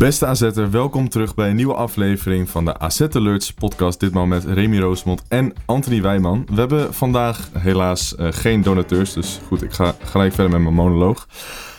Beste 0.00 0.26
AZ'er, 0.26 0.70
welkom 0.70 1.08
terug 1.08 1.34
bij 1.34 1.50
een 1.50 1.56
nieuwe 1.56 1.74
aflevering 1.74 2.50
van 2.50 2.64
de 2.64 2.78
AZ 2.78 3.00
Alerts 3.00 3.52
podcast. 3.52 4.00
Ditmaal 4.00 4.26
met 4.26 4.44
Remy 4.44 4.78
Roosmond 4.78 5.22
en 5.28 5.52
Anthony 5.64 6.02
Wijman. 6.02 6.46
We 6.46 6.60
hebben 6.60 6.94
vandaag 6.94 7.50
helaas 7.58 8.14
eh, 8.14 8.28
geen 8.30 8.62
donateurs, 8.62 9.12
dus 9.12 9.40
goed, 9.46 9.62
ik 9.62 9.72
ga 9.72 9.94
gelijk 10.02 10.32
verder 10.32 10.52
met 10.52 10.62
mijn 10.62 10.74
monoloog. 10.74 11.28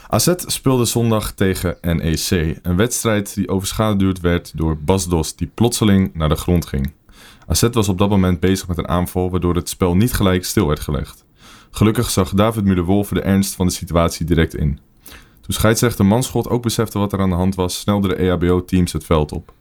AZ 0.07 0.33
speelde 0.37 0.85
zondag 0.85 1.31
tegen 1.31 1.77
NEC. 1.81 2.59
Een 2.61 2.75
wedstrijd 2.75 3.35
die 3.35 3.49
overschaduwd 3.49 4.19
werd 4.19 4.57
door 4.57 4.77
Bas 4.77 5.07
Dos, 5.07 5.35
die 5.35 5.51
plotseling 5.53 6.13
naar 6.13 6.29
de 6.29 6.35
grond 6.35 6.65
ging. 6.65 6.93
AZ 7.47 7.67
was 7.71 7.89
op 7.89 7.97
dat 7.97 8.09
moment 8.09 8.39
bezig 8.39 8.67
met 8.67 8.77
een 8.77 8.87
aanval, 8.87 9.31
waardoor 9.31 9.55
het 9.55 9.69
spel 9.69 9.95
niet 9.95 10.13
gelijk 10.13 10.45
stil 10.45 10.67
werd 10.67 10.79
gelegd. 10.79 11.25
Gelukkig 11.71 12.09
zag 12.09 12.29
David 12.29 12.63
Müller-Wolfe 12.63 13.13
de 13.13 13.21
ernst 13.21 13.55
van 13.55 13.67
de 13.67 13.73
situatie 13.73 14.25
direct 14.25 14.55
in. 14.55 14.79
Toen 15.41 15.53
scheidsrechter 15.53 16.05
Manschot 16.05 16.49
ook 16.49 16.61
besefte 16.61 16.99
wat 16.99 17.13
er 17.13 17.19
aan 17.19 17.29
de 17.29 17.35
hand 17.35 17.55
was, 17.55 17.79
snelden 17.79 18.09
de 18.09 18.15
EHBO-teams 18.15 18.91
het 18.91 19.03
veld 19.03 19.31
op. 19.31 19.53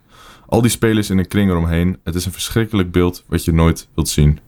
Al 0.46 0.60
die 0.60 0.70
spelers 0.70 1.10
in 1.10 1.18
een 1.18 1.28
kring 1.28 1.50
eromheen, 1.50 1.98
het 2.04 2.14
is 2.14 2.26
een 2.26 2.32
verschrikkelijk 2.32 2.92
beeld 2.92 3.24
wat 3.28 3.44
je 3.44 3.52
nooit 3.52 3.88
wilt 3.94 4.08
zien. 4.08 4.38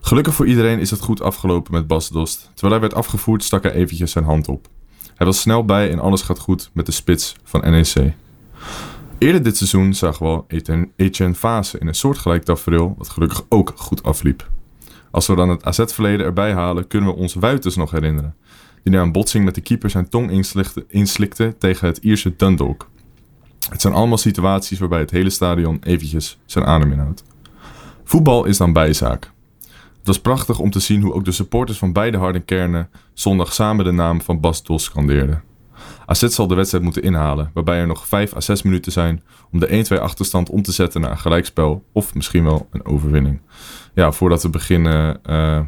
Gelukkig 0.00 0.34
voor 0.34 0.46
iedereen 0.46 0.78
is 0.78 0.90
het 0.90 1.00
goed 1.00 1.22
afgelopen 1.22 1.72
met 1.72 1.86
Bas 1.86 2.08
Dost. 2.08 2.50
Terwijl 2.54 2.72
hij 2.72 2.80
werd 2.80 2.94
afgevoerd 2.94 3.44
stak 3.44 3.62
hij 3.62 3.72
eventjes 3.72 4.12
zijn 4.12 4.24
hand 4.24 4.48
op. 4.48 4.68
Hij 5.14 5.26
was 5.26 5.40
snel 5.40 5.64
bij 5.64 5.90
en 5.90 5.98
alles 5.98 6.22
gaat 6.22 6.38
goed 6.38 6.70
met 6.72 6.86
de 6.86 6.92
spits 6.92 7.36
van 7.44 7.60
NEC. 7.60 8.14
Eerder 9.18 9.42
dit 9.42 9.56
seizoen 9.56 9.94
zagen 9.94 10.26
we 10.26 10.32
al 10.32 10.46
Etienne 10.96 11.34
Fase 11.34 11.78
in 11.78 11.86
een 11.86 11.94
soortgelijk 11.94 12.44
tafereel, 12.44 12.94
wat 12.98 13.08
gelukkig 13.08 13.44
ook 13.48 13.72
goed 13.76 14.02
afliep. 14.02 14.50
Als 15.10 15.26
we 15.26 15.34
dan 15.34 15.48
het 15.48 15.64
AZ-verleden 15.64 16.26
erbij 16.26 16.52
halen, 16.52 16.86
kunnen 16.86 17.08
we 17.08 17.16
ons 17.16 17.34
Wuiters 17.34 17.76
nog 17.76 17.90
herinneren. 17.90 18.34
Die 18.88 18.96
na 18.96 19.02
een 19.02 19.12
botsing 19.12 19.44
met 19.44 19.54
de 19.54 19.60
keeper 19.60 19.90
zijn 19.90 20.08
tong 20.08 20.30
inslikte, 20.88 21.56
tegen 21.58 21.86
het 21.86 21.98
Ierse 21.98 22.36
Dundalk. 22.36 22.90
Het 23.70 23.80
zijn 23.80 23.94
allemaal 23.94 24.18
situaties 24.18 24.78
waarbij 24.78 24.98
het 24.98 25.10
hele 25.10 25.30
stadion 25.30 25.78
eventjes 25.82 26.38
zijn 26.46 26.64
adem 26.64 26.92
inhoudt. 26.92 27.24
Voetbal 28.04 28.44
is 28.44 28.56
dan 28.56 28.72
bijzaak. 28.72 29.32
Het 29.98 30.06
was 30.06 30.20
prachtig 30.20 30.58
om 30.58 30.70
te 30.70 30.80
zien 30.80 31.02
hoe 31.02 31.12
ook 31.12 31.24
de 31.24 31.32
supporters 31.32 31.78
van 31.78 31.92
beide 31.92 32.16
harde 32.16 32.40
kernen 32.40 32.90
zondag 33.14 33.52
samen 33.52 33.84
de 33.84 33.90
naam 33.90 34.20
van 34.20 34.40
Bas 34.40 34.62
Dos 34.62 34.84
scandeerden. 34.84 35.42
AZ 36.06 36.26
zal 36.26 36.46
de 36.46 36.54
wedstrijd 36.54 36.84
moeten 36.84 37.02
inhalen, 37.02 37.50
waarbij 37.54 37.78
er 37.78 37.86
nog 37.86 38.06
5 38.06 38.34
à 38.34 38.40
6 38.40 38.62
minuten 38.62 38.92
zijn 38.92 39.22
om 39.52 39.60
de 39.60 39.84
1-2 39.98 40.00
achterstand 40.00 40.50
om 40.50 40.62
te 40.62 40.72
zetten 40.72 41.00
naar 41.00 41.10
een 41.10 41.18
gelijkspel 41.18 41.84
of 41.92 42.14
misschien 42.14 42.44
wel 42.44 42.68
een 42.70 42.84
overwinning. 42.84 43.40
Ja, 43.94 44.12
voordat 44.12 44.42
we 44.42 44.50
beginnen, 44.50 45.24
eh, 45.24 45.60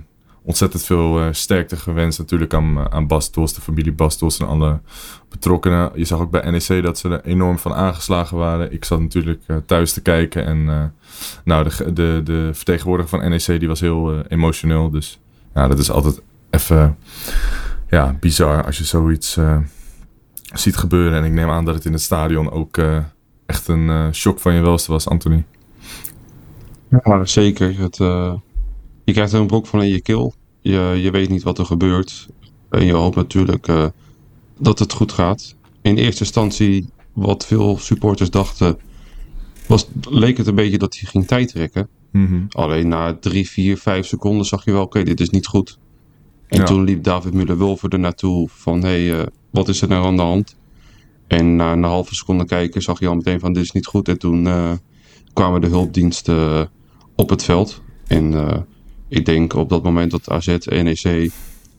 ontzettend 0.50 0.84
veel 0.84 1.20
eh, 1.20 1.26
sterkte 1.30 1.76
gewenst 1.76 2.18
natuurlijk 2.18 2.54
aan, 2.54 2.78
eh, 2.78 2.84
aan 2.84 3.06
Bas 3.06 3.32
Dos, 3.32 3.54
de 3.54 3.60
familie 3.60 3.92
Bas 3.92 4.18
Dos 4.18 4.38
en 4.38 4.46
alle 4.46 4.80
betrokkenen. 5.28 5.90
Je 5.94 6.04
zag 6.04 6.20
ook 6.20 6.30
bij 6.30 6.50
NEC 6.50 6.82
dat 6.82 6.98
ze 6.98 7.08
er 7.08 7.24
enorm 7.24 7.58
van 7.58 7.74
aangeslagen 7.74 8.36
waren. 8.36 8.72
Ik 8.72 8.84
zat 8.84 9.00
natuurlijk 9.00 9.42
eh, 9.46 9.56
thuis 9.66 9.92
te 9.92 10.02
kijken 10.02 10.44
en 10.44 10.92
nou, 11.44 11.68
de, 11.68 11.92
de, 11.92 12.20
de 12.24 12.50
vertegenwoordiger 12.52 13.18
van 13.18 13.30
NEC 13.30 13.46
die 13.60 13.68
was 13.68 13.80
heel 13.80 14.22
emotioneel. 14.22 14.90
Dus 14.90 15.20
ja, 15.55 15.68
dat 15.68 15.78
is 15.78 15.90
altijd 15.90 16.22
even 16.50 16.98
ja, 17.90 18.16
bizar 18.20 18.64
als 18.64 18.78
je 18.78 18.84
zoiets 18.84 19.39
ziet 20.52 20.77
gebeuren. 20.77 21.18
En 21.18 21.24
ik 21.24 21.33
neem 21.33 21.50
aan 21.50 21.64
dat 21.64 21.74
het 21.74 21.84
in 21.84 21.92
het 21.92 22.02
stadion 22.02 22.50
ook 22.50 22.78
echt 23.46 23.68
een 23.68 24.14
shock 24.14 24.40
van 24.40 24.55
je 24.55 24.60
welste 24.60 24.92
was, 24.92 25.08
Anthony. 25.08 25.44
Ja, 27.05 27.24
zeker. 27.24 27.78
Het, 27.78 27.96
je 29.05 29.12
krijgt 29.12 29.33
een 29.33 29.46
brok 29.46 29.66
van 29.66 29.83
in 29.83 29.89
je 29.89 30.00
keel. 30.00 30.34
Je, 30.60 30.98
je 31.02 31.10
weet 31.10 31.28
niet 31.28 31.42
wat 31.42 31.58
er 31.58 31.64
gebeurt. 31.66 32.28
En 32.70 32.84
je 32.84 32.92
hoopt 32.92 33.16
natuurlijk 33.16 33.68
eh, 33.68 33.86
dat 34.58 34.78
het 34.78 34.92
goed 34.92 35.12
gaat. 35.12 35.54
In 35.82 35.96
eerste 35.96 36.20
instantie, 36.24 36.88
wat 37.12 37.46
veel 37.46 37.78
supporters 37.78 38.30
dachten, 38.30 38.78
was, 39.66 39.88
leek 40.08 40.36
het 40.36 40.46
een 40.46 40.54
beetje 40.54 40.78
dat 40.78 40.96
hij 40.98 41.08
ging 41.10 41.26
tijdrekken. 41.26 41.88
Mhm. 42.12 42.42
Alleen 42.48 42.88
na 42.88 43.14
drie, 43.14 43.48
vier, 43.48 43.76
vijf 43.76 44.06
seconden 44.06 44.46
zag 44.46 44.64
je 44.64 44.72
wel, 44.72 44.82
oké, 44.82 45.02
dit 45.02 45.20
is 45.20 45.30
niet 45.30 45.46
goed. 45.46 45.78
En 46.48 46.58
Ja. 46.58 46.64
toen 46.64 46.84
liep 46.84 47.02
David 47.04 47.32
Müller-Wulver 47.34 47.88
er 47.88 47.98
naartoe 47.98 48.48
van, 48.52 48.82
hé, 48.82 49.06
hey, 49.06 49.20
eh, 49.20 49.27
wat 49.50 49.68
is 49.68 49.82
er 49.82 49.88
nou 49.88 50.06
aan 50.06 50.16
de 50.16 50.22
hand? 50.22 50.56
En 51.27 51.56
na 51.56 51.72
een 51.72 51.82
halve 51.82 52.14
seconde 52.14 52.44
kijken 52.44 52.82
zag 52.82 53.00
je 53.00 53.06
al 53.08 53.14
meteen 53.14 53.40
van, 53.40 53.52
dit 53.52 53.62
is 53.62 53.70
niet 53.70 53.86
goed. 53.86 54.08
En 54.08 54.18
toen 54.18 54.46
eh, 54.46 54.72
kwamen 55.32 55.60
de 55.60 55.66
hulpdiensten 55.66 56.70
op 57.16 57.30
het 57.30 57.42
veld. 57.44 57.82
En 58.06 58.34
ik 59.10 59.24
denk 59.24 59.54
op 59.54 59.68
dat 59.68 59.82
moment 59.82 60.10
dat 60.10 60.30
AZ, 60.30 60.56
NEC 60.66 61.30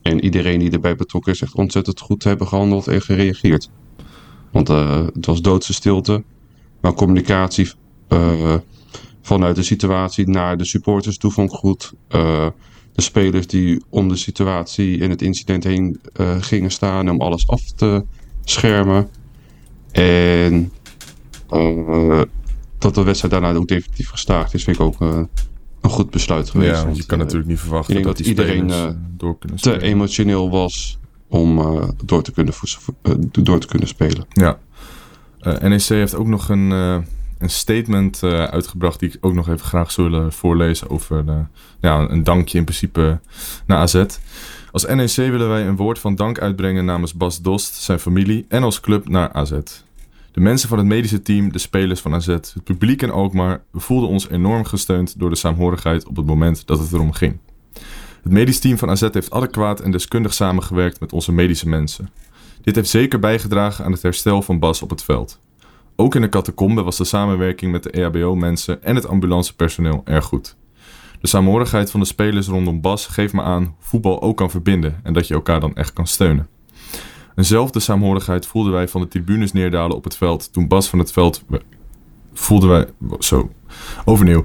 en 0.02 0.24
iedereen 0.24 0.58
die 0.58 0.70
erbij 0.70 0.96
betrokken 0.96 1.32
is 1.32 1.42
echt 1.42 1.54
ontzettend 1.54 2.00
goed 2.00 2.24
hebben 2.24 2.46
gehandeld 2.46 2.88
en 2.88 3.02
gereageerd. 3.02 3.70
Want 4.50 4.68
eh, 4.68 5.06
het 5.14 5.26
was 5.26 5.42
doodse 5.42 5.72
stilte. 5.72 6.22
Maar 6.80 6.94
communicatie 6.94 7.70
eh, 8.08 8.54
vanuit 9.22 9.56
de 9.56 9.62
situatie 9.62 10.28
naar 10.28 10.56
de 10.56 10.64
supporters 10.64 11.18
toe 11.18 11.30
vond 11.30 11.50
goed. 11.50 11.92
Eh, 12.08 12.46
de 12.92 13.02
spelers 13.02 13.46
die 13.46 13.82
om 13.88 14.08
de 14.08 14.16
situatie 14.16 15.02
en 15.02 15.10
het 15.10 15.22
incident 15.22 15.64
heen 15.64 16.00
gingen 16.40 16.70
staan 16.70 17.10
om 17.10 17.20
alles 17.20 17.48
af 17.48 17.72
te 17.72 18.04
schermen. 18.44 19.08
En 19.92 20.72
dat 22.78 22.94
de 22.94 23.02
wedstrijd 23.02 23.32
daarna 23.32 23.54
ook 23.54 23.68
definitief 23.68 24.08
gestaakt 24.08 24.54
is, 24.54 24.64
vind 24.64 24.76
ik 24.76 24.82
ook 24.82 25.28
een 25.82 25.90
goed 25.90 26.10
besluit 26.10 26.50
geweest. 26.50 26.78
Ja, 26.78 26.84
Want, 26.84 26.96
je 26.96 27.06
kan 27.06 27.18
eh, 27.18 27.24
natuurlijk 27.24 27.50
niet 27.50 27.60
verwachten 27.60 27.94
dat, 27.94 28.04
dat 28.04 28.16
die 28.16 28.26
iedereen, 28.26 28.70
eh, 28.70 28.88
door 29.16 29.38
kunnen 29.38 29.58
te 29.58 29.82
emotioneel 29.82 30.50
was 30.50 30.98
om 31.28 31.58
eh, 31.58 31.88
door, 32.04 32.22
te 32.22 32.32
kunnen 32.32 32.54
door 33.30 33.60
te 33.60 33.66
kunnen 33.66 33.88
spelen. 33.88 34.24
Ja. 34.28 34.58
NEC 35.60 35.82
heeft 35.82 36.14
ook 36.14 36.26
nog 36.26 36.48
een, 36.48 36.70
een 36.70 37.50
statement 37.50 38.22
uitgebracht 38.22 39.00
die 39.00 39.08
ik 39.08 39.18
ook 39.20 39.34
nog 39.34 39.48
even 39.48 39.66
graag 39.66 39.90
zou 39.90 40.10
willen 40.10 40.32
voorlezen 40.32 40.90
over 40.90 41.24
ja, 41.80 42.10
een 42.10 42.24
dankje 42.24 42.58
in 42.58 42.64
principe 42.64 43.20
naar 43.66 43.78
AZ. 43.78 44.04
Als 44.72 44.86
NEC 44.86 45.14
willen 45.14 45.48
wij 45.48 45.66
een 45.66 45.76
woord 45.76 45.98
van 45.98 46.14
dank 46.14 46.38
uitbrengen 46.40 46.84
namens 46.84 47.14
Bas 47.14 47.40
Dost, 47.40 47.74
zijn 47.74 47.98
familie 47.98 48.44
en 48.48 48.62
als 48.62 48.80
club 48.80 49.08
naar 49.08 49.32
AZ. 49.32 49.52
De 50.32 50.40
mensen 50.40 50.68
van 50.68 50.78
het 50.78 50.86
medische 50.86 51.22
team, 51.22 51.52
de 51.52 51.58
spelers 51.58 52.00
van 52.00 52.14
AZ, 52.14 52.26
het 52.26 52.54
publiek 52.64 53.02
in 53.02 53.10
Alkmaar, 53.10 53.62
we 53.70 53.80
voelden 53.80 54.08
ons 54.08 54.28
enorm 54.28 54.64
gesteund 54.64 55.18
door 55.18 55.30
de 55.30 55.36
saamhorigheid 55.36 56.06
op 56.06 56.16
het 56.16 56.26
moment 56.26 56.66
dat 56.66 56.78
het 56.78 56.92
erom 56.92 57.12
ging. 57.12 57.38
Het 58.22 58.32
medisch 58.32 58.58
team 58.58 58.78
van 58.78 58.90
AZ 58.90 59.08
heeft 59.12 59.30
adequaat 59.30 59.80
en 59.80 59.90
deskundig 59.90 60.34
samengewerkt 60.34 61.00
met 61.00 61.12
onze 61.12 61.32
medische 61.32 61.68
mensen. 61.68 62.08
Dit 62.62 62.74
heeft 62.74 62.88
zeker 62.88 63.18
bijgedragen 63.18 63.84
aan 63.84 63.92
het 63.92 64.02
herstel 64.02 64.42
van 64.42 64.58
Bas 64.58 64.82
op 64.82 64.90
het 64.90 65.02
veld. 65.02 65.40
Ook 65.96 66.14
in 66.14 66.20
de 66.20 66.28
catacombe 66.28 66.82
was 66.82 66.96
de 66.96 67.04
samenwerking 67.04 67.72
met 67.72 67.82
de 67.82 67.90
EHBO-mensen 67.90 68.82
en 68.82 68.94
het 68.94 69.06
ambulancepersoneel 69.06 70.02
erg 70.04 70.24
goed. 70.24 70.56
De 71.20 71.28
saamhorigheid 71.28 71.90
van 71.90 72.00
de 72.00 72.06
spelers 72.06 72.46
rondom 72.46 72.80
Bas 72.80 73.06
geeft 73.06 73.32
me 73.32 73.42
aan 73.42 73.74
voetbal 73.78 74.22
ook 74.22 74.36
kan 74.36 74.50
verbinden 74.50 75.00
en 75.02 75.12
dat 75.12 75.26
je 75.26 75.34
elkaar 75.34 75.60
dan 75.60 75.74
echt 75.74 75.92
kan 75.92 76.06
steunen. 76.06 76.48
Eenzelfde 77.34 77.80
saamhorigheid 77.80 78.46
voelden 78.46 78.72
wij 78.72 78.88
van 78.88 79.00
de 79.00 79.08
tribunes 79.08 79.52
neerdalen 79.52 79.96
op 79.96 80.04
het 80.04 80.16
veld 80.16 80.52
toen 80.52 80.68
Bas 80.68 80.88
van 80.88 80.98
het 80.98 81.12
veld 81.12 81.44
voelden 82.32 82.68
wij 82.68 82.86
zo 83.18 83.50
overnieuw. 84.04 84.44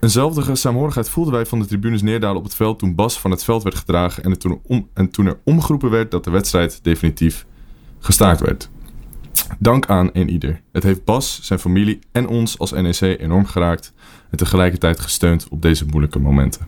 Eenzelfde 0.00 0.54
saamhorigheid 0.56 1.08
voelden 1.08 1.32
wij 1.32 1.46
van 1.46 1.58
de 1.58 1.66
tribunes 1.66 2.02
neerdalen 2.02 2.36
op 2.36 2.44
het 2.44 2.54
veld 2.54 2.78
toen 2.78 2.94
Bas 2.94 3.20
van 3.20 3.30
het 3.30 3.44
veld 3.44 3.62
werd 3.62 3.76
gedragen 3.76 4.22
en, 4.22 4.38
toen, 4.38 4.60
om, 4.66 4.88
en 4.94 5.10
toen 5.10 5.26
er 5.26 5.38
omgeroepen 5.44 5.90
werd 5.90 6.10
dat 6.10 6.24
de 6.24 6.30
wedstrijd 6.30 6.80
definitief 6.82 7.46
gestaakt 7.98 8.40
werd. 8.40 8.70
Dank 9.58 9.86
aan 9.86 10.10
een 10.12 10.30
ieder. 10.30 10.60
Het 10.72 10.82
heeft 10.82 11.04
Bas, 11.04 11.40
zijn 11.42 11.58
familie 11.58 11.98
en 12.12 12.28
ons 12.28 12.58
als 12.58 12.70
NEC 12.70 13.00
enorm 13.00 13.46
geraakt 13.46 13.92
en 14.30 14.38
tegelijkertijd 14.38 15.00
gesteund 15.00 15.48
op 15.48 15.62
deze 15.62 15.86
moeilijke 15.86 16.18
momenten. 16.18 16.66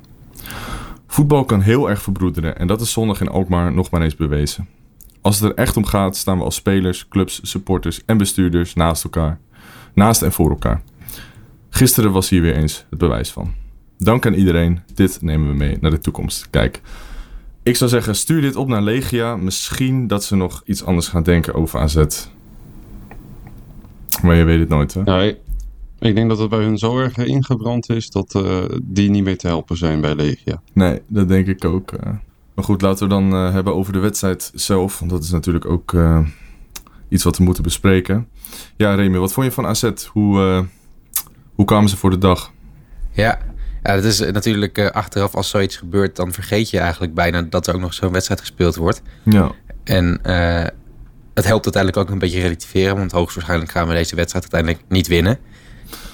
Voetbal 1.06 1.44
kan 1.44 1.60
heel 1.60 1.90
erg 1.90 2.02
verbroederen 2.02 2.58
en 2.58 2.66
dat 2.66 2.80
is 2.80 2.92
zondag 2.92 3.20
in 3.20 3.28
Alkmaar 3.28 3.72
nog 3.72 3.90
maar 3.90 4.02
eens 4.02 4.16
bewezen. 4.16 4.68
Als 5.20 5.40
het 5.40 5.50
er 5.50 5.56
echt 5.56 5.76
om 5.76 5.84
gaat, 5.84 6.16
staan 6.16 6.38
we 6.38 6.44
als 6.44 6.54
spelers, 6.54 7.08
clubs, 7.08 7.40
supporters 7.42 8.00
en 8.06 8.16
bestuurders 8.18 8.74
naast 8.74 9.04
elkaar. 9.04 9.38
Naast 9.94 10.22
en 10.22 10.32
voor 10.32 10.50
elkaar. 10.50 10.82
Gisteren 11.70 12.12
was 12.12 12.28
hier 12.28 12.42
weer 12.42 12.56
eens 12.56 12.86
het 12.90 12.98
bewijs 12.98 13.30
van. 13.30 13.52
Dank 13.98 14.26
aan 14.26 14.34
iedereen. 14.34 14.80
Dit 14.94 15.22
nemen 15.22 15.48
we 15.48 15.54
mee 15.54 15.76
naar 15.80 15.90
de 15.90 15.98
toekomst. 15.98 16.50
Kijk, 16.50 16.80
ik 17.62 17.76
zou 17.76 17.90
zeggen, 17.90 18.16
stuur 18.16 18.40
dit 18.40 18.56
op 18.56 18.68
naar 18.68 18.82
Legia. 18.82 19.36
Misschien 19.36 20.06
dat 20.06 20.24
ze 20.24 20.36
nog 20.36 20.62
iets 20.64 20.84
anders 20.84 21.08
gaan 21.08 21.22
denken 21.22 21.54
over 21.54 21.80
AZ. 21.80 22.04
Maar 24.22 24.34
je 24.36 24.44
weet 24.44 24.60
het 24.60 24.68
nooit, 24.68 24.94
hè? 24.94 25.22
Ik, 25.26 25.36
Ik 25.98 26.14
denk 26.14 26.28
dat 26.28 26.38
het 26.38 26.48
bij 26.50 26.58
hun 26.64 26.78
zo 26.78 26.98
erg 26.98 27.16
ingebrand 27.16 27.88
is 27.90 28.10
dat 28.10 28.34
eh, 28.34 28.64
die 28.82 29.10
niet 29.10 29.24
meer 29.24 29.38
te 29.38 29.46
helpen 29.46 29.76
zijn 29.76 30.00
bij 30.00 30.14
Legia. 30.14 30.62
Nee, 30.72 31.00
dat 31.08 31.28
denk 31.28 31.46
ik 31.46 31.64
ook. 31.64 31.92
eh. 31.92 32.12
Maar 32.60 32.68
goed, 32.68 32.82
laten 32.82 33.08
we 33.08 33.14
dan 33.14 33.32
eh, 33.32 33.52
hebben 33.52 33.74
over 33.74 33.92
de 33.92 33.98
wedstrijd 33.98 34.50
zelf. 34.54 34.98
Want 34.98 35.10
dat 35.10 35.22
is 35.22 35.30
natuurlijk 35.30 35.64
ook 35.64 35.94
eh, 35.94 36.18
iets 37.08 37.24
wat 37.24 37.38
we 37.38 37.44
moeten 37.44 37.62
bespreken. 37.62 38.28
Ja, 38.76 38.94
Remy, 38.94 39.18
wat 39.18 39.32
vond 39.32 39.46
je 39.46 39.52
van 39.52 39.66
AZ? 39.66 39.90
Hoe, 40.06 40.40
eh, 40.40 40.60
hoe 41.54 41.64
kwamen 41.64 41.88
ze 41.88 41.96
voor 41.96 42.10
de 42.10 42.18
dag? 42.18 42.52
Ja, 43.10 43.38
ja 43.82 43.94
dat 43.94 44.04
is 44.04 44.20
natuurlijk 44.20 44.78
achteraf 44.78 45.34
als 45.34 45.48
zoiets 45.48 45.76
gebeurt, 45.76 46.16
dan 46.16 46.32
vergeet 46.32 46.70
je 46.70 46.78
eigenlijk 46.78 47.14
bijna 47.14 47.42
dat 47.42 47.66
er 47.66 47.74
ook 47.74 47.80
nog 47.80 47.94
zo'n 47.94 48.12
wedstrijd 48.12 48.40
gespeeld 48.40 48.76
wordt. 48.76 49.02
Ja, 49.22 49.52
En 49.84 50.20
het 51.34 51.44
helpt 51.44 51.64
uiteindelijk 51.64 51.96
ook 51.96 52.10
een 52.10 52.18
beetje 52.18 52.40
relativeren, 52.40 52.96
want 52.96 53.12
hoogstwaarschijnlijk 53.12 53.70
gaan 53.70 53.88
we 53.88 53.94
deze 53.94 54.16
wedstrijd 54.16 54.52
uiteindelijk 54.52 54.90
niet 54.90 55.06
winnen. 55.06 55.38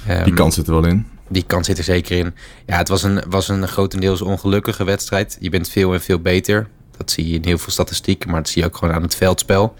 Ehm, 0.06 0.24
die 0.24 0.34
kans 0.34 0.54
zit 0.54 0.66
er 0.66 0.72
wel 0.72 0.86
in. 0.86 1.06
Die 1.28 1.44
kans 1.46 1.66
zit 1.66 1.78
er 1.78 1.84
zeker 1.84 2.18
in. 2.18 2.34
Ja, 2.66 2.76
het 2.76 2.88
was 2.88 3.02
een, 3.02 3.22
was 3.28 3.48
een 3.48 3.68
grotendeels 3.68 4.22
ongelukkige 4.22 4.84
wedstrijd. 4.84 5.36
Je 5.40 5.50
bent 5.50 5.68
veel 5.68 5.92
en 5.92 6.00
veel 6.00 6.20
beter. 6.20 6.68
Dat 6.96 7.10
zie 7.10 7.28
je 7.28 7.34
in 7.34 7.44
heel 7.44 7.58
veel 7.58 7.72
statistieken, 7.72 8.30
maar 8.30 8.42
dat 8.42 8.48
zie 8.48 8.62
je 8.62 8.68
ook 8.68 8.76
gewoon 8.76 8.94
aan 8.94 9.02
het 9.02 9.14
veldspel. 9.14 9.74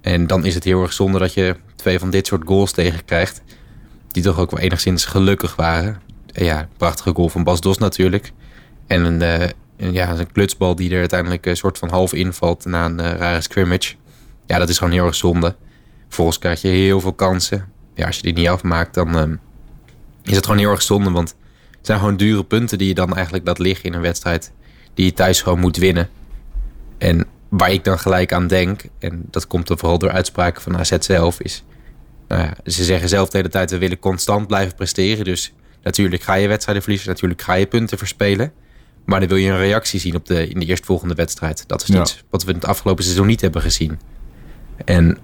En 0.00 0.26
dan 0.26 0.44
is 0.44 0.54
het 0.54 0.64
heel 0.64 0.82
erg 0.82 0.92
zonde 0.92 1.18
dat 1.18 1.34
je 1.34 1.56
twee 1.76 1.98
van 1.98 2.10
dit 2.10 2.26
soort 2.26 2.42
goals 2.46 2.72
tegenkrijgt. 2.72 3.42
Die 4.08 4.22
toch 4.22 4.38
ook 4.38 4.50
wel 4.50 4.60
enigszins 4.60 5.04
gelukkig 5.04 5.56
waren. 5.56 6.00
En 6.32 6.44
ja, 6.44 6.68
prachtige 6.76 7.14
goal 7.14 7.28
van 7.28 7.44
Bas 7.44 7.60
Dos 7.60 7.78
natuurlijk. 7.78 8.32
En 8.86 9.04
een, 9.04 9.22
eh, 9.22 9.48
een, 9.76 9.92
ja, 9.92 10.18
een 10.18 10.32
klutsbal 10.32 10.74
die 10.74 10.90
er 10.90 10.98
uiteindelijk 10.98 11.46
een 11.46 11.56
soort 11.56 11.78
van 11.78 11.88
half 11.88 12.12
invalt 12.12 12.64
na 12.64 12.84
een 12.84 13.00
eh, 13.00 13.18
rare 13.18 13.40
scrimmage. 13.40 13.94
Ja, 14.46 14.58
dat 14.58 14.68
is 14.68 14.78
gewoon 14.78 14.92
heel 14.92 15.06
erg 15.06 15.14
zonde. 15.14 15.56
Vervolgens 16.06 16.38
krijg 16.38 16.62
je 16.62 16.68
heel 16.68 17.00
veel 17.00 17.12
kansen. 17.12 17.68
Ja, 17.94 18.06
als 18.06 18.16
je 18.16 18.22
die 18.22 18.32
niet 18.32 18.48
afmaakt, 18.48 18.94
dan 18.94 19.16
ehm, 19.16 19.34
is 20.22 20.36
het 20.36 20.44
gewoon 20.44 20.60
heel 20.60 20.70
erg 20.70 20.82
zonde. 20.82 21.10
Want 21.10 21.34
het 21.76 21.86
zijn 21.86 21.98
gewoon 21.98 22.16
dure 22.16 22.44
punten 22.44 22.78
die 22.78 22.88
je 22.88 22.94
dan 22.94 23.14
eigenlijk 23.14 23.46
laat 23.46 23.58
liggen 23.58 23.84
in 23.84 23.94
een 23.94 24.00
wedstrijd. 24.00 24.52
Die 24.94 25.04
je 25.04 25.12
thuis 25.12 25.42
gewoon 25.42 25.60
moet 25.60 25.76
winnen. 25.76 26.08
En 26.98 27.26
waar 27.48 27.72
ik 27.72 27.84
dan 27.84 27.98
gelijk 27.98 28.32
aan 28.32 28.46
denk, 28.46 28.82
en 28.98 29.22
dat 29.30 29.46
komt 29.46 29.68
er 29.68 29.78
vooral 29.78 29.98
door 29.98 30.10
uitspraken 30.10 30.62
van 30.62 30.76
AZ 30.78 30.92
zelf, 30.98 31.40
is... 31.40 31.64
Nou 32.28 32.42
ja, 32.42 32.70
ze 32.70 32.84
zeggen 32.84 33.08
zelf 33.08 33.28
de 33.30 33.36
hele 33.36 33.48
tijd, 33.48 33.70
we 33.70 33.78
willen 33.78 33.98
constant 33.98 34.46
blijven 34.46 34.74
presteren. 34.74 35.24
Dus 35.24 35.52
natuurlijk 35.82 36.22
ga 36.22 36.34
je 36.34 36.48
wedstrijden 36.48 36.82
verliezen, 36.82 37.08
natuurlijk 37.08 37.42
ga 37.42 37.54
je 37.54 37.66
punten 37.66 37.98
verspelen. 37.98 38.52
Maar 39.04 39.20
dan 39.20 39.28
wil 39.28 39.38
je 39.38 39.50
een 39.50 39.58
reactie 39.58 40.00
zien 40.00 40.14
op 40.14 40.26
de, 40.26 40.48
in 40.48 40.60
de 40.60 40.66
eerstvolgende 40.66 41.14
wedstrijd. 41.14 41.64
Dat 41.66 41.82
is 41.82 41.88
Ja. 41.88 42.00
iets 42.00 42.22
wat 42.30 42.42
we 42.44 42.48
in 42.50 42.54
het 42.56 42.64
afgelopen 42.66 43.04
seizoen 43.04 43.26
niet 43.26 43.40
hebben 43.40 43.62
gezien. 43.62 44.00
En 44.84 45.18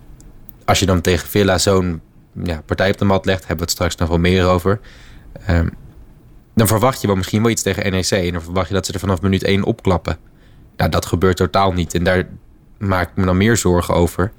als 0.65 0.79
je 0.79 0.87
dan 0.87 1.01
tegen 1.01 1.29
Villa 1.29 1.59
zo'n 1.59 2.01
ja, 2.43 2.63
partij 2.67 2.91
op 2.91 2.99
de 2.99 3.05
mat 3.05 3.25
legt, 3.25 3.39
hebben 3.39 3.57
we 3.57 3.63
het 3.63 3.71
straks 3.71 3.97
nog 3.97 4.09
wel 4.09 4.19
meer 4.19 4.47
over. 4.47 4.81
Ehm, 5.47 5.69
dan 6.55 6.67
verwacht 6.67 7.01
je 7.01 7.07
wel 7.07 7.17
misschien 7.17 7.43
wel 7.43 7.51
iets 7.51 7.63
tegen 7.63 7.91
NEC. 7.91 8.11
En 8.11 8.33
dan 8.33 8.43
verwacht 8.43 8.69
je 8.69 8.75
dat 8.75 8.87
ze 8.87 8.93
er 8.93 8.99
vanaf 8.99 9.21
minuut 9.21 9.45
1 9.45 9.65
opklappen. 9.65 10.17
Nou, 10.77 10.91
dat 10.91 11.07
gebeurt 11.07 11.37
totaal 11.37 11.73
niet. 11.73 11.95
En 11.95 12.05
daar 12.05 12.29
maak 12.79 13.09
ik 13.11 13.17
me 13.17 13.25
dan 13.25 13.37
meer 13.37 13.57
zorgen 13.57 13.95
over. 13.95 14.33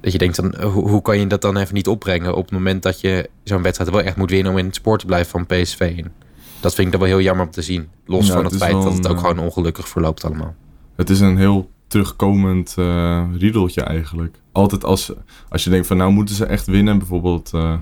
Dat 0.00 0.12
je 0.12 0.18
denkt, 0.18 0.36
dan, 0.36 0.54
eh, 0.54 0.72
hoe, 0.72 0.88
hoe 0.88 1.02
kan 1.02 1.18
je 1.18 1.26
dat 1.26 1.40
dan 1.40 1.56
even 1.56 1.74
niet 1.74 1.88
opbrengen 1.88 2.34
op 2.34 2.42
het 2.42 2.52
moment 2.52 2.82
dat 2.82 3.00
je 3.00 3.30
zo'n 3.44 3.62
wedstrijd 3.62 3.90
wel 3.90 4.02
echt 4.02 4.16
moet 4.16 4.30
winnen 4.30 4.52
om 4.52 4.58
in 4.58 4.66
het 4.66 4.74
spoor 4.74 4.98
te 4.98 5.06
blijven 5.06 5.30
van 5.30 5.46
PSV. 5.46 5.80
En 5.80 6.12
dat 6.60 6.74
vind 6.74 6.86
ik 6.86 6.92
dan 6.92 7.00
wel 7.00 7.10
heel 7.10 7.20
jammer 7.20 7.46
om 7.46 7.52
te 7.52 7.62
zien. 7.62 7.88
Los 8.06 8.26
Ja, 8.26 8.32
van 8.32 8.44
het 8.44 8.56
feit 8.56 8.82
dat 8.82 8.92
het 8.92 9.08
ook 9.08 9.18
gewoon 9.18 9.38
ongelukkig 9.38 9.88
verloopt 9.88 10.24
allemaal. 10.24 10.54
Het 10.96 11.10
is 11.10 11.20
een 11.20 11.36
heel 11.36 11.70
terugkomend 11.88 12.74
eh 12.78 13.24
riedeltje 13.38 13.80
eigenlijk. 13.82 14.36
Altijd 14.52 14.84
als, 14.84 15.12
als 15.48 15.64
je 15.64 15.70
denkt 15.70 15.86
van 15.86 15.96
nou 15.96 16.12
moeten 16.12 16.34
ze 16.34 16.46
echt 16.46 16.66
winnen. 16.66 16.98
Bijvoorbeeld, 16.98 17.50
eh 17.54 17.74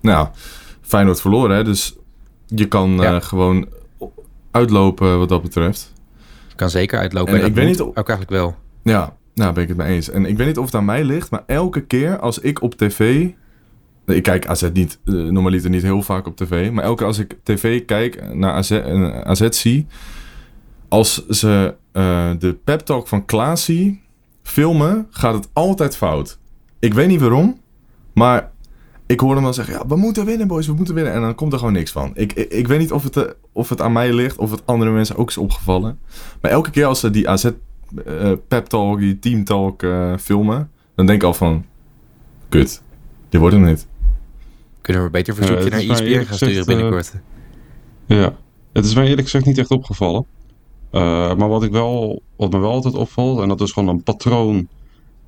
nou 0.00 0.28
Feyenoord 0.80 1.20
verloren 1.20 1.56
hè. 1.56 1.64
Dus 1.64 1.96
je 2.46 2.66
kan 2.68 2.90
Ja. 2.90 3.14
eh, 3.14 3.20
gewoon 3.22 3.68
uitlopen 4.50 5.18
wat 5.18 5.28
dat 5.28 5.42
betreft. 5.42 5.92
Je 6.48 6.54
kan 6.54 6.70
zeker 6.70 6.98
uitlopen. 6.98 7.40
En 7.40 7.46
ik 7.46 7.54
weet 7.54 7.66
niet 7.66 7.80
of- 7.80 7.88
ook 7.88 8.08
eigenlijk 8.08 8.30
wel. 8.30 8.56
Ja, 8.82 9.16
nou 9.34 9.52
ben 9.52 9.62
ik 9.62 9.68
het 9.68 9.78
mee 9.78 9.94
eens. 9.94 10.10
En 10.10 10.26
ik 10.26 10.36
weet 10.36 10.46
niet 10.46 10.58
of 10.58 10.64
het 10.64 10.74
aan 10.74 10.84
mij 10.84 11.04
ligt, 11.04 11.30
maar 11.30 11.42
elke 11.46 11.80
keer 11.80 12.18
als 12.18 12.38
ik 12.38 12.62
op 12.62 12.74
tv... 12.74 13.28
Ik 14.06 14.22
kijk 14.22 14.46
AZ 14.46 14.68
niet, 14.72 14.98
normaliter 15.04 15.70
niet 15.70 15.82
heel 15.82 16.02
vaak 16.02 16.26
op 16.26 16.36
tv. 16.36 16.70
Maar 16.70 16.84
elke 16.84 16.96
keer 16.96 17.06
als 17.06 17.18
ik 17.18 17.36
tv 17.42 17.84
kijk 17.84 18.34
naar 18.34 18.52
AZ, 18.52 18.70
AZ 19.24 19.48
zie... 19.48 19.86
Als 20.94 21.26
ze 21.26 21.74
eh, 21.92 22.30
de 22.38 22.58
pep 22.64 22.80
talk 22.80 23.08
van 23.08 23.24
Klaas 23.24 23.64
zie 23.64 24.02
filmen, 24.42 25.06
gaat 25.10 25.34
het 25.34 25.48
altijd 25.52 25.96
fout. 25.96 26.38
Ik 26.78 26.94
weet 26.94 27.08
niet 27.08 27.20
waarom, 27.20 27.60
maar 28.12 28.50
ik 29.06 29.20
hoor 29.20 29.34
hem 29.34 29.42
wel 29.42 29.52
zeggen... 29.52 29.74
Ja, 29.74 29.86
we 29.86 29.96
moeten 29.96 30.24
winnen 30.24 30.46
boys, 30.46 30.66
we 30.66 30.72
moeten 30.72 30.94
winnen. 30.94 31.12
En 31.12 31.20
dan 31.20 31.34
komt 31.34 31.52
er 31.52 31.58
gewoon 31.58 31.72
niks 31.72 31.92
van. 31.92 32.10
Ik, 32.14 32.32
ik, 32.32 32.50
ik 32.52 32.66
weet 32.66 32.78
niet 32.78 32.92
of 32.92 33.02
het, 33.02 33.16
eh, 33.16 33.24
of 33.52 33.68
het 33.68 33.80
aan 33.80 33.92
mij 33.92 34.12
ligt, 34.12 34.36
of 34.36 34.50
het 34.50 34.66
andere 34.66 34.90
mensen 34.90 35.16
ook 35.16 35.28
is 35.28 35.36
opgevallen. 35.36 35.98
Maar 36.40 36.50
elke 36.50 36.70
keer 36.70 36.86
als 36.86 37.00
ze 37.00 37.10
die 37.10 37.28
AZ 37.28 37.44
eh, 37.44 38.32
pep 38.48 38.66
talk, 38.66 38.98
die 38.98 39.18
team 39.18 39.44
talk 39.44 39.82
eh, 39.82 40.12
filmen, 40.16 40.70
dan 40.94 41.06
denk 41.06 41.20
ik 41.20 41.26
al 41.26 41.34
van, 41.34 41.64
kut, 42.48 42.82
dit 43.28 43.40
wordt 43.40 43.56
hem 43.56 43.64
niet. 43.64 43.86
Kunnen 44.80 45.04
we 45.04 45.10
beter 45.10 45.38
een 45.38 45.44
verzoekje 45.44 45.70
naar 45.70 45.80
ESPN 45.80 46.04
eerlijk 46.04 46.28
gaan 46.28 46.36
sturen 46.36 46.66
binnenkort. 46.66 47.12
Ja, 48.06 48.36
het 48.72 48.84
is 48.84 48.94
mij 48.94 49.04
eerlijk 49.06 49.22
gezegd 49.22 49.44
niet 49.44 49.58
echt 49.58 49.70
opgevallen. 49.70 50.33
Eh, 50.94 51.34
maar 51.34 51.48
wat, 51.48 51.62
ik 51.62 51.70
wel, 51.70 52.22
wat 52.36 52.52
me 52.52 52.58
wel 52.58 52.70
altijd 52.70 52.94
opvalt, 52.94 53.40
en 53.40 53.48
dat 53.48 53.60
is 53.60 53.72
gewoon 53.72 53.88
een 53.88 54.02
patroon, 54.02 54.68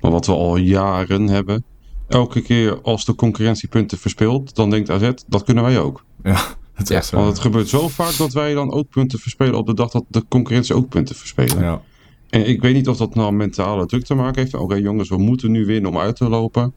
maar 0.01 0.11
wat 0.11 0.25
we 0.25 0.31
al 0.31 0.57
jaren 0.57 1.27
hebben. 1.27 1.63
Elke 2.07 2.41
keer 2.41 2.81
als 2.81 3.05
de 3.05 3.15
concurrentie 3.15 3.69
punten 3.69 3.97
verspeelt, 3.97 4.55
dan 4.55 4.69
denkt 4.69 4.89
AZ, 4.89 5.11
dat 5.27 5.43
kunnen 5.43 5.63
wij 5.63 5.79
ook. 5.79 6.05
Ja, 6.23 6.39
het 6.73 6.89
is 6.89 6.95
echt 6.95 7.05
zo. 7.05 7.15
Want 7.15 7.27
het 7.27 7.39
gebeurt 7.39 7.67
zo 7.67 7.87
vaak 7.87 8.17
dat 8.17 8.33
wij 8.33 8.53
dan 8.53 8.71
ook 8.71 8.89
punten 8.89 9.19
verspelen 9.19 9.57
op 9.57 9.65
de 9.65 9.73
dag 9.73 9.89
dat 9.89 10.03
de 10.07 10.25
concurrentie 10.29 10.75
ook 10.75 10.89
punten 10.89 11.15
verspelen. 11.15 11.63
Ja. 11.63 11.81
En 12.29 12.47
ik 12.47 12.61
weet 12.61 12.73
niet 12.73 12.87
of 12.87 12.97
dat 12.97 13.15
nou 13.15 13.33
mentale 13.33 13.85
druk 13.85 14.03
te 14.03 14.13
maken 14.13 14.41
heeft. 14.41 14.53
Oké 14.53 14.75
jongens, 14.75 15.09
we 15.09 15.17
moeten 15.17 15.51
nu 15.51 15.65
winnen 15.65 15.91
om 15.91 15.97
uit 15.97 16.15
te 16.15 16.29
lopen. 16.29 16.73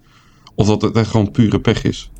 Of 0.55 0.67
dat 0.67 0.83
het 0.83 0.97
echt 0.97 1.11
gewoon 1.11 1.31
pure 1.31 1.61
pech 1.61 1.85
is. 1.85 2.11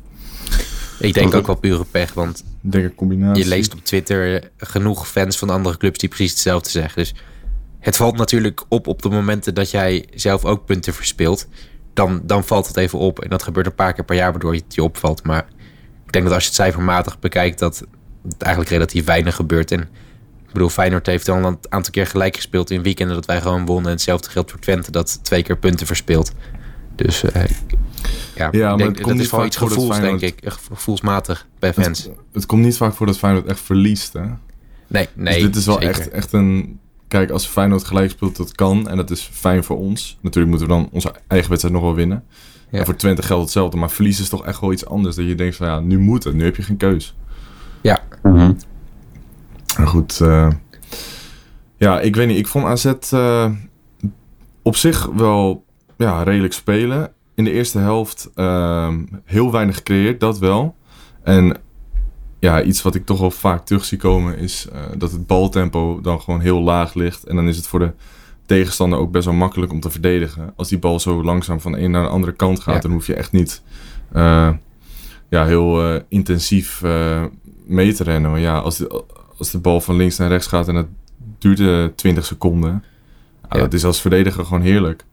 Ik 1.01 1.13
denk 1.13 1.33
ook 1.33 1.47
wel 1.47 1.55
pure 1.55 1.85
pech, 1.91 2.13
want 2.13 2.43
denk 2.61 2.95
combinatie. 2.95 3.43
je 3.43 3.49
leest 3.49 3.73
op 3.73 3.85
Twitter 3.85 4.49
genoeg 4.57 5.07
fans 5.07 5.37
van 5.37 5.49
andere 5.49 5.77
clubs 5.77 5.99
die 5.99 6.09
precies 6.09 6.31
hetzelfde 6.31 6.69
zeggen. 6.69 7.01
Dus 7.01 7.13
het 7.79 7.97
valt 7.97 8.17
natuurlijk 8.17 8.65
op 8.67 8.87
op 8.87 9.01
de 9.01 9.09
momenten 9.09 9.53
dat 9.53 9.71
jij 9.71 10.07
zelf 10.13 10.45
ook 10.45 10.65
punten 10.65 10.93
verspeelt. 10.93 11.47
Dan, 11.93 12.21
dan 12.23 12.43
valt 12.43 12.67
het 12.67 12.77
even 12.77 12.99
op. 12.99 13.19
En 13.19 13.29
dat 13.29 13.43
gebeurt 13.43 13.65
een 13.65 13.75
paar 13.75 13.93
keer 13.93 14.05
per 14.05 14.15
jaar 14.15 14.31
waardoor 14.31 14.53
het 14.53 14.75
je 14.75 14.83
opvalt. 14.83 15.23
Maar 15.23 15.47
ik 16.05 16.11
denk 16.11 16.25
dat 16.25 16.33
als 16.33 16.43
je 16.43 16.49
het 16.49 16.59
cijfermatig 16.59 17.19
bekijkt, 17.19 17.59
dat 17.59 17.85
het 18.23 18.41
eigenlijk 18.41 18.71
relatief 18.71 19.05
weinig 19.05 19.35
gebeurt. 19.35 19.71
En 19.71 19.79
ik 20.45 20.53
bedoel, 20.53 20.69
Feyenoord 20.69 21.05
heeft 21.05 21.29
al 21.29 21.37
een 21.37 21.57
aantal 21.69 21.91
keer 21.91 22.07
gelijk 22.07 22.35
gespeeld 22.35 22.71
in 22.71 22.83
weekenden 22.83 23.15
dat 23.15 23.25
wij 23.25 23.41
gewoon 23.41 23.65
wonnen. 23.65 23.85
En 23.85 23.91
hetzelfde 23.91 24.29
geldt 24.29 24.51
voor 24.51 24.59
Twente 24.59 24.91
dat 24.91 25.19
twee 25.23 25.43
keer 25.43 25.57
punten 25.57 25.87
verspeelt. 25.87 26.31
Dus 26.95 27.23
eh, 27.23 27.43
ja, 28.35 28.49
maar 28.51 28.77
denk, 28.77 28.79
het 28.79 28.95
komt 28.95 29.07
dat 29.07 29.15
niet 29.15 29.27
vaak 29.27 29.45
iets 29.45 29.57
voor 29.57 29.69
dat 29.69 29.77
gevoels, 29.77 29.99
denk 29.99 30.19
Feyenoord- 30.19 30.43
ik. 30.45 30.53
Gevoelsmatig 30.73 31.47
bij 31.59 31.73
fans. 31.73 32.03
Het, 32.03 32.11
het 32.33 32.45
komt 32.45 32.63
niet 32.63 32.77
vaak 32.77 32.93
voor 32.93 33.05
dat 33.05 33.17
Feyenoord 33.17 33.45
echt 33.45 33.59
verliest, 33.59 34.13
hè? 34.13 34.25
Nee, 34.87 35.07
nee. 35.13 35.33
dus 35.33 35.43
dit 35.43 35.55
is 35.55 35.65
wel 35.65 35.75
zeker. 35.75 35.89
echt, 35.89 36.09
echt 36.09 36.33
een... 36.33 36.79
Kijk, 37.07 37.29
als 37.29 37.45
Feyenoord 37.45 37.83
gelijk 37.83 38.11
speelt, 38.11 38.37
dat 38.37 38.51
kan. 38.51 38.89
En 38.89 38.97
dat 38.97 39.11
is 39.11 39.29
fijn 39.33 39.63
voor 39.63 39.77
ons. 39.77 40.17
Natuurlijk 40.21 40.49
moeten 40.51 40.67
we 40.67 40.73
dan 40.73 40.89
onze 40.91 41.13
eigen 41.27 41.49
wedstrijd 41.49 41.75
nog 41.75 41.83
wel 41.85 41.95
winnen. 41.95 42.23
Ja. 42.69 42.79
En 42.79 42.85
voor 42.85 42.95
Twente 42.95 43.21
geldt 43.21 43.43
hetzelfde. 43.43 43.77
Maar 43.77 43.89
verliezen 43.91 44.23
is 44.23 44.29
toch 44.29 44.45
echt 44.45 44.59
wel 44.59 44.71
iets 44.71 44.85
anders. 44.85 45.15
Dat 45.15 45.25
je 45.25 45.35
denkt 45.35 45.55
van, 45.55 45.67
ja, 45.67 45.79
nu 45.79 45.99
moet 45.99 46.23
het. 46.23 46.33
Nu 46.33 46.43
heb 46.43 46.55
je 46.55 46.61
geen 46.61 46.77
keus. 46.77 47.15
Ja, 47.81 47.99
Maar 49.77 49.87
goed, 49.87 50.21
eh, 50.21 50.49
ja, 51.77 51.99
ik 51.99 52.15
weet 52.15 52.27
niet. 52.27 52.37
Ik 52.37 52.47
vond 52.47 52.65
AZ 52.65 52.85
eh, 53.11 53.51
op 54.61 54.75
zich 54.75 55.05
wel 55.05 55.65
ja, 55.97 56.23
redelijk 56.23 56.53
spelen. 56.53 57.11
In 57.35 57.43
de 57.43 57.51
eerste 57.51 57.79
helft 57.79 58.29
eh, 58.35 58.93
heel 59.25 59.51
weinig 59.51 59.75
gecreëerd, 59.75 60.19
dat 60.19 60.39
wel. 60.39 60.75
En 61.23 61.57
ja, 62.39 62.63
iets 62.63 62.81
wat 62.81 62.95
ik 62.95 63.05
toch 63.05 63.19
wel 63.19 63.31
vaak 63.31 63.65
terug 63.65 63.85
zie 63.85 63.97
komen 63.97 64.37
is 64.37 64.67
eh, 64.71 64.79
dat 64.97 65.11
het 65.11 65.27
baltempo 65.27 66.01
dan 66.01 66.21
gewoon 66.21 66.39
heel 66.39 66.61
laag 66.61 66.93
ligt. 66.93 67.23
En 67.23 67.35
dan 67.35 67.47
is 67.47 67.57
het 67.57 67.67
voor 67.67 67.79
de 67.79 67.91
tegenstander 68.45 68.99
ook 68.99 69.11
best 69.11 69.25
wel 69.25 69.33
makkelijk 69.33 69.71
om 69.71 69.79
te 69.79 69.89
verdedigen. 69.89 70.53
Als 70.55 70.69
die 70.69 70.79
bal 70.79 70.99
zo 70.99 71.23
langzaam 71.23 71.59
van 71.59 71.71
de 71.71 71.79
een 71.81 71.91
naar 71.91 72.03
de 72.03 72.09
andere 72.09 72.31
kant 72.33 72.59
gaat, 72.59 72.75
Ja. 72.75 72.79
dan 72.81 72.91
hoef 72.91 73.07
je 73.07 73.15
echt 73.15 73.31
niet 73.31 73.61
eh, 74.11 74.49
ja, 75.29 75.45
heel 75.45 75.83
eh, 75.93 76.01
intensief 76.09 76.81
mee 77.65 77.93
te 77.93 78.03
rennen. 78.03 78.31
Maar 78.31 78.39
ja, 78.39 78.57
als 78.57 78.77
de, 78.77 79.03
als 79.37 79.51
de 79.51 79.59
bal 79.59 79.81
van 79.81 79.95
links 79.95 80.17
naar 80.17 80.29
rechts 80.29 80.47
gaat 80.47 80.67
en 80.67 80.75
het 80.75 80.87
duurt 81.37 81.59
eh 81.59 81.85
20 81.95 82.25
seconden. 82.25 82.83
Ja. 83.49 83.57
Dat 83.59 83.73
is 83.73 83.85
als 83.85 84.01
verdediger 84.01 84.45
gewoon 84.45 84.61
heerlijk. 84.61 85.05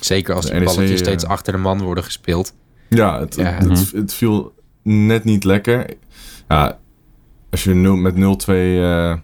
Zeker 0.00 0.34
als 0.34 0.46
De 0.46 0.52
NEC, 0.54 0.64
balletjes 0.64 0.90
eh, 0.90 0.96
steeds 1.06 1.24
achter 1.24 1.52
de 1.52 1.58
man 1.58 1.82
worden 1.82 2.04
gespeeld. 2.04 2.54
Ja, 2.88 3.20
het, 3.20 3.34
Ja. 3.34 3.44
het, 3.44 3.68
het, 3.68 3.90
het 3.92 4.14
viel 4.14 4.52
net 4.82 5.24
niet 5.24 5.44
lekker. 5.44 5.94
Ja, 6.48 6.78
als 7.50 7.64
je 7.64 7.74
met 7.74 8.14
0-2 8.14 8.18
eh, 8.18 9.14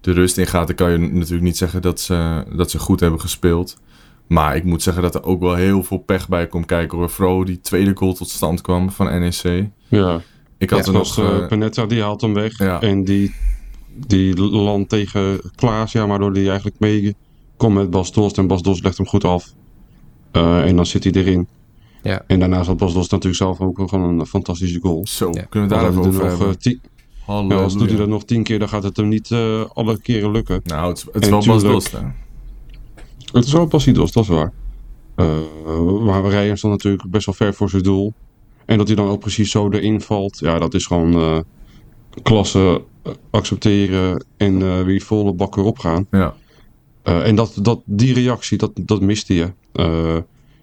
de 0.00 0.12
rust 0.12 0.38
in 0.38 0.46
gaat, 0.46 0.66
dan 0.66 0.76
kan 0.76 0.90
je 0.90 0.98
natuurlijk 0.98 1.42
niet 1.42 1.56
zeggen 1.56 1.82
dat 1.82 2.00
ze, 2.00 2.44
dat 2.56 2.70
ze 2.70 2.78
goed 2.78 3.00
hebben 3.00 3.20
gespeeld. 3.20 3.76
Maar 4.26 4.56
ik 4.56 4.64
moet 4.64 4.82
zeggen 4.82 5.02
dat 5.02 5.14
er 5.14 5.22
ook 5.24 5.40
wel 5.40 5.54
heel 5.54 5.82
veel 5.82 5.98
pech 5.98 6.28
bij 6.28 6.46
komt 6.46 6.66
kijken 6.66 6.98
hoor. 6.98 7.10
Vooral 7.10 7.44
die 7.44 7.60
tweede 7.60 7.90
goal 7.94 8.12
tot 8.12 8.28
stand 8.28 8.60
kwam 8.60 8.90
van 8.90 9.20
NEC. 9.20 9.68
Ja. 9.88 10.20
Ik 10.58 10.70
had 10.70 10.86
er 10.86 10.92
nog... 10.92 11.18
eh, 11.18 11.36
eh, 11.36 11.48
Panetta, 11.48 11.86
die 11.86 12.02
haalt 12.02 12.20
hem 12.20 12.34
weg. 12.34 12.58
Ja. 12.58 12.80
En 12.80 13.04
die, 13.04 13.34
die 14.06 14.36
land 14.40 14.88
tegen 14.88 15.40
Klaas, 15.54 15.92
ja, 15.92 16.06
waardoor 16.06 16.32
hij 16.32 16.46
eigenlijk 16.48 16.78
mee 16.78 17.16
komt 17.56 17.74
met 17.74 17.90
Bas 17.90 18.12
Dost. 18.12 18.38
En 18.38 18.46
Bas 18.46 18.62
Dost 18.62 18.82
legt 18.82 18.96
hem 18.96 19.06
goed 19.06 19.24
af. 19.24 19.52
Eh, 20.32 20.66
en 20.66 20.76
dan 20.76 20.86
zit 20.86 21.04
hij 21.04 21.12
erin. 21.12 21.46
Ja. 22.02 22.22
En 22.26 22.38
daarnaast 22.40 22.66
had 22.66 22.76
Bas 22.76 22.92
Dost 22.94 23.10
natuurlijk 23.10 23.42
zelf 23.42 23.60
ook 23.60 23.88
gewoon 23.88 24.20
een 24.20 24.26
fantastische 24.26 24.80
goal. 24.80 25.06
zo, 25.06 25.28
Ja. 25.32 25.42
kunnen 25.42 25.68
we 25.68 25.74
daar 25.74 25.84
Als 25.86 25.94
even 25.96 26.08
over 26.08 26.20
er 26.24 26.28
nog, 26.30 26.38
hebben? 26.38 26.48
eh, 26.56 26.60
tien- 26.62 26.80
ja, 27.48 27.56
als 27.62 27.76
doet 27.76 27.88
hij 27.88 27.98
dat 27.98 28.08
nog 28.08 28.24
tien 28.24 28.42
keer, 28.42 28.58
dan 28.58 28.68
gaat 28.68 28.82
het 28.82 28.96
hem 28.96 29.08
niet 29.08 29.30
eh, 29.30 29.64
alle 29.72 30.00
keren 30.00 30.30
lukken. 30.30 30.60
Nou, 30.64 30.88
het, 30.88 30.96
is- 30.98 31.04
het 31.04 31.14
is 31.22 31.28
En 31.28 31.30
wel 31.30 31.44
Bas 31.46 31.62
Dost, 31.62 31.92
hè? 31.92 31.98
Het 33.32 33.44
is 33.44 33.52
wel 33.52 33.66
Bas 33.66 33.84
Dost, 33.84 34.14
dat 34.14 34.22
is 34.22 34.28
waar. 34.28 34.52
Eh 35.14 35.26
maar 36.04 36.24
Rijden 36.24 36.58
stond 36.58 36.72
natuurlijk 36.72 37.10
best 37.10 37.26
wel 37.26 37.34
ver 37.34 37.54
voor 37.54 37.70
zijn 37.70 37.82
doel. 37.82 38.12
En 38.64 38.78
dat 38.78 38.86
hij 38.86 38.96
dan 38.96 39.08
ook 39.08 39.20
precies 39.20 39.50
zo 39.50 39.70
erin 39.70 40.00
valt. 40.00 40.38
Ja, 40.38 40.58
dat 40.58 40.74
is 40.74 40.86
gewoon 40.86 41.14
eh, 41.14 41.38
klasse 42.22 42.82
accepteren 43.30 44.24
en 44.36 44.62
eh, 44.62 44.82
weer 44.82 45.00
volle 45.00 45.32
bak 45.32 45.56
erop 45.56 45.78
gaan. 45.78 46.06
Ja. 46.10 46.34
Eh, 47.02 47.26
en 47.26 47.34
dat, 47.34 47.58
dat, 47.62 47.80
die 47.84 48.14
reactie, 48.14 48.58
dat, 48.58 48.70
dat 48.74 49.00
miste 49.00 49.34
je. 49.34 49.52
Eh, 49.72 50.16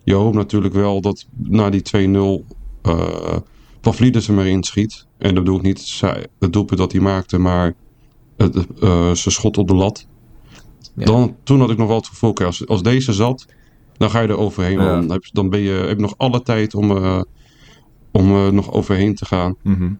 je 0.04 0.14
hoopt 0.14 0.36
natuurlijk 0.36 0.74
wel 0.74 1.02
dat 1.02 1.26
na 1.38 1.70
die 1.70 1.82
2-0 1.82 2.46
eh 2.82 3.38
Pavlidis 3.82 4.28
hem 4.28 4.40
erin 4.40 4.64
schiet. 4.64 5.06
En 5.18 5.34
dat 5.36 5.44
bedoel 5.44 5.58
ik 5.60 5.66
niet 5.66 5.80
zij- 5.80 6.28
het 6.40 6.54
doelpunt 6.54 6.80
dat 6.80 6.92
hij 6.92 7.02
maakte, 7.02 7.38
maar 7.38 7.74
het, 8.38 8.66
zijn 8.80 9.16
schot 9.18 9.58
op 9.58 9.68
de 9.68 9.74
lat. 9.76 10.08
Ja. 10.96 11.06
Dan, 11.06 11.36
toen 11.44 11.60
had 11.60 11.70
ik 11.70 11.78
nog 11.78 11.88
wel 11.88 11.98
het 11.98 12.08
gevoel, 12.08 12.34
als, 12.34 12.68
als 12.68 12.84
deze 12.84 13.14
zat, 13.14 13.46
dan 13.98 14.10
ga 14.10 14.20
je 14.20 14.28
er 14.28 14.38
overheen. 14.38 14.78
Dan, 14.78 15.12
heb, 15.12 15.24
je- 15.26 15.30
dan 15.34 15.50
ben 15.50 15.60
je, 15.60 15.72
heb 15.72 15.96
je 15.98 16.02
nog 16.02 16.14
alle 16.18 16.42
tijd 16.42 16.76
om, 16.76 16.92
om 18.12 18.36
er 18.36 18.54
nog 18.54 18.72
overheen 18.72 19.16
te 19.16 19.26
gaan. 19.26 19.56
Mhm. 19.64 19.92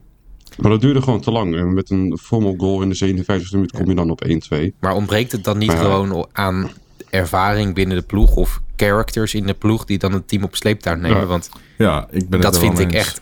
Maar 0.58 0.72
dat 0.72 0.82
duurde 0.82 1.02
gewoon 1.02 1.22
te 1.22 1.32
lang. 1.32 1.56
En 1.56 1.74
met 1.74 1.90
een 1.90 2.18
formal 2.22 2.54
goal 2.58 2.82
in 2.82 2.90
de 2.90 3.24
57e 3.26 3.50
minuut 3.52 3.72
kom 3.72 3.90
je 3.90 3.96
dan 3.96 4.10
op 4.10 4.26
1-2. 4.54 4.58
Maar 4.80 4.96
ontbreekt 4.96 5.32
het 5.32 5.44
dan 5.44 5.58
niet 5.58 5.68
Maar 5.68 5.76
ja. 5.78 5.82
gewoon 5.84 6.28
aan 6.32 6.70
ervaring 7.10 7.74
binnen 7.74 7.98
de 7.98 8.04
ploeg 8.04 8.36
of 8.36 8.62
characters 8.76 9.34
in 9.34 9.46
de 9.46 9.54
ploeg 9.54 9.86
die 9.86 9.98
dan 9.98 10.12
het 10.14 10.28
team 10.28 10.44
op 10.44 10.56
sleeptouw 10.56 10.96
nemen? 10.96 11.18
Ja. 11.20 11.26
Want 11.26 11.50
Ja, 11.78 12.08
ik 12.12 12.30
ben 12.30 12.40
het 12.40 12.42
dat 12.42 12.56
er 12.56 12.62
vind 12.62 12.80
ik 12.80 12.92
echt 12.94 13.22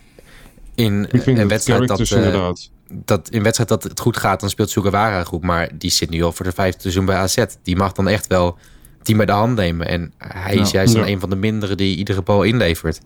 in 0.76 1.08
Ik 1.12 1.22
vind 1.22 1.38
een 1.38 1.48
wedstrijd 1.48 1.88
dat, 1.88 2.00
eh, 2.00 2.12
inderdaad. 2.12 2.70
dat 2.90 3.30
in 3.30 3.44
wedstrijd 3.44 3.70
dat 3.70 3.84
het 3.84 4.00
goed 4.00 4.18
gaat, 4.18 4.40
dan 4.40 4.50
speelt 4.50 4.70
Sugawara 4.70 5.24
goed. 5.24 5.44
Maar 5.44 5.70
die 5.78 5.92
zit 5.92 6.10
nu 6.10 6.22
al 6.24 6.32
voor 6.32 6.46
de 6.46 6.52
vijfde 6.52 6.82
seizoen 6.82 7.06
bij 7.06 7.16
AZ. 7.16 7.46
Die 7.64 7.76
mag 7.76 7.92
dan 7.92 8.08
echt 8.08 8.28
wel 8.28 8.46
het 8.98 9.06
team 9.06 9.18
bij 9.18 9.26
de 9.26 9.32
hand 9.32 9.56
nemen. 9.56 9.88
En 9.88 10.14
hij 10.18 10.56
is 10.56 10.72
Ja. 10.72 10.78
juist 10.78 10.94
dan 10.94 11.06
Ja. 11.06 11.12
een 11.12 11.20
van 11.20 11.30
de 11.30 11.36
minderen 11.36 11.78
die 11.78 11.98
iedere 11.98 12.22
bal 12.22 12.44
inlevert. 12.44 13.02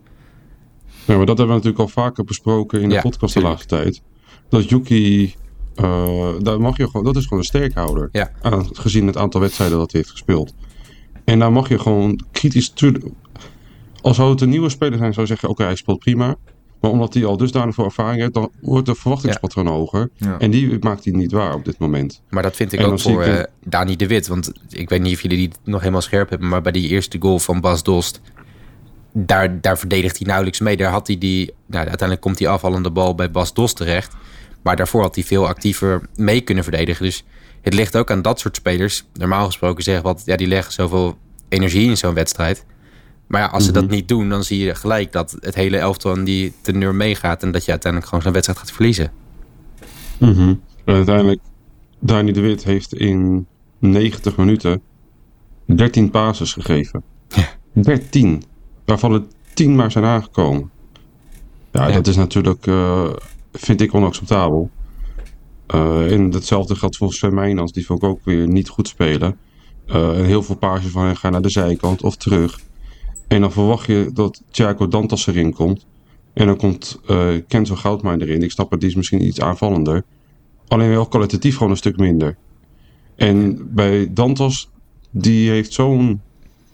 Ja, 1.04 1.16
maar 1.16 1.26
dat 1.26 1.38
hebben 1.38 1.56
we 1.56 1.62
natuurlijk 1.62 1.78
al 1.96 2.02
vaker 2.04 2.24
besproken 2.24 2.80
in 2.80 2.88
de 2.88 2.94
Ja, 2.94 3.00
podcast 3.00 3.34
de 3.34 3.40
tuurlijk. 3.40 3.54
laatste 3.68 3.82
tijd. 3.82 4.02
Dat 4.50 4.68
Yuki, 4.68 5.34
eh, 5.74 6.28
daar 6.38 6.60
mag 6.60 6.76
je 6.76 6.86
gewoon, 6.86 7.04
dat 7.04 7.16
is 7.16 7.22
gewoon 7.22 7.38
een 7.38 7.44
sterkhouder. 7.44 8.08
Ja. 8.12 8.30
Aan, 8.42 8.68
gezien 8.72 9.06
het 9.06 9.16
aantal 9.16 9.40
wedstrijden 9.40 9.78
dat 9.78 9.92
hij 9.92 10.00
heeft 10.00 10.12
gespeeld. 10.12 10.54
En 11.24 11.38
daar 11.38 11.52
mag 11.52 11.68
je 11.68 11.78
gewoon 11.78 12.20
kritisch... 12.32 12.72
Als 14.02 14.16
zou 14.16 14.30
het 14.30 14.40
een 14.40 14.48
nieuwe 14.48 14.68
speler 14.68 14.98
zijn, 14.98 15.12
zou 15.12 15.26
je 15.26 15.32
zeggen, 15.32 15.48
oké, 15.48 15.62
hij 15.62 15.74
speelt 15.74 15.98
prima. 15.98 16.36
Maar 16.80 16.90
omdat 16.90 17.14
hij 17.14 17.24
al 17.24 17.36
dusdanig 17.36 17.74
veel 17.74 17.84
ervaring 17.84 18.20
heeft, 18.20 18.34
dan 18.34 18.50
wordt 18.60 18.86
de 18.86 18.94
verwachtingspatroon 18.94 19.66
hoger. 19.66 20.10
Ja. 20.16 20.38
En 20.38 20.50
die 20.50 20.76
maakt 20.80 21.04
hij 21.04 21.12
niet 21.12 21.32
waar 21.32 21.54
op 21.54 21.64
dit 21.64 21.78
moment. 21.78 22.22
Maar 22.28 22.42
dat 22.42 22.56
vind 22.56 22.72
ik 22.72 22.80
ook 22.80 23.00
voor 23.00 23.24
ik 23.24 23.34
eh 23.34 23.44
Dani 23.64 23.96
de 23.96 24.06
Wit. 24.06 24.26
Want 24.26 24.52
ik 24.68 24.88
weet 24.88 25.02
niet 25.02 25.14
of 25.14 25.22
jullie 25.22 25.36
die 25.36 25.50
nog 25.64 25.80
helemaal 25.80 26.00
scherp 26.00 26.30
hebben. 26.30 26.48
Maar 26.48 26.62
bij 26.62 26.72
die 26.72 26.88
eerste 26.88 27.16
goal 27.20 27.38
van 27.38 27.60
Bas 27.60 27.82
Dost. 27.82 28.20
Daar, 29.12 29.60
daar 29.60 29.78
verdedigt 29.78 30.18
hij 30.18 30.26
nauwelijks 30.26 30.60
mee. 30.60 30.76
Daar 30.76 30.90
had 30.90 31.06
hij 31.06 31.18
die. 31.18 31.46
Nou, 31.66 31.78
uiteindelijk 31.86 32.20
komt 32.20 32.38
die 32.38 32.48
afvallende 32.48 32.90
bal 32.90 33.14
bij 33.14 33.30
Bas 33.30 33.54
Dost 33.54 33.76
terecht. 33.76 34.16
Maar 34.62 34.76
daarvoor 34.76 35.02
had 35.02 35.14
hij 35.14 35.24
veel 35.24 35.46
actiever 35.48 36.02
mee 36.16 36.40
kunnen 36.40 36.64
verdedigen. 36.64 37.04
Dus 37.04 37.24
het 37.60 37.74
ligt 37.74 37.96
ook 37.96 38.10
aan 38.10 38.22
dat 38.22 38.40
soort 38.40 38.56
spelers. 38.56 39.04
Normaal 39.14 39.46
gesproken 39.46 39.82
zeggen 39.84 40.02
wat. 40.04 40.22
Ja, 40.24 40.36
die 40.36 40.46
leggen 40.46 40.72
zoveel 40.72 41.18
energie 41.48 41.88
in 41.88 41.96
zo'n 41.96 42.14
wedstrijd. 42.14 42.64
Maar 43.26 43.40
ja, 43.40 43.46
als 43.46 43.64
ze 43.64 43.72
dat 43.72 43.88
niet 43.88 44.08
doen, 44.08 44.28
dan 44.28 44.44
zie 44.44 44.64
je 44.64 44.74
gelijk 44.74 45.12
dat 45.12 45.36
het 45.40 45.54
hele 45.54 45.76
elftal 45.78 46.12
aan 46.12 46.24
die 46.24 46.52
teneur 46.60 46.94
meegaat. 46.94 47.42
En 47.42 47.50
dat 47.50 47.64
je 47.64 47.70
uiteindelijk 47.70 48.10
gewoon 48.10 48.24
zo'n 48.24 48.32
wedstrijd 48.32 48.60
gaat 48.60 48.72
verliezen. 48.72 49.12
En 50.84 50.94
uiteindelijk, 50.94 51.40
Dani 51.98 52.32
de 52.32 52.40
Wit 52.40 52.64
heeft 52.64 52.94
in 52.94 53.46
90 53.78 54.36
minuten 54.36 54.82
13 55.64 56.10
passes 56.10 56.52
gegeven. 56.52 57.02
Ja. 57.28 57.48
13. 57.72 58.42
Waarvan 58.84 59.12
er 59.12 59.22
10 59.54 59.76
maar 59.76 59.90
zijn 59.90 60.04
aangekomen. 60.04 60.70
Ja, 61.72 61.86
Ja. 61.88 61.94
dat 61.94 62.06
is 62.06 62.16
natuurlijk, 62.16 62.66
eh, 62.66 63.10
vind 63.52 63.80
ik 63.80 63.94
onacceptabel. 63.94 64.70
Eh, 65.66 66.12
en 66.12 66.32
hetzelfde 66.32 66.74
geldt 66.74 66.96
voor 66.96 67.12
Sven. 67.12 67.66
Die 67.66 67.86
vond 67.86 68.02
ik 68.02 68.08
ook 68.08 68.24
weer 68.24 68.48
niet 68.48 68.68
goed 68.68 68.88
spelen. 68.88 69.38
En 69.86 70.24
heel 70.24 70.42
veel 70.42 70.56
passes 70.56 70.92
van 70.92 71.04
hem 71.04 71.14
gaan 71.14 71.32
naar 71.32 71.42
de 71.42 71.48
zijkant 71.48 72.02
of 72.02 72.16
terug. 72.16 72.60
En 73.28 73.40
dan 73.40 73.52
verwacht 73.52 73.86
je 73.86 74.10
dat 74.12 74.42
Thiago 74.50 74.88
Dantas 74.88 75.26
erin 75.26 75.52
komt. 75.52 75.86
En 76.32 76.46
dan 76.46 76.56
komt 76.56 77.00
eh 77.06 77.28
Kenzo 77.48 77.74
Goudmijn 77.74 78.20
erin. 78.20 78.42
Ik 78.42 78.50
snap 78.50 78.70
het, 78.70 78.80
die 78.80 78.88
is 78.88 78.94
misschien 78.94 79.24
iets 79.24 79.40
aanvallender. 79.40 80.04
Alleen 80.68 80.88
wel 80.88 81.06
kwalitatief 81.06 81.56
gewoon 81.56 81.70
een 81.70 81.76
stuk 81.76 81.96
minder. 81.96 82.36
En 83.16 83.68
bij 83.74 84.12
Dantas, 84.12 84.70
die 85.10 85.50
heeft 85.50 85.72
zo'n 85.72 86.20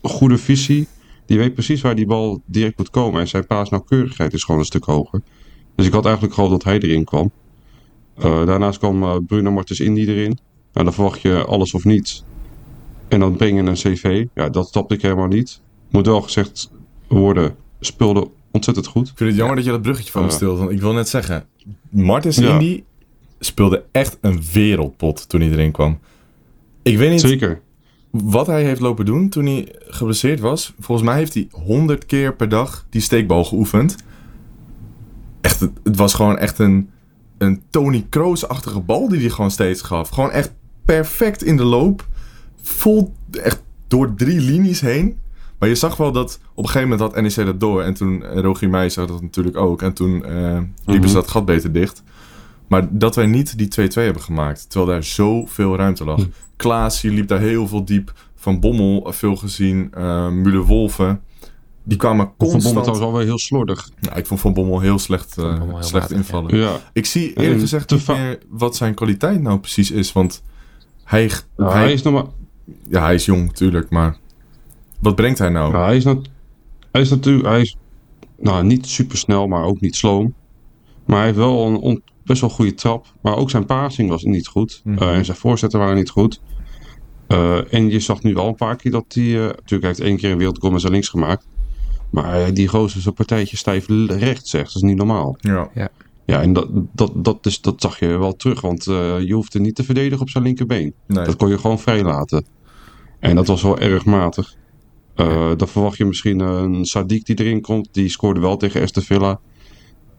goede 0.02 0.38
visie. 0.38 0.88
Die 1.26 1.38
weet 1.38 1.54
precies 1.54 1.80
waar 1.80 1.94
die 1.94 2.06
bal 2.06 2.42
direct 2.46 2.78
moet 2.78 2.90
komen. 2.90 3.20
En 3.20 3.28
zijn 3.28 3.46
paasnauwkeurigheid 3.46 4.32
is 4.32 4.44
gewoon 4.44 4.60
een 4.60 4.66
stuk 4.66 4.84
hoger. 4.84 5.22
Dus 5.76 5.86
ik 5.86 5.92
had 5.92 6.04
eigenlijk 6.04 6.34
gehoopt 6.34 6.52
dat 6.52 6.64
hij 6.64 6.80
erin 6.80 7.04
kwam. 7.04 7.30
Eh, 8.16 8.46
daarnaast 8.46 8.78
kwam 8.78 9.02
eh, 9.02 9.16
Bruno 9.26 9.50
Martens 9.50 9.80
Indy 9.80 10.00
erin. 10.00 10.38
Nou, 10.72 10.84
dan 10.84 10.92
verwacht 10.94 11.20
je 11.20 11.44
alles 11.44 11.74
of 11.74 11.84
niets. 11.84 12.24
En 13.08 13.20
dan 13.20 13.36
breng 13.36 13.56
je 13.60 13.62
een 13.88 13.94
cv. 13.94 14.26
Ja, 14.34 14.48
dat 14.48 14.68
stapte 14.68 14.94
ik 14.94 15.02
helemaal 15.02 15.26
niet. 15.26 15.60
Moet 15.90 16.06
wel 16.06 16.20
gezegd 16.20 16.70
worden, 17.08 17.54
speelde 17.80 18.28
ontzettend 18.52 18.86
goed. 18.86 19.08
Ik 19.08 19.16
vind 19.16 19.28
het 19.30 19.38
jammer 19.38 19.56
dat 19.56 19.64
je 19.64 19.70
dat 19.70 19.82
bruggetje 19.82 20.10
van 20.12 20.22
me 20.22 20.28
Ja. 20.28 20.34
stilt. 20.34 20.58
Want 20.58 20.70
ik 20.70 20.80
wil 20.80 20.92
net 20.92 21.08
zeggen, 21.08 21.46
Martins 21.90 22.36
Ja. 22.36 22.52
Indy 22.52 22.82
speelde 23.38 23.84
echt 23.92 24.18
een 24.20 24.42
wereldpot 24.52 25.28
toen 25.28 25.40
hij 25.40 25.50
erin 25.50 25.72
kwam. 25.72 25.98
Ik 26.82 26.96
weet 26.98 27.10
niet 27.10 27.20
Zeker. 27.20 27.60
wat 28.10 28.46
hij 28.46 28.64
heeft 28.64 28.80
lopen 28.80 29.04
doen 29.04 29.28
toen 29.28 29.46
hij 29.46 29.68
geblesseerd 29.86 30.40
was. 30.40 30.74
Volgens 30.78 31.06
mij 31.08 31.16
heeft 31.16 31.34
hij 31.34 31.48
100 31.50 32.06
keer 32.06 32.34
per 32.36 32.48
dag 32.48 32.86
die 32.90 33.00
steekbal 33.00 33.44
geoefend. 33.44 33.96
Echt, 35.46 35.60
het, 35.60 35.96
was 35.96 36.14
gewoon 36.14 36.38
echt 36.38 36.58
een, 36.58 36.90
een 37.38 37.62
Tony 37.70 38.06
Kroos-achtige 38.08 38.80
bal 38.80 39.08
die 39.08 39.20
hij 39.20 39.30
gewoon 39.30 39.50
steeds 39.50 39.82
gaf. 39.82 40.08
Gewoon 40.08 40.30
echt 40.30 40.52
perfect 40.84 41.42
in 41.42 41.56
de 41.56 41.64
loop. 41.64 42.06
Vol, 42.62 43.14
echt 43.30 43.62
door 43.88 44.14
drie 44.14 44.40
linies 44.40 44.80
heen. 44.80 45.18
Maar 45.58 45.68
je 45.68 45.74
zag 45.74 45.96
wel 45.96 46.12
dat 46.12 46.38
op 46.54 46.64
een 46.64 46.70
gegeven 46.70 46.88
moment 46.88 47.14
had 47.14 47.22
NEC 47.22 47.46
dat 47.46 47.60
door. 47.60 47.82
En 47.82 47.94
toen, 47.94 48.24
eh, 48.24 48.40
Rogier 48.40 48.68
Meij 48.70 48.88
zag 48.88 49.06
dat 49.06 49.22
natuurlijk 49.22 49.56
ook. 49.56 49.82
En 49.82 49.92
toen 49.92 50.24
eh 50.24 50.58
liepen 50.84 51.08
ze 51.08 51.14
dat 51.14 51.28
gat 51.30 51.44
beter 51.44 51.72
dicht. 51.72 52.02
Maar 52.68 52.88
dat 52.90 53.14
wij 53.14 53.26
niet 53.26 53.58
die 53.58 53.68
2-2 53.68 54.04
hebben 54.04 54.22
gemaakt. 54.22 54.70
Terwijl 54.70 54.90
daar 54.92 55.04
zoveel 55.04 55.76
ruimte 55.76 56.04
lag. 56.04 56.26
Klaas 56.56 57.00
die 57.00 57.10
liep 57.10 57.28
daar 57.28 57.40
heel 57.40 57.68
veel 57.68 57.84
diep. 57.84 58.12
Van 58.34 58.60
Bommel 58.60 59.06
eh, 59.06 59.12
veel 59.12 59.36
gezien. 59.36 59.88
eh 59.94 60.28
Müller-Wolfen. 60.30 61.20
Die 61.88 61.98
kwamen 61.98 62.24
Van 62.26 62.34
Bommel 62.38 62.60
constant... 62.60 62.82
trouwens 62.84 63.06
alweer 63.06 63.26
heel 63.26 63.38
slordig. 63.38 63.90
Ja, 64.00 64.14
ik 64.14 64.26
vond 64.26 64.40
Van 64.40 64.52
Bommel 64.54 64.80
heel 64.80 64.98
slecht, 64.98 65.38
eh, 65.38 65.58
Bommel 65.58 65.76
heel 65.76 65.82
slecht 65.86 66.02
matig, 66.10 66.16
invallen. 66.16 66.56
Ja. 66.56 66.80
Ik 66.92 67.06
zie 67.06 67.28
eerlijk 67.28 67.54
En 67.54 67.60
gezegd 67.60 67.88
te 67.88 67.94
niet 67.94 68.06
meer 68.06 68.38
wat 68.48 68.76
zijn 68.76 68.94
kwaliteit 68.94 69.40
nou 69.40 69.58
precies 69.58 69.90
is. 69.90 70.12
Want 70.12 70.42
hij, 71.04 71.30
Nou, 71.56 71.72
hij, 71.72 71.80
hij 71.82 71.92
is 71.92 72.02
nog 72.02 72.12
maar... 72.12 72.24
ja, 72.88 73.02
hij 73.02 73.14
is 73.14 73.24
jong 73.24 73.46
natuurlijk, 73.46 73.90
maar 73.90 74.18
wat 75.00 75.14
brengt 75.14 75.38
hij 75.38 75.48
nou? 75.48 75.72
Ja, 75.72 75.84
hij, 75.84 75.96
is 75.96 76.04
nat- 76.04 76.28
hij 76.92 77.00
is 77.00 77.10
natuurlijk 77.10 77.46
hij 77.46 77.60
is, 77.60 77.76
nou, 78.38 78.64
niet 78.64 78.86
super 78.86 79.16
snel, 79.18 79.46
maar 79.46 79.64
ook 79.64 79.80
niet 79.80 79.96
sloom. 79.96 80.34
Maar 81.04 81.16
hij 81.16 81.26
heeft 81.26 81.38
wel 81.38 81.66
een 81.66 81.76
on- 81.76 82.02
best 82.24 82.40
wel 82.40 82.50
goede 82.50 82.74
trap. 82.74 83.06
Maar 83.20 83.36
ook 83.36 83.50
zijn 83.50 83.66
passing 83.66 84.08
was 84.08 84.22
niet 84.22 84.46
goed. 84.46 84.80
Mhm. 84.84 85.02
Eh, 85.02 85.16
en 85.16 85.24
zijn 85.24 85.36
voorzetten 85.36 85.78
waren 85.78 85.96
niet 85.96 86.10
goed. 86.10 86.40
Eh, 87.26 87.74
en 87.74 87.90
je 87.90 88.00
zag 88.00 88.22
nu 88.22 88.34
wel 88.34 88.46
een 88.48 88.54
paar 88.54 88.76
keer 88.76 88.90
dat 88.90 89.04
hij... 89.08 89.24
eh, 89.24 89.40
natuurlijk 89.46 89.68
hij 89.82 89.88
heeft 89.88 90.00
één 90.00 90.16
keer 90.16 90.30
een 90.30 90.38
wereldgoal 90.38 90.70
met 90.72 90.80
zijn 90.80 90.92
links 90.92 91.08
gemaakt. 91.08 91.46
Maar 92.10 92.40
eh, 92.42 92.54
die 92.54 92.68
gozer 92.68 92.98
is 92.98 93.06
een 93.06 93.14
partijtje 93.14 93.56
stijf 93.56 93.86
rechts 94.06 94.50
zegt. 94.50 94.66
Dat 94.66 94.74
is 94.82 94.82
niet 94.88 94.96
normaal. 94.96 95.36
Ja. 95.40 95.70
Ja, 96.26 96.42
en 96.42 96.52
dat, 96.52 96.68
dat, 96.92 97.12
dat, 97.14 97.46
is, 97.46 97.60
dat 97.60 97.80
zag 97.80 97.98
je 97.98 98.06
wel 98.06 98.36
terug. 98.36 98.60
Want 98.60 98.86
eh, 98.86 99.20
je 99.20 99.32
hoefde 99.34 99.60
niet 99.60 99.74
te 99.74 99.84
verdedigen 99.84 100.20
op 100.20 100.30
zijn 100.30 100.44
linkerbeen. 100.44 100.94
Nee. 101.06 101.24
Dat 101.24 101.36
kon 101.36 101.48
je 101.48 101.58
gewoon 101.58 101.78
vrij 101.78 102.02
laten. 102.02 102.46
En 103.20 103.36
dat 103.36 103.46
was 103.46 103.62
wel 103.62 103.78
erg 103.78 104.04
matig. 104.04 104.54
Eh, 105.14 105.50
dan 105.56 105.68
verwacht 105.68 105.96
je 105.96 106.04
misschien 106.04 106.38
een 106.40 106.84
Sadiq 106.86 107.22
die 107.22 107.36
erin 107.40 107.60
komt. 107.60 107.88
Die 107.92 108.08
scoorde 108.08 108.40
wel 108.40 108.56
tegen 108.56 108.82
Aston 108.82 109.02
Villa. 109.02 109.40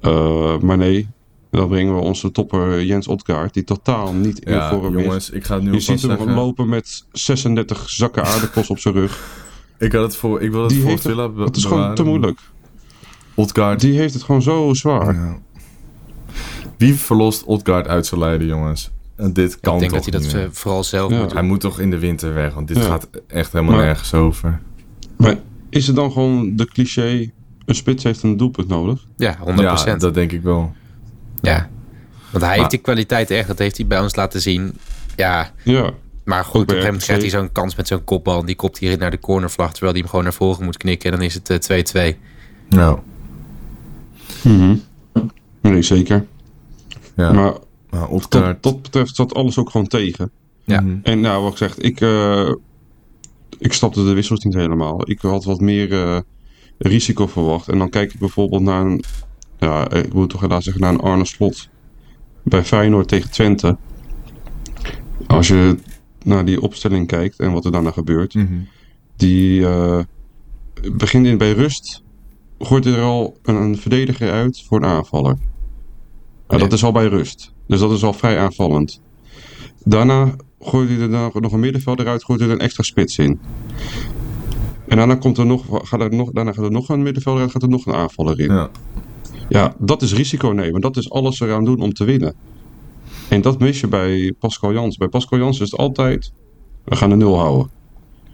Eh, 0.01 0.59
maar 0.59 0.77
nee, 0.77 1.07
dan 1.51 1.67
brengen 1.67 1.95
we 1.95 2.01
onze 2.01 2.31
topper 2.31 2.83
Jens 2.83 3.07
Odgaard. 3.07 3.53
Die 3.53 3.63
totaal 3.63 4.13
niet 4.13 4.39
in 4.39 4.53
Ja, 4.53 4.69
vorm 4.69 4.97
is. 4.97 5.03
jongens, 5.03 5.29
ik 5.29 5.43
ga 5.43 5.53
het 5.53 5.63
nu 5.63 5.69
Je 5.69 5.75
alvast 5.75 5.99
ziet 5.99 6.09
hem 6.09 6.17
zeggen. 6.17 6.35
lopen 6.35 6.69
met 6.69 7.05
36 7.11 7.89
zakken 7.89 8.23
aardappels 8.23 8.69
op 8.69 8.79
zijn 8.79 8.93
rug. 8.93 9.19
Ik 9.79 9.91
had 9.91 10.03
het 10.03 10.15
voor, 10.15 10.41
ik 10.41 10.51
wil 10.51 10.61
het 10.61 10.69
Die 10.69 10.79
voor 10.81 10.89
heeft 10.89 11.03
het, 11.03 11.11
Villa 11.11 11.29
be- 11.29 11.39
dat 11.39 11.55
is 11.55 11.65
gewoon 11.65 11.95
te 11.95 12.03
moeilijk. 12.03 12.39
Odgaard. 13.33 13.79
Die 13.79 13.97
heeft 13.97 14.13
het 14.13 14.23
gewoon 14.23 14.41
zo 14.41 14.73
zwaar. 14.73 15.13
Ja. 15.15 15.37
Wie 16.77 16.93
verlost 16.95 17.43
Odgaard 17.43 17.87
uit 17.87 18.05
zijn 18.05 18.19
lijden, 18.19 18.47
jongens? 18.47 18.91
En 19.15 19.33
dit 19.33 19.59
kan 19.59 19.73
ik 19.73 19.79
denk 19.79 19.91
toch 19.91 20.01
dat 20.03 20.13
hij 20.13 20.21
dat 20.23 20.33
meer? 20.33 20.43
eh, 20.43 20.49
vooral 20.51 20.83
zelf 20.83 21.11
Ja. 21.11 21.17
moet 21.17 21.27
doen. 21.27 21.37
Hij 21.37 21.47
moet 21.47 21.59
toch 21.59 21.79
in 21.79 21.89
de 21.89 21.99
winter 21.99 22.33
weg, 22.33 22.53
want 22.53 22.67
dit 22.67 22.77
Ja. 22.77 22.83
gaat 22.83 23.07
echt 23.27 23.51
helemaal 23.51 23.75
Maar- 23.75 23.85
nergens 23.85 24.13
over. 24.13 24.59
Maar 25.17 25.35
is 25.69 25.87
het 25.87 25.95
dan 25.95 26.11
gewoon 26.11 26.55
de 26.55 26.65
cliché... 26.65 27.31
Een 27.65 27.75
spits 27.75 28.03
heeft 28.03 28.23
een 28.23 28.37
doelpunt 28.37 28.67
nodig? 28.67 29.05
Ja, 29.17 29.37
100%. 29.39 29.59
Ja, 29.85 29.93
Ja, 29.93 29.95
dat 29.99 30.13
denk 30.13 30.31
ik 30.31 30.41
wel. 30.41 30.73
Want 32.31 32.43
hij 32.45 32.57
heeft 32.57 32.69
die 32.69 32.79
kwaliteit 32.79 33.31
echt. 33.31 33.47
Dat 33.47 33.57
heeft 33.57 33.77
hij 33.77 33.87
bij 33.87 33.99
ons 33.99 34.15
laten 34.15 34.41
zien. 34.41 34.73
Ja, 35.15 35.51
Ja. 35.63 35.91
Maar 36.27 36.45
goed, 36.45 36.61
op 36.61 36.67
bij 36.67 36.75
een 36.75 36.81
gegeven 36.81 36.85
moment 36.85 37.01
RKC. 37.03 37.05
krijgt 37.07 37.21
hij 37.21 37.41
zo'n 37.41 37.51
kans 37.51 37.75
met 37.75 37.87
zo'n 37.87 38.03
kopbal. 38.03 38.39
En 38.39 38.45
die 38.45 38.55
kopt 38.55 38.79
hij 38.79 38.95
naar 38.95 39.11
de 39.11 39.19
cornervlag. 39.19 39.71
Terwijl 39.71 39.91
hij 39.91 39.99
hem 40.01 40.09
gewoon 40.09 40.23
naar 40.25 40.33
voren 40.33 40.65
moet 40.65 40.77
knikken. 40.77 41.11
En 41.11 41.17
dan 41.17 41.25
is 41.25 41.33
het 41.33 41.69
eh, 41.93 42.13
2-2. 42.13 42.17
Nou, 42.69 42.99
Nee, 45.61 45.81
zeker. 45.81 46.25
ja. 47.15 47.31
Maar 47.31 47.53
Maar 48.29 48.57
dat 48.61 48.81
betreft 48.81 49.15
zat 49.15 49.33
alles 49.33 49.57
ook 49.57 49.69
gewoon 49.69 49.87
tegen. 49.87 50.31
Ja. 50.63 50.81
Mhm. 50.81 50.97
En 51.03 51.19
nou, 51.19 51.43
wat 51.43 51.51
ik 51.51 51.57
zeg, 51.57 51.77
ik, 51.77 52.01
eh, 52.01 52.51
ik 53.59 53.73
stapte 53.73 54.03
de 54.03 54.13
wissels 54.13 54.43
niet 54.43 54.53
helemaal. 54.53 55.09
Ik 55.09 55.21
had 55.21 55.43
wat 55.43 55.59
meer 55.59 55.93
eh, 55.93 56.19
risico 56.77 57.27
verwacht. 57.27 57.67
En 57.67 57.77
dan 57.77 57.89
kijk 57.89 58.13
ik 58.13 58.19
bijvoorbeeld 58.19 58.61
naar 58.61 58.81
een, 58.85 59.03
ja, 59.59 59.91
ik 59.91 60.13
moet 60.13 60.29
toch 60.29 60.41
helaas 60.41 60.63
zeggen, 60.63 60.81
naar 60.81 60.93
een 60.93 60.99
Arne 60.99 61.25
Slot 61.25 61.69
bij 62.43 62.63
Feyenoord 62.63 63.07
tegen 63.07 63.31
Twente. 63.31 63.77
Als 65.27 65.47
je 65.47 65.77
naar 66.27 66.45
die 66.45 66.61
opstelling 66.61 67.07
kijkt 67.07 67.39
en 67.39 67.51
wat 67.51 67.65
er 67.65 67.71
daarna 67.71 67.91
gebeurt. 67.91 68.33
Mhm. 68.33 68.53
Die 69.15 69.65
eh, 69.65 69.99
begint 70.93 71.25
in, 71.25 71.37
bij 71.37 71.51
rust, 71.51 72.03
gooit 72.59 72.83
hij 72.83 72.93
er 72.93 73.03
al 73.03 73.37
een, 73.43 73.55
een 73.55 73.77
verdediger 73.77 74.31
uit 74.31 74.63
voor 74.67 74.77
een 74.77 74.89
aanvaller. 74.89 75.37
Nou, 76.47 76.61
Dat 76.61 76.73
is 76.73 76.83
al 76.83 76.91
bij 76.91 77.07
rust. 77.07 77.53
Dus 77.67 77.79
dat 77.79 77.91
is 77.91 78.03
al 78.03 78.13
vrij 78.13 78.39
aanvallend. 78.39 79.01
Daarna 79.83 80.35
gooit 80.59 80.89
hij 80.89 80.99
er 80.99 81.09
nog, 81.09 81.39
nog 81.39 81.51
een 81.51 81.59
middenvelder 81.59 82.07
uit, 82.07 82.23
gooit 82.23 82.39
hij 82.39 82.49
er 82.49 82.55
een 82.55 82.61
extra 82.61 82.83
spits 82.83 83.17
in. 83.17 83.39
En 84.87 84.97
daarna, 84.97 85.15
komt 85.15 85.37
er 85.37 85.45
nog, 85.45 85.65
gaat 85.71 86.01
er 86.01 86.15
nog, 86.15 86.31
daarna 86.31 86.53
gaat 86.53 86.65
er 86.65 86.71
nog 86.71 86.89
een 86.89 87.03
middenvelder 87.03 87.41
uit, 87.41 87.51
gaat 87.51 87.63
er 87.63 87.69
nog 87.69 87.85
een 87.85 87.93
aanvaller 87.93 88.39
in. 88.39 88.53
Ja. 88.53 88.69
Ja, 89.49 89.75
dat 89.79 90.01
is 90.01 90.13
risico 90.13 90.49
nemen. 90.49 90.81
Dat 90.81 90.97
is 90.97 91.09
alles 91.09 91.39
eraan 91.39 91.65
doen 91.65 91.81
om 91.81 91.93
te 91.93 92.03
winnen. 92.03 92.35
En 93.29 93.41
dat 93.41 93.59
mis 93.59 93.79
je 93.79 93.87
bij 93.87 94.33
Pascal 94.39 94.73
Jans. 94.73 94.97
Bij 94.97 95.07
Pascal 95.07 95.39
Jans 95.39 95.59
is 95.59 95.71
het 95.71 95.79
altijd, 95.79 96.31
we 96.85 96.95
gaan 96.95 97.09
de 97.09 97.15
nul 97.15 97.37
houden. 97.37 97.69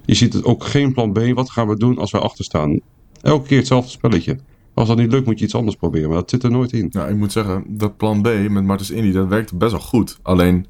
Je 0.05 0.13
ziet 0.13 0.33
het 0.33 0.45
ook 0.45 0.63
geen 0.63 0.93
plan 0.93 1.11
B. 1.13 1.19
Wat 1.33 1.49
gaan 1.49 1.67
we 1.67 1.77
doen 1.77 1.97
als 1.97 2.11
wij 2.11 2.21
achter 2.21 2.45
staan? 2.45 2.79
Elke 3.21 3.47
keer 3.47 3.57
hetzelfde 3.57 3.89
spelletje. 3.91 4.37
Als 4.73 4.87
dat 4.87 4.97
niet 4.97 5.11
lukt, 5.11 5.25
moet 5.25 5.39
je 5.39 5.45
iets 5.45 5.55
anders 5.55 5.75
proberen. 5.75 6.09
Maar 6.09 6.17
dat 6.17 6.29
zit 6.29 6.43
er 6.43 6.51
nooit 6.51 6.71
in. 6.71 6.87
Nou, 6.91 7.09
ik 7.09 7.15
moet 7.15 7.31
zeggen, 7.31 7.63
dat 7.67 7.97
plan 7.97 8.21
B 8.21 8.27
met 8.49 8.63
Martens 8.63 8.91
Indy, 8.91 9.11
dat 9.11 9.27
werkt 9.27 9.57
best 9.57 9.71
wel 9.71 9.81
goed. 9.81 10.19
Alleen, 10.21 10.65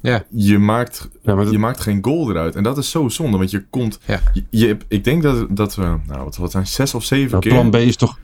Ja, 0.00 0.24
je 0.30 0.58
maakt, 0.58 1.08
Ja, 1.22 1.34
dat- 1.34 1.50
je 1.50 1.58
maakt 1.58 1.80
geen 1.80 1.98
goal 2.04 2.30
eruit. 2.30 2.54
En 2.56 2.62
dat 2.62 2.78
is 2.78 2.90
zo 2.90 3.08
zonde, 3.08 3.36
want 3.38 3.50
je 3.50 3.64
komt... 3.70 3.98
Ja. 4.06 4.20
Je, 4.32 4.44
je- 4.50 4.76
ik 4.88 5.04
denk 5.04 5.22
dat, 5.22 5.46
dat 5.56 5.74
we, 5.74 5.82
nou, 6.06 6.24
wat, 6.24 6.36
wat 6.36 6.50
zijn 6.50 6.66
zes 6.66 6.94
of 6.94 7.04
zeven 7.04 7.30
Maar 7.30 7.40
keer... 7.40 7.52
plan 7.52 7.70
B 7.70 7.74
is 7.74 7.96
toch... 7.96 8.18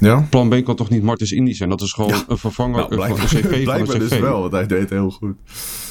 Ja? 0.00 0.26
Plan 0.30 0.48
B 0.48 0.64
kan 0.64 0.76
toch 0.76 0.88
niet 0.88 1.02
Martens 1.02 1.32
Indy 1.32 1.52
zijn? 1.52 1.68
Dat 1.68 1.80
is 1.80 1.92
gewoon 1.92 2.10
Ja. 2.10 2.24
een 2.28 2.38
vervanger 2.38 2.86
Nou, 2.90 3.08
van 3.08 3.16
de 3.20 3.24
cv 3.26 3.42
van 3.42 3.50
de 3.50 3.62
blijkbaar 3.62 3.96
cv. 3.96 4.08
dus 4.08 4.18
wel, 4.18 4.40
want 4.40 4.52
hij 4.52 4.66
deed 4.66 4.90
heel 4.90 5.10
goed. 5.10 5.36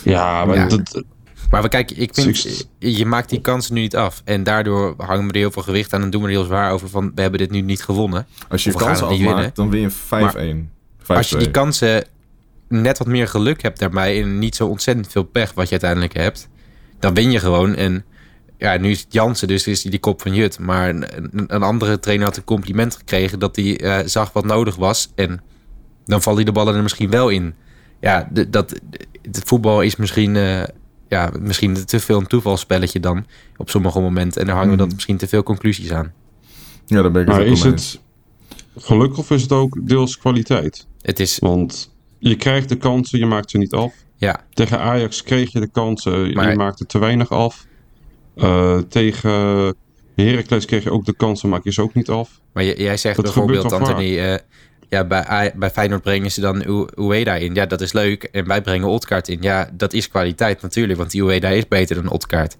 Ja, 0.04 0.46
maar 0.46 0.56
Ja. 0.56 0.68
dat... 0.68 1.04
maar 1.50 1.62
we 1.62 1.70
kijken, 1.70 1.98
ik 2.02 2.14
vind, 2.14 2.68
je 2.80 3.06
maakt 3.06 3.30
die 3.30 3.42
kansen 3.42 3.74
nu 3.74 3.82
niet 3.82 3.96
af. 3.96 4.22
En 4.26 4.44
daardoor 4.44 4.94
hangen 4.98 5.28
we 5.28 5.32
er 5.32 5.38
heel 5.40 5.52
veel 5.52 5.62
gewicht 5.62 5.94
aan 5.94 6.02
en 6.02 6.10
doen 6.10 6.22
we 6.22 6.28
er 6.28 6.34
heel 6.34 6.44
zwaar 6.44 6.72
over 6.72 6.90
van, 6.90 7.12
we 7.16 7.22
hebben 7.22 7.40
dit 7.40 7.52
nu 7.52 7.62
niet 7.62 7.84
gewonnen. 7.84 8.28
Als 8.50 8.64
je 8.64 8.74
kansen 8.74 9.08
afmaakt, 9.08 9.56
dan 9.56 9.70
win 9.70 9.82
je 9.82 9.90
5-1. 9.92 10.70
5-2. 10.98 11.16
Als 11.16 11.30
je 11.30 11.38
die 11.38 11.52
kansen 11.52 12.06
net 12.70 12.98
wat 12.98 13.08
meer 13.08 13.28
geluk 13.28 13.62
hebt 13.62 13.80
daarbij 13.80 14.22
en 14.22 14.40
niet 14.40 14.56
zo 14.56 14.68
ontzettend 14.68 15.08
veel 15.08 15.24
pech 15.24 15.54
wat 15.54 15.66
je 15.66 15.72
uiteindelijk 15.72 16.14
hebt, 16.14 16.48
dan 17.00 17.14
win 17.14 17.32
je 17.32 17.40
gewoon. 17.40 17.76
En 17.76 18.06
ja, 18.58 18.78
nu 18.78 18.90
is 18.90 19.00
het 19.02 19.14
Jansen, 19.14 19.48
dus 19.48 19.68
is 19.68 19.82
hij 19.82 19.92
die 19.92 20.00
kop 20.00 20.22
van 20.22 20.34
Jut. 20.34 20.60
Maar 20.60 20.90
een, 20.90 21.06
een- 21.48 21.62
andere 21.64 22.00
trainer 22.00 22.28
had 22.28 22.38
een 22.38 22.44
compliment 22.44 22.96
gekregen 22.96 23.40
dat 23.40 23.56
hij 23.56 23.80
eh, 23.80 24.08
zag 24.08 24.34
wat 24.34 24.46
nodig 24.46 24.76
was. 24.76 25.12
En 25.16 25.42
dan 26.06 26.22
vallen 26.22 26.38
die 26.38 26.54
de 26.54 26.60
ballen 26.60 26.76
er 26.76 26.84
misschien 26.84 27.10
wel 27.10 27.30
in. 27.30 27.54
Ja, 28.02 28.30
de, 28.32 28.50
dat, 28.50 28.70
de- 28.70 28.80
het 29.22 29.42
voetbal 29.46 29.82
is 29.82 29.96
misschien, 29.96 30.36
eh, 30.36 30.64
ja, 31.10 31.32
misschien 31.40 31.86
te 31.86 32.00
veel 32.00 32.20
een 32.20 32.28
toevalspelletje 32.28 33.00
dan 33.00 33.26
op 33.58 33.70
sommige 33.70 34.00
momenten. 34.00 34.42
En 34.42 34.48
daar 34.48 34.56
hangen 34.56 34.72
we 34.72 34.78
dan 34.78 34.92
misschien 34.94 35.18
te 35.18 35.28
veel 35.28 35.44
conclusies 35.44 35.92
aan. 35.92 36.14
Ja, 36.86 37.02
daar 37.02 37.12
ben 37.12 37.22
ik 37.22 37.28
het 37.28 37.38
Maar 37.38 37.46
is 37.46 37.64
mee 37.64 37.72
het 37.72 38.00
geluk 38.78 39.18
of 39.18 39.32
is 39.32 39.42
het 39.42 39.52
ook 39.52 39.78
deels 39.88 40.18
kwaliteit? 40.18 40.88
Het 41.02 41.20
is, 41.20 41.40
Want 41.40 41.96
je 42.20 42.36
krijgt 42.36 42.70
de 42.70 42.76
kansen, 42.78 43.20
je 43.20 43.26
maakt 43.26 43.50
ze 43.52 43.58
niet 43.58 43.74
af. 43.74 43.94
ja, 44.16 44.40
Tegen 44.54 44.80
Ajax 44.80 45.24
kreeg 45.24 45.52
je 45.52 45.60
de 45.60 45.70
kansen, 45.72 46.34
Maar- 46.34 46.50
je 46.50 46.56
maakte 46.58 46.86
te 46.86 47.00
weinig 47.00 47.30
af. 47.32 47.66
Eh, 48.38 48.78
tegen 48.78 49.76
Heracles 50.16 50.66
kreeg 50.66 50.84
je 50.84 50.92
ook 50.92 51.06
de 51.06 51.16
kansen, 51.16 51.50
maak 51.50 51.64
je 51.64 51.72
ze 51.74 51.82
ook 51.82 51.94
niet 51.94 52.10
af. 52.10 52.30
Maar 52.54 52.64
jij 52.64 52.98
zegt 52.98 53.16
Dat 53.16 53.26
bijvoorbeeld, 53.26 53.72
Anthony, 53.72 54.20
eh, 54.20 54.38
ja, 54.90 55.06
bij, 55.06 55.54
bij 55.56 55.70
Feyenoord 55.70 56.02
brengen 56.02 56.32
ze 56.32 56.42
dan 56.42 56.88
Ueda 56.96 57.36
in. 57.36 57.54
Ja, 57.54 57.66
dat 57.66 57.82
is 57.82 57.94
leuk. 57.94 58.24
En 58.24 58.48
wij 58.48 58.62
brengen 58.62 58.88
Otkaart 58.88 59.28
in. 59.28 59.38
Ja, 59.42 59.70
dat 59.74 59.94
is 59.94 60.10
kwaliteit 60.10 60.62
natuurlijk, 60.62 61.00
want 61.00 61.12
die 61.12 61.24
Ueda 61.24 61.50
is 61.50 61.68
beter 61.68 61.96
dan 61.96 62.10
Otkaart. 62.12 62.58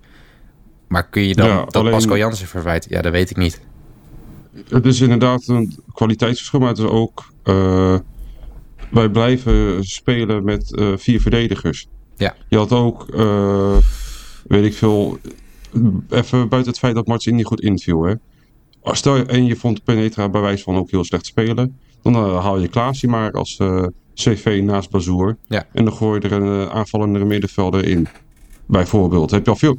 Maar 0.88 1.08
kun 1.10 1.28
je 1.28 1.36
dan 1.36 1.48
Ja, 1.48 1.56
dat 1.66 1.76
alleen- 1.76 1.92
Pascal 1.92 2.18
Jansen 2.18 2.48
verwijten? 2.48 2.92
Ja, 2.94 3.02
dat 3.02 3.12
weet 3.12 3.30
ik 3.30 3.38
niet. 3.38 3.62
Het 4.70 4.86
is 4.86 5.02
inderdaad 5.02 5.48
een 5.48 5.80
kwaliteitsverschil, 5.94 6.60
maar 6.60 6.70
het 6.70 6.78
is 6.78 6.84
ook... 6.86 7.26
eh, 7.44 7.96
wij 8.92 9.10
blijven 9.10 9.84
spelen 9.84 10.44
met 10.44 10.82
vier 10.96 11.22
verdedigers. 11.22 11.88
Ja. 12.16 12.36
Je 12.50 12.58
had 12.58 12.72
ook, 12.72 13.06
weet 14.48 14.66
ik 14.66 14.74
veel... 14.74 15.20
Even 16.10 16.50
buiten 16.50 16.72
het 16.72 16.80
feit 16.80 16.96
dat 16.96 17.08
Martins 17.08 17.36
niet 17.36 17.46
goed 17.46 17.62
inviel, 17.62 18.04
hè. 18.04 18.14
Als 18.82 18.98
Stel 18.98 19.16
je, 19.16 19.26
en 19.26 19.46
je 19.46 19.56
vond 19.56 19.84
Penetra 19.84 20.30
bij 20.30 20.42
wijze 20.42 20.64
van 20.64 20.76
ook 20.76 20.92
heel 20.92 21.04
slecht 21.04 21.26
spelen... 21.26 21.78
dan 22.02 22.16
eh, 22.16 22.44
haal 22.44 22.60
je 22.60 22.68
Klaasje 22.68 23.08
maar 23.08 23.32
als 23.32 23.58
eh, 23.58 23.86
CV 24.14 24.62
naast 24.64 24.90
Bazoer. 24.90 25.38
Ja. 25.48 25.68
En 25.74 25.86
dan 25.86 25.94
gooi 25.94 26.20
je 26.22 26.30
er 26.30 26.42
een 26.42 26.68
eh, 26.68 26.76
aanvallende 26.76 27.26
middenvelder 27.26 27.86
in. 27.86 28.08
Bijvoorbeeld. 28.66 29.32
Heb 29.32 29.46
je 29.46 29.52
al 29.52 29.58
veel... 29.58 29.78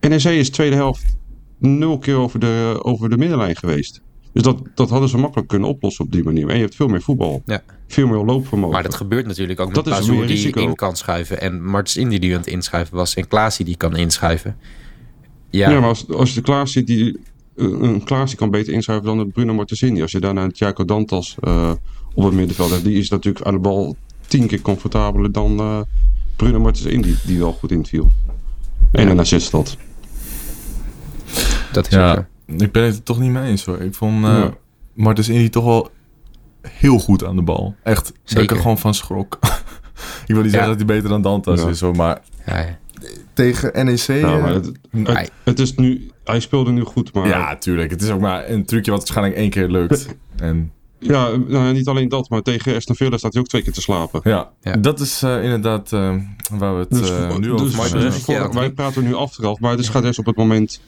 NEC 0.00 0.24
is 0.24 0.50
tweede 0.50 0.76
helft 0.76 1.16
nul 1.58 1.98
keer 1.98 2.16
over 2.16 2.38
de, 2.38 2.78
over 2.82 3.10
de 3.10 3.16
middenlijn 3.16 3.56
geweest. 3.56 4.02
Dus 4.32 4.42
dat, 4.42 4.62
dat 4.74 4.90
hadden 4.90 5.08
ze 5.08 5.18
makkelijk 5.18 5.48
kunnen 5.48 5.68
oplossen 5.68 6.04
op 6.04 6.12
die 6.12 6.22
manier. 6.22 6.48
En 6.48 6.54
je 6.54 6.60
hebt 6.60 6.74
veel 6.74 6.88
meer 6.88 7.02
voetbal. 7.02 7.42
Ja. 7.44 7.62
Veel 7.86 8.06
meer 8.06 8.24
loopvermogen. 8.24 8.72
Maar 8.72 8.82
dat 8.82 8.94
gebeurt 8.94 9.26
natuurlijk 9.26 9.60
ook 9.60 9.74
Dat 9.74 9.84
met 9.84 9.94
Bazoer 9.94 10.26
die 10.26 10.26
risico. 10.26 10.60
in 10.60 10.74
kan 10.74 10.96
schuiven. 10.96 11.40
En 11.40 11.64
Martens 11.64 11.96
Indy 11.96 12.18
die 12.18 12.32
aan 12.32 12.38
het 12.38 12.46
inschuiven 12.46 12.96
was. 12.96 13.14
En 13.14 13.28
Klaasie 13.28 13.64
die 13.64 13.76
kan 13.76 13.96
inschuiven. 13.96 14.56
Ja, 15.56 15.70
ja. 15.70 15.80
maar 15.80 15.88
als, 15.88 16.08
als 16.08 16.28
je 16.28 16.34
de 16.34 16.40
Klaas 16.42 16.72
ziet, 16.72 16.86
die, 16.86 17.18
eh, 17.56 17.64
een 17.66 18.04
Klaas 18.04 18.28
die 18.28 18.38
kan 18.38 18.50
beter 18.50 18.72
inschuiven 18.72 19.06
dan 19.06 19.18
een 19.18 19.32
Bruno 19.32 19.54
Martensini. 19.54 20.02
Als 20.02 20.12
je 20.12 20.20
daarna 20.20 20.42
een 20.42 20.52
Thiago 20.52 20.84
Dantas 20.84 21.36
eh, 21.40 21.72
op 22.14 22.24
het 22.24 22.34
middenveld 22.34 22.70
hebt. 22.70 22.84
Die 22.84 22.98
is 22.98 23.08
natuurlijk 23.08 23.44
aan 23.46 23.54
de 23.54 23.60
bal 23.60 23.96
tien 24.26 24.46
keer 24.46 24.60
comfortabeler 24.60 25.32
dan 25.32 25.58
eh, 25.58 25.80
Bruno 26.36 26.60
Martensini. 26.60 27.02
Die, 27.02 27.16
die 27.26 27.38
wel 27.38 27.52
goed 27.52 27.70
inviel. 27.70 28.10
En 28.92 29.08
een 29.08 29.18
assist 29.18 29.52
had. 29.52 29.76
dat 31.72 31.86
is 31.90 31.94
ook. 31.96 32.00
Ja, 32.00 32.26
ik 32.56 32.72
ben 32.72 32.84
het 32.84 32.96
er 32.96 33.02
toch 33.02 33.18
niet 33.20 33.30
mee 33.30 33.50
eens 33.50 33.64
hoor. 33.64 33.80
Ik 33.80 33.94
vond 33.94 34.24
eh 34.24 34.30
Ja. 34.30 34.54
Martens 34.94 35.28
Indy 35.28 35.48
toch 35.48 35.64
wel 35.64 35.90
heel 36.62 36.98
goed 36.98 37.24
aan 37.24 37.36
de 37.36 37.42
bal. 37.42 37.74
Echt, 37.82 38.04
dat 38.04 38.14
ik 38.16 38.20
Zeker. 38.38 38.56
er 38.56 38.62
gewoon 38.62 38.78
van 38.78 38.94
schrok. 38.94 39.38
ik 40.26 40.34
wil 40.34 40.42
niet 40.42 40.50
zeggen 40.50 40.68
dat 40.68 40.76
hij 40.76 40.86
beter 40.86 41.08
dan 41.08 41.22
Dantas 41.22 41.60
Ja. 41.60 41.68
is 41.68 41.80
hoor, 41.80 41.96
maar 41.96 42.22
Ja, 42.46 42.58
ja. 42.58 42.78
Tegen 43.34 43.84
NEC... 43.84 43.98
Ja, 43.98 44.14
eh, 44.14 44.42
maar 44.42 44.52
het, 44.54 44.72
Nee. 44.90 45.04
het, 45.16 45.30
het 45.44 45.58
is 45.58 45.74
nu, 45.74 46.10
hij 46.24 46.40
speelde 46.40 46.70
nu 46.70 46.82
goed, 46.82 47.12
maar 47.14 47.26
ja, 47.28 47.56
tuurlijk. 47.56 47.90
Het 47.90 48.02
is 48.02 48.10
ook 48.10 48.20
maar 48.20 48.48
een 48.50 48.64
trucje 48.64 48.90
wat 48.90 49.00
waarschijnlijk 49.00 49.36
één 49.36 49.50
keer 49.50 49.68
lukt. 49.68 50.06
En 50.36 50.72
Ja, 50.98 51.36
nou, 51.36 51.72
niet 51.72 51.88
alleen 51.88 52.08
dat, 52.08 52.28
maar 52.28 52.42
tegen 52.42 52.74
Aston 52.76 52.96
Villa 52.96 53.16
staat 53.16 53.32
hij 53.32 53.42
ook 53.42 53.48
twee 53.48 53.62
keer 53.62 53.72
te 53.72 53.80
slapen. 53.80 54.20
ja, 54.24 54.50
Ja. 54.60 54.76
dat 54.76 55.00
is 55.00 55.22
eh, 55.22 55.42
inderdaad 55.44 55.92
eh, 55.92 56.14
waar 56.58 56.74
we 56.74 56.80
het 56.80 56.90
Dus, 56.90 57.10
eh, 57.10 57.36
nu 57.36 57.50
dus, 57.50 57.60
over 57.60 57.82
hebben. 57.90 58.12
voor- 58.12 58.34
Anthony. 58.36 58.54
wij 58.60 58.70
praten 58.70 59.04
nu 59.04 59.14
achteraf, 59.14 59.58
maar 59.60 59.76
het 59.76 59.88
gaat 59.88 60.04
eerst 60.04 60.18
op 60.18 60.26
het 60.26 60.36
moment 60.36 60.80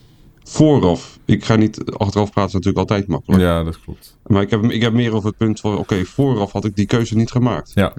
vooraf. 0.44 1.18
Ik 1.24 1.44
ga 1.44 1.56
niet 1.56 1.84
achteraf 1.92 2.30
praten, 2.30 2.48
is 2.48 2.52
natuurlijk 2.64 2.78
altijd 2.90 3.06
makkelijk. 3.08 3.42
Ja, 3.42 3.62
dat 3.64 3.80
klopt. 3.80 4.16
Maar 4.26 4.42
ik 4.42 4.50
heb, 4.50 4.62
ik 4.64 4.82
heb 4.82 4.92
meer 4.92 5.14
over 5.14 5.28
het 5.28 5.36
punt 5.38 5.60
van, 5.60 5.76
oké, 5.78 6.04
vooraf 6.04 6.52
had 6.52 6.64
ik 6.64 6.76
die 6.76 6.86
keuze 6.86 7.16
niet 7.16 7.30
gemaakt. 7.30 7.70
Ja. 7.74 7.92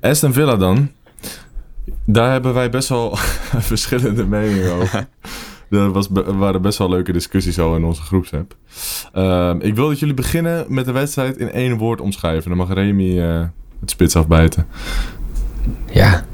Aston 0.00 0.32
Villa 0.32 0.56
dan. 0.56 0.90
Daar 2.12 2.32
hebben 2.32 2.54
wij 2.54 2.70
best 2.70 2.88
wel 2.88 3.16
verschillende 3.72 4.26
meningen 4.26 4.72
over. 4.72 5.08
Er 5.70 5.92
was, 5.92 6.08
waren 6.26 6.62
best 6.62 6.78
wel 6.78 6.88
leuke 6.88 7.12
discussies 7.12 7.58
al 7.58 7.76
in 7.76 7.84
onze 7.84 8.02
groepsapp. 8.02 8.56
Ehm, 9.12 9.60
ik 9.60 9.74
wil 9.74 9.88
dat 9.88 9.98
jullie 9.98 10.14
beginnen 10.14 10.64
met 10.68 10.84
de 10.84 10.92
wedstrijd 10.92 11.36
in 11.36 11.50
één 11.50 11.76
woord 11.76 12.00
omschrijven. 12.00 12.48
Dan 12.48 12.58
mag 12.58 12.72
Remy 12.72 13.20
eh, 13.20 13.44
het 13.80 13.90
spits 13.90 14.16
afbijten. 14.16 14.66
Ja. 15.92 16.24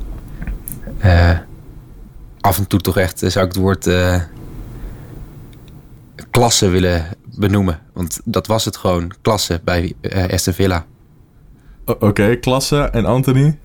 Eh, 0.98 1.38
af 2.40 2.58
en 2.58 2.66
toe 2.66 2.80
toch 2.80 2.96
echt 2.96 3.22
eh, 3.22 3.30
zou 3.30 3.46
ik 3.46 3.52
het 3.52 3.60
woord 3.60 3.90
klasse 6.30 6.68
willen 6.68 7.04
benoemen. 7.38 7.80
Want 7.92 8.20
dat 8.24 8.46
was 8.46 8.64
het 8.64 8.76
gewoon, 8.76 9.12
klasse 9.22 9.60
bij 9.64 9.94
Aston 10.30 10.54
Villa. 10.54 10.86
Oké, 11.84 12.36
Klasse 12.36 12.80
en 12.80 13.04
Anthony. 13.04 13.58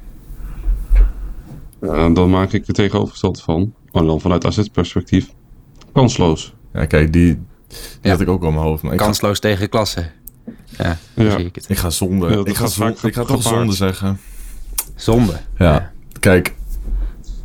Dan 2.14 2.30
maak 2.30 2.52
ik 2.52 2.68
het 2.68 2.76
tegenovergestelde 2.76 3.40
van. 3.42 3.74
Maar 3.92 4.04
dan 4.04 4.22
vanuit 4.22 4.46
AZ-perspectief. 4.46 5.30
Kansloos. 5.94 6.54
Ja, 6.74 6.86
kijk, 6.86 7.14
die, 7.14 7.34
die 7.34 7.44
Ja. 8.02 8.10
had 8.12 8.22
ik 8.22 8.28
ook 8.28 8.42
al 8.42 8.48
in 8.48 8.54
mijn 8.54 8.66
hoofd. 8.66 8.84
Maar 8.84 8.94
ik 8.94 9.00
ga, 9.00 9.06
Kansloos 9.06 9.40
tegen 9.40 9.70
klasse. 9.70 10.10
Ja, 10.78 10.98
zie 11.16 11.46
ik 11.46 11.56
het. 11.56 11.70
ik 11.70 11.78
ga 11.78 11.90
zonde. 11.90 12.28
Ja, 12.30 12.40
ik 12.40 12.48
ga, 12.48 12.54
gaat 12.64 12.72
zon- 12.72 12.88
vaak 12.96 13.04
ik 13.04 13.14
ga 13.14 13.24
toch 13.24 13.42
zonde 13.42 13.74
zeggen. 13.74 14.20
Zonde. 14.96 15.34
Ja. 15.58 15.92
Kijk, 16.20 16.56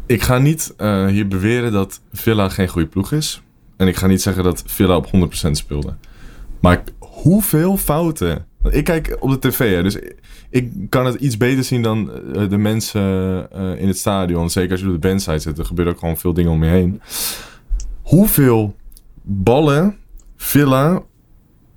ik 0.06 0.22
ga 0.22 0.38
niet 0.38 0.74
eh, 0.76 1.06
hier 1.06 1.28
beweren 1.28 1.72
dat 1.72 2.00
Villa 2.12 2.48
geen 2.48 2.68
goede 2.68 2.88
ploeg 2.88 3.12
is. 3.12 3.42
En 3.76 3.88
ik 3.88 3.96
ga 3.96 4.06
niet 4.06 4.22
zeggen 4.22 4.44
dat 4.44 4.62
Villa 4.66 4.96
op 4.96 5.06
100% 5.06 5.50
speelde. 5.50 5.94
Maar 6.60 6.82
hoeveel 6.98 7.76
fouten... 7.76 8.46
Ik 8.70 8.84
kijk 8.84 9.16
op 9.20 9.30
de 9.30 9.48
tv, 9.48 9.74
hè, 9.74 9.82
dus 9.82 9.94
ik- 9.94 10.16
ik 10.50 10.72
kan 10.88 11.06
het 11.06 11.14
iets 11.14 11.36
beter 11.36 11.64
zien 11.64 11.82
dan 11.82 12.10
eh, 12.34 12.48
de 12.48 12.56
mensen 12.56 13.02
eh, 13.52 13.80
in 13.80 13.88
het 13.88 13.98
stadion. 13.98 14.50
Zeker 14.50 14.70
als 14.70 14.80
je 14.80 14.86
op 14.86 14.92
de 14.92 15.08
bandside 15.08 15.38
zit, 15.38 15.58
er 15.58 15.64
gebeuren 15.64 15.92
ook 15.94 15.98
gewoon 15.98 16.16
veel 16.16 16.34
dingen 16.34 16.50
om 16.52 16.64
je 16.64 16.70
heen. 16.70 17.00
Hoeveel 18.02 18.76
ballen 19.22 19.96
Villa 20.36 21.02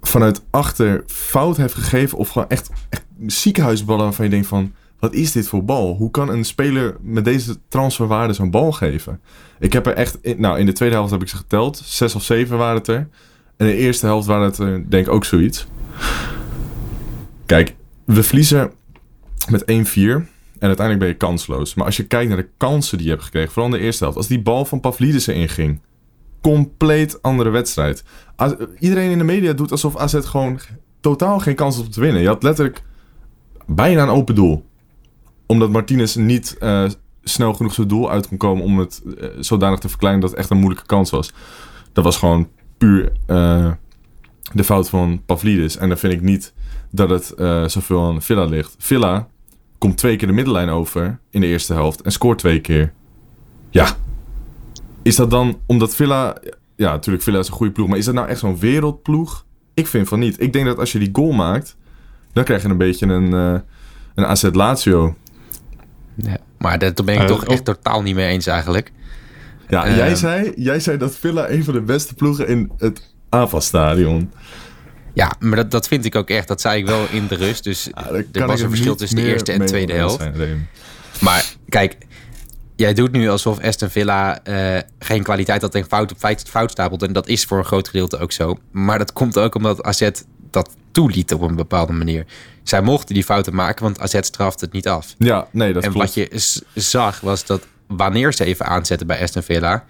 vanuit 0.02 0.42
achter 0.50 1.04
fout 1.08 1.58
heeft 1.58 1.74
gegeven... 1.74 2.18
of 2.18 2.30
gewoon 2.30 2.50
echt, 2.50 2.70
echt 2.90 3.06
ziekenhuisballen 3.28 4.04
waarvan 4.04 4.26
je 4.26 4.32
denkt 4.32 4.48
van... 4.48 4.74
Wat 5.00 5.14
is 5.14 5.32
dit 5.32 5.48
voor 5.48 5.66
bal? 5.66 5.96
Hoe 5.96 6.12
kan 6.12 6.30
een 6.30 6.44
speler 6.46 6.96
met 7.02 7.26
deze 7.26 7.56
transferwaarde 7.68 8.34
zo'n 8.34 8.52
bal 8.52 8.72
geven? 8.72 9.20
Ik 9.60 9.74
heb 9.74 9.86
er 9.86 9.94
echt... 9.94 10.18
in- 10.22 10.42
nou, 10.42 10.60
in 10.60 10.66
de 10.66 10.72
tweede 10.72 10.96
helft 10.96 11.12
heb 11.12 11.22
ik 11.22 11.28
ze 11.30 11.36
geteld. 11.38 11.82
Zes 11.86 12.16
of 12.16 12.24
zeven 12.24 12.58
waren 12.58 12.78
het 12.78 12.88
er. 12.88 13.08
En 13.58 13.68
in 13.68 13.76
de 13.76 13.76
eerste 13.76 14.06
helft 14.06 14.28
waren 14.28 14.46
het 14.46 14.58
er 14.58 14.90
denk 14.90 15.08
ik 15.08 15.14
ook 15.14 15.26
zoiets. 15.26 15.68
Kijk, 17.46 17.76
we 18.14 18.24
verliezen 18.24 18.72
met 19.50 19.62
1-4. 19.62 19.66
En 19.66 20.68
uiteindelijk 20.68 21.00
ben 21.00 21.08
je 21.08 21.14
kansloos. 21.14 21.74
Maar 21.74 21.86
als 21.86 21.98
je 21.98 22.08
kijkt 22.08 22.28
naar 22.28 22.38
de 22.38 22.50
kansen 22.58 22.98
die 22.98 23.06
je 23.06 23.14
hebt 23.14 23.24
gekregen... 23.24 23.52
vooral 23.52 23.72
in 23.72 23.78
de 23.78 23.84
eerste 23.86 24.04
helft. 24.04 24.18
Als 24.18 24.28
die 24.28 24.42
bal 24.42 24.66
van 24.66 24.80
Pavlidis 24.80 25.28
erin 25.28 25.50
ging... 25.50 25.82
compleet 26.42 27.22
andere 27.22 27.50
wedstrijd. 27.50 28.04
Az- 28.36 28.56
iedereen 28.80 29.12
in 29.12 29.18
de 29.18 29.24
media 29.24 29.54
doet 29.54 29.72
alsof 29.72 29.98
AZ 29.98 30.20
gewoon 30.22 30.60
totaal 31.00 31.40
geen 31.40 31.56
kans 31.56 31.76
had 31.76 31.86
om 31.86 31.92
te 31.92 32.00
winnen. 32.00 32.22
Je 32.22 32.28
had 32.28 32.44
letterlijk 32.44 32.84
bijna 33.66 34.04
een 34.04 34.10
open 34.10 34.36
doel 34.36 34.68
omdat 35.46 35.70
Martinez 35.70 36.16
niet 36.16 36.58
eh, 36.58 36.86
snel 37.24 37.54
genoeg 37.54 37.74
zijn 37.74 37.88
doel 37.88 38.12
uit 38.12 38.28
kon 38.28 38.38
komen 38.38 38.64
om 38.64 38.80
het 38.80 39.02
eh, 39.18 39.28
zodanig 39.40 39.80
te 39.80 39.90
verkleinen 39.90 40.22
dat 40.22 40.30
het 40.30 40.40
echt 40.40 40.50
een 40.50 40.58
moeilijke 40.58 40.86
kans 40.86 41.10
was. 41.10 41.34
Dat 41.94 42.04
was 42.04 42.18
gewoon 42.18 42.50
puur 42.78 43.12
eh, 43.26 43.72
de 44.54 44.64
fout 44.64 44.90
van 44.90 45.22
Pavlidis. 45.26 45.78
En 45.78 45.88
dan 45.88 45.98
vind 45.98 46.14
ik 46.14 46.22
niet 46.22 46.54
dat 46.92 47.10
het 47.10 47.32
eh, 47.34 47.68
zoveel 47.68 48.06
aan 48.08 48.22
Villa 48.22 48.46
ligt. 48.46 48.76
Villa 48.78 49.28
komt 49.78 49.98
twee 49.98 50.16
keer 50.16 50.28
de 50.28 50.34
middenlijn 50.34 50.70
over 50.70 51.20
in 51.30 51.42
de 51.42 51.48
eerste 51.48 51.74
helft 51.74 52.02
en 52.02 52.12
scoort 52.12 52.38
twee 52.38 52.60
keer. 52.62 52.94
Ja. 53.70 53.88
Is 55.02 55.16
dat 55.16 55.32
dan 55.32 55.60
omdat 55.66 55.96
Villa... 55.96 56.38
Ja, 56.76 56.92
natuurlijk, 56.92 57.24
Villa 57.24 57.40
is 57.40 57.48
een 57.48 57.54
goede 57.54 57.72
ploeg. 57.74 57.88
Maar 57.88 57.98
is 57.98 58.06
dat 58.06 58.14
nou 58.14 58.28
echt 58.28 58.40
zo'n 58.40 58.60
wereldploeg? 58.60 59.46
Ik 59.74 59.88
vind 59.88 60.08
van 60.08 60.20
niet. 60.20 60.42
Ik 60.42 60.54
denk 60.54 60.66
dat 60.66 60.78
als 60.78 60.92
je 60.92 61.00
die 61.00 61.10
goal 61.14 61.32
maakt, 61.32 61.76
dan 62.34 62.44
krijg 62.44 62.62
je 62.62 62.68
een 62.70 62.78
beetje 62.78 63.06
een, 63.06 63.34
eh 63.34 63.60
een 64.16 64.26
AZ 64.26 64.44
Lazio 64.52 65.16
Ja. 66.16 66.38
Maar 66.58 66.80
daar 66.80 66.94
ben 67.06 67.16
ik 67.16 67.22
Eh, 67.22 67.26
toch 67.28 67.42
ook- 67.42 67.50
echt 67.50 67.66
totaal 67.66 68.02
niet 68.02 68.16
mee 68.16 68.28
eens 68.28 68.48
eigenlijk. 68.48 68.92
Ja, 69.70 69.86
Ehm. 69.86 69.96
jij, 69.96 70.16
zei, 70.16 70.52
jij 70.56 70.80
zei 70.80 70.98
dat 70.98 71.16
Villa 71.16 71.50
een 71.50 71.64
van 71.64 71.74
de 71.74 71.82
beste 71.82 72.14
ploegen 72.14 72.48
in 72.48 72.72
het 72.78 73.14
AFA-stadion. 73.30 74.32
Ja, 75.14 75.34
maar 75.40 75.56
dat, 75.56 75.72
dat 75.72 75.88
vind 75.88 76.06
ik 76.06 76.16
ook 76.16 76.30
echt. 76.30 76.48
Dat 76.48 76.62
zei 76.62 76.80
ik 76.80 76.86
wel 76.86 77.06
in 77.12 77.28
de 77.28 77.36
rust. 77.36 77.64
Dus 77.64 77.90
er 78.32 78.48
was 78.48 78.62
een 78.62 78.70
verschil 78.70 78.96
tussen 78.96 79.18
de 79.18 79.26
eerste 79.26 79.52
en 79.52 79.60
de 79.60 79.66
tweede 79.66 79.94
helft. 79.94 80.30
Maar 81.20 81.46
kijk, 81.70 81.98
jij 82.76 82.94
doet 82.94 83.12
nu 83.12 83.30
alsof 83.30 83.60
Aston 83.60 83.90
Villa 83.90 84.44
eh, 84.44 84.82
geen 85.00 85.24
kwaliteit 85.24 85.62
had 85.62 85.76
en 85.76 85.86
fout 85.86 86.14
feit, 86.18 86.44
fout 86.50 86.72
stapelt. 86.72 87.04
En 87.04 87.14
dat 87.14 87.28
is 87.28 87.46
voor 87.46 87.58
een 87.58 87.66
groot 87.66 87.88
gedeelte 87.88 88.18
ook 88.18 88.32
zo. 88.32 88.58
Maar 88.72 88.98
dat 88.98 89.14
komt 89.14 89.38
ook 89.38 89.56
omdat 89.56 89.84
AZ 89.84 90.10
dat 90.52 90.76
toeliet 90.92 91.34
op 91.34 91.42
een 91.42 91.56
bepaalde 91.56 91.94
manier. 91.94 92.26
Zij 92.64 92.82
mochten 92.82 93.14
die 93.14 93.24
fouten 93.24 93.56
maken, 93.56 93.84
want 93.84 94.00
AZ 94.00 94.18
straft 94.22 94.62
het 94.62 94.72
niet 94.72 94.88
af. 94.88 95.16
Ja, 95.18 95.48
nee, 95.52 95.74
dat 95.74 95.84
en 95.84 95.92
klopt. 95.92 96.06
wat 96.06 96.14
je 96.14 96.60
zag 96.74 97.20
was 97.20 97.46
dat 97.46 97.68
wanneer 97.88 98.34
ze 98.34 98.46
even 98.46 98.66
aanzetten 98.66 99.08
bij 99.08 99.22
Aston 99.22 99.44
Villa... 99.44 99.86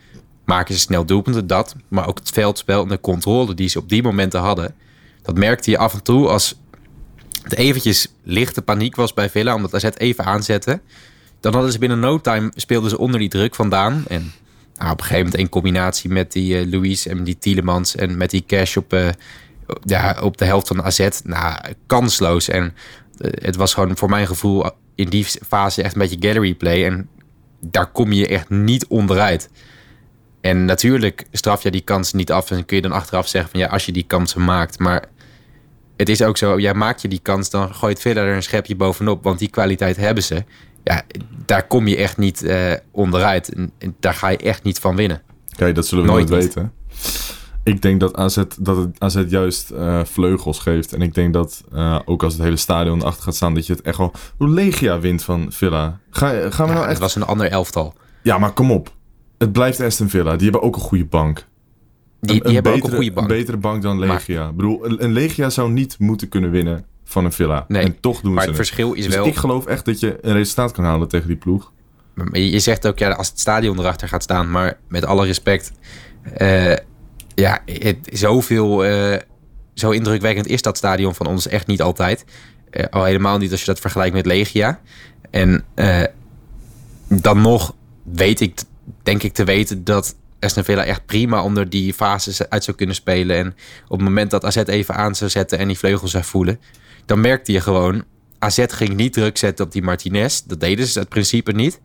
maken 0.45 0.73
ze 0.73 0.79
snel 0.79 1.05
doelpunten, 1.05 1.47
dat. 1.47 1.75
Maar 1.87 2.07
ook 2.07 2.19
het 2.19 2.29
veldspel 2.29 2.81
en 2.83 2.89
de 2.89 2.99
controle 2.99 3.53
die 3.53 3.69
ze 3.69 3.79
op 3.79 3.89
die 3.89 4.03
momenten 4.03 4.39
hadden... 4.39 4.75
dat 5.29 5.37
merkte 5.37 5.71
je 5.71 5.77
af 5.77 5.93
en 5.93 6.03
toe 6.03 6.27
als 6.27 6.59
het 7.43 7.55
eventjes 7.55 8.07
lichte 8.23 8.61
paniek 8.61 8.95
was 8.95 9.13
bij 9.13 9.29
Villa... 9.29 9.55
omdat 9.55 9.73
AZ 9.73 9.89
even 9.97 10.25
aanzette. 10.25 10.81
Dan 11.39 11.53
hadden 11.53 11.71
ze 11.71 11.79
binnen 11.79 11.99
no 11.99 12.21
time 12.21 12.51
speelden 12.55 12.89
ze 12.89 12.97
onder 12.97 13.19
die 13.19 13.29
druk 13.29 13.55
vandaan. 13.55 14.03
En 14.07 14.31
nou, 14.75 14.91
op 14.91 14.97
een 14.97 15.05
gegeven 15.05 15.23
moment 15.23 15.35
in 15.35 15.49
combinatie 15.49 16.09
met 16.09 16.31
die 16.31 16.59
eh 16.59 16.71
Luis 16.71 17.07
en 17.07 17.23
die 17.23 17.37
Tielemans... 17.37 17.95
en 17.95 18.17
met 18.17 18.29
die 18.29 18.43
cash 18.47 18.77
op, 18.77 18.93
eh, 18.93 19.09
ja, 19.83 20.17
op 20.21 20.37
de 20.37 20.45
helft 20.45 20.67
van 20.67 20.83
AZ. 20.83 21.09
Nou, 21.23 21.59
kansloos. 21.87 22.49
En 22.49 22.73
eh, 23.17 23.31
het 23.45 23.55
was 23.55 23.73
gewoon 23.73 23.97
voor 23.97 24.09
mijn 24.09 24.27
gevoel 24.27 24.69
in 24.95 25.09
die 25.09 25.25
fase 25.47 25.83
echt 25.83 25.93
een 25.93 26.01
beetje 26.01 26.27
gallery 26.27 26.53
play. 26.53 26.85
En 26.85 27.09
daar 27.59 27.91
kom 27.91 28.11
je 28.11 28.27
echt 28.27 28.49
niet 28.49 28.87
onderuit. 28.87 29.49
En 30.41 30.65
natuurlijk 30.65 31.25
straf 31.31 31.63
je 31.63 31.71
die 31.71 31.81
kansen 31.81 32.17
niet 32.17 32.31
af. 32.31 32.51
En 32.51 32.65
kun 32.65 32.75
je 32.75 32.81
dan 32.81 32.91
achteraf 32.91 33.27
zeggen 33.27 33.51
van 33.51 33.59
ja, 33.59 33.67
als 33.67 33.85
je 33.85 33.91
die 33.91 34.05
kansen 34.07 34.43
maakt. 34.43 34.79
Maar 34.79 35.03
het 35.99 36.09
is 36.09 36.21
ook 36.21 36.37
zo, 36.37 36.59
ja, 36.59 36.73
maak 36.73 36.97
je 36.97 37.07
die 37.07 37.19
kans, 37.21 37.49
dan 37.49 37.73
gooit 37.73 37.99
verder 37.99 38.23
er 38.23 38.35
een 38.35 38.43
schepje 38.43 38.75
bovenop. 38.75 39.23
Want 39.23 39.39
die 39.39 39.49
kwaliteit 39.49 39.97
hebben 39.97 40.23
ze. 40.23 40.43
Ja, 40.83 41.03
daar 41.45 41.67
kom 41.67 41.87
je 41.87 41.95
echt 41.95 42.17
niet 42.17 42.43
eh, 42.43 42.73
onderuit. 42.91 43.53
En, 43.53 43.71
en 43.77 43.95
daar 43.99 44.13
ga 44.13 44.27
je 44.27 44.37
echt 44.37 44.63
niet 44.63 44.79
van 44.79 44.95
winnen. 44.95 45.21
Kijk, 45.55 45.75
dat 45.75 45.87
zullen 45.87 46.03
we 46.03 46.11
nooit, 46.11 46.29
weten. 46.29 46.73
Ik 47.63 47.81
denk 47.81 47.99
dat 47.99 48.15
AZ, 48.15 48.43
dat 48.59 48.77
het 48.77 48.99
AZ 48.99 49.23
juist 49.27 49.69
eh, 49.69 50.03
vleugels 50.03 50.59
geeft. 50.59 50.93
En 50.93 51.01
ik 51.01 51.13
denk 51.13 51.33
dat 51.33 51.63
eh, 51.73 51.99
ook 52.05 52.23
als 52.23 52.33
het 52.33 52.41
hele 52.41 52.57
stadion 52.57 53.03
achter 53.03 53.23
gaat 53.23 53.35
staan, 53.35 53.53
dat 53.53 53.67
je 53.67 53.73
het 53.73 53.81
echt 53.81 53.97
wel... 53.97 54.11
Hoe 54.37 54.49
Legia 54.49 54.99
wint 54.99 55.23
van 55.23 55.51
Villa. 55.51 55.99
Ga, 56.09 56.27
gaan 56.27 56.39
we 56.39 56.51
Ja, 56.57 56.65
nou 56.65 56.79
het 56.79 56.89
echt... 56.89 56.99
was 56.99 57.15
een 57.15 57.25
ander 57.25 57.47
elftal. 57.47 57.93
Ja, 58.23 58.37
maar 58.37 58.51
kom 58.51 58.71
op. 58.71 58.93
Het 59.37 59.51
blijft 59.51 59.79
Aston 59.79 60.09
Villa. 60.09 60.35
Die 60.35 60.49
hebben 60.49 60.61
ook 60.61 60.75
een 60.75 60.81
goede 60.81 61.05
bank. 61.05 61.47
Die, 62.21 62.43
die 62.43 62.53
hebben 62.53 62.73
ook 62.73 62.83
een 62.83 62.95
goede 62.95 63.11
bank. 63.11 63.29
Een 63.29 63.37
betere 63.37 63.57
bank 63.57 63.81
dan 63.81 63.99
Legia. 63.99 64.47
Ik 64.47 64.55
bedoel, 64.55 64.85
een, 64.85 65.03
een 65.03 65.11
Legia 65.11 65.49
zou 65.49 65.71
niet 65.71 65.99
moeten 65.99 66.29
kunnen 66.29 66.51
winnen 66.51 66.85
van 67.03 67.25
een 67.25 67.31
Villa. 67.31 67.65
Nee, 67.67 67.83
en 67.83 67.99
toch 67.99 68.21
doen 68.21 68.33
maar 68.33 68.43
ze 68.43 68.47
het 68.47 68.57
verschil 68.57 68.93
is 68.93 69.05
Dus 69.05 69.15
wel... 69.15 69.25
ik 69.25 69.35
geloof 69.35 69.65
echt 69.65 69.85
dat 69.85 69.99
je 69.99 70.17
een 70.21 70.33
resultaat 70.33 70.71
kan 70.71 70.83
halen 70.83 71.07
tegen 71.07 71.27
die 71.27 71.37
ploeg. 71.37 71.71
Je 72.31 72.59
zegt 72.59 72.87
ook, 72.87 72.97
ja, 72.99 73.11
als 73.11 73.29
het 73.29 73.39
stadion 73.39 73.79
erachter 73.79 74.07
gaat 74.07 74.23
staan, 74.23 74.51
maar 74.51 74.79
met 74.87 75.05
alle 75.05 75.25
respect, 75.25 75.71
eh, 76.33 76.75
ja, 77.35 77.59
het, 77.65 78.09
zoveel, 78.11 78.85
eh, 78.85 79.19
zo 79.73 79.89
indrukwekkend 79.89 80.47
is 80.47 80.61
dat 80.61 80.77
stadion 80.77 81.15
van 81.15 81.25
ons 81.25 81.47
echt 81.47 81.67
niet 81.67 81.81
altijd. 81.81 82.25
Eh, 82.69 82.85
al 82.89 83.03
helemaal 83.03 83.37
niet 83.37 83.51
als 83.51 83.59
je 83.59 83.65
dat 83.65 83.79
vergelijkt 83.79 84.15
met 84.15 84.25
Legia. 84.25 84.79
En 85.29 85.63
dan 87.07 87.41
nog 87.41 87.75
weet 88.03 88.39
ik, 88.39 88.61
denk 89.03 89.23
ik 89.23 89.33
te 89.33 89.43
weten 89.43 89.83
dat 89.83 90.15
Aston 90.39 90.63
Villa 90.63 90.83
echt 90.83 91.05
prima 91.05 91.43
onder 91.43 91.69
die 91.69 91.93
fases 91.93 92.49
uit 92.49 92.63
zou 92.63 92.77
kunnen 92.77 92.95
spelen. 92.95 93.35
En 93.35 93.55
op 93.87 93.97
het 93.97 94.07
moment 94.07 94.31
dat 94.31 94.45
AZ 94.45 94.55
even 94.55 94.95
aan 94.95 95.15
zou 95.15 95.29
zetten 95.29 95.57
en 95.59 95.67
die 95.67 95.77
vleugels 95.77 96.11
zou 96.11 96.23
voelen, 96.23 96.59
dan 97.05 97.21
merkte 97.21 97.51
je 97.51 97.61
gewoon, 97.61 98.03
AZ 98.39 98.65
ging 98.67 98.95
niet 98.95 99.13
druk 99.13 99.37
zetten 99.37 99.65
op 99.65 99.71
die 99.71 99.81
Martinez. 99.81 100.41
Dat 100.41 100.59
deden 100.59 100.87
ze 100.87 100.99
het 100.99 101.09
principe 101.09 101.51
niet. 101.51 101.79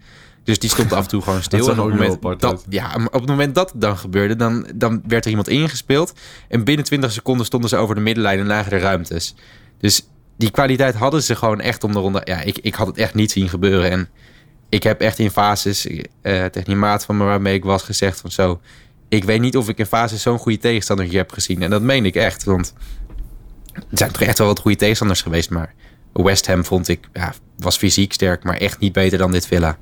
Dus 0.45 0.59
die 0.59 0.71
stond 0.71 0.93
af 0.93 1.03
en 1.03 1.09
toe 1.09 1.23
gewoon 1.23 1.43
stil. 1.53 1.71
en 1.71 1.81
op 1.81 1.87
het, 1.87 1.99
moment 1.99 2.41
dat, 2.41 2.65
ja, 2.69 2.95
op 3.05 3.21
het 3.21 3.27
moment 3.27 3.55
dat 3.55 3.73
het 3.73 3.81
dan 3.81 3.99
gebeurde, 3.99 4.37
dan, 4.37 4.67
dan 4.75 5.03
werd 5.07 5.25
er 5.25 5.31
iemand 5.31 5.49
ingespeeld. 5.49 6.13
En 6.49 6.65
binnen 6.65 6.85
20 6.85 7.13
seconden 7.13 7.47
stonden 7.47 7.69
ze 7.71 7.77
over 7.77 7.95
de 7.95 8.01
middenlijn 8.01 8.39
en 8.39 8.47
lagen 8.47 8.73
er 8.73 8.81
ruimtes. 8.81 9.35
Dus 9.79 10.09
die 10.37 10.51
kwaliteit 10.51 10.95
hadden 10.95 11.23
ze 11.23 11.35
gewoon 11.35 11.61
echt 11.61 11.85
om 11.85 11.93
de 11.93 11.99
ronde. 11.99 12.21
Ja, 12.25 12.41
ik, 12.41 12.59
ik 12.59 12.75
had 12.75 12.87
het 12.87 12.97
echt 12.97 13.15
niet 13.15 13.31
zien 13.31 13.49
gebeuren. 13.49 13.91
En 13.91 14.09
ik 14.75 14.83
heb 14.83 15.01
echt 15.01 15.19
in 15.19 15.31
fases, 15.31 15.87
eh 15.87 16.45
tegen 16.45 16.65
die 16.65 16.77
maat 16.77 17.05
van 17.05 17.17
me 17.17 17.25
waarmee 17.25 17.55
ik 17.55 17.65
was, 17.65 17.83
gezegd 17.83 18.21
van 18.21 18.31
zo. 18.31 18.61
Ik 19.09 19.25
weet 19.25 19.41
niet 19.41 19.57
of 19.57 19.69
ik 19.69 19.79
in 19.79 19.87
fases 19.87 20.23
zo'n 20.23 20.39
goede 20.39 20.59
tegenstander 20.59 21.07
hier 21.07 21.17
heb 21.17 21.33
gezien. 21.33 21.63
En 21.63 21.71
dat 21.71 21.83
meen 21.83 22.05
ik 22.05 22.15
echt. 22.15 22.45
Want 22.45 22.75
er 23.73 23.83
zijn 23.99 24.13
toch 24.13 24.23
echt 24.23 24.39
wel 24.39 24.47
wat 24.47 24.59
goede 24.59 24.77
tegenstanders 24.77 25.23
geweest. 25.23 25.51
Maar 25.51 25.75
West 26.13 26.47
Ham 26.47 26.65
vond 26.65 26.89
ik, 26.89 27.09
ja, 27.13 27.35
was 27.59 27.77
fysiek 27.77 28.13
sterk, 28.13 28.45
maar 28.45 28.57
echt 28.57 28.79
niet 28.79 28.93
beter 28.93 29.19
dan 29.19 29.33
dit 29.33 29.47
Villa. 29.47 29.79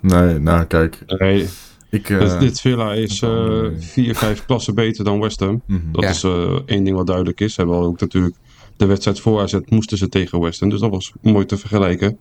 Nee, 0.00 0.38
nou 0.38 0.64
kijk. 0.64 0.98
Nee, 1.06 1.48
Ik, 1.90 2.10
eh, 2.10 2.18
dit, 2.18 2.40
dit 2.40 2.60
Villa 2.60 2.92
is 2.92 3.22
eh, 3.22 3.30
nee. 3.30 3.70
vier, 3.78 4.14
vijf 4.16 4.44
klassen 4.44 4.74
beter 4.74 5.04
dan 5.04 5.20
West 5.20 5.40
Ham. 5.40 5.62
mhm. 5.66 5.92
Dat 5.92 6.02
Ja. 6.02 6.10
is 6.10 6.22
eh, 6.22 6.58
één 6.66 6.84
ding 6.84 6.96
wat 6.96 7.06
duidelijk 7.06 7.40
is. 7.40 7.54
Ze 7.54 7.60
hebben 7.60 7.78
ook 7.78 8.00
natuurlijk 8.00 8.36
de 8.76 8.86
wedstrijd 8.86 9.20
voor 9.20 9.40
AZ 9.40 9.54
moesten 9.68 9.98
ze 9.98 10.08
tegen 10.08 10.40
West 10.40 10.60
Ham. 10.60 10.68
Dus 10.68 10.80
dat 10.80 10.90
was 10.90 11.12
mooi 11.22 11.46
te 11.46 11.56
vergelijken. 11.56 12.18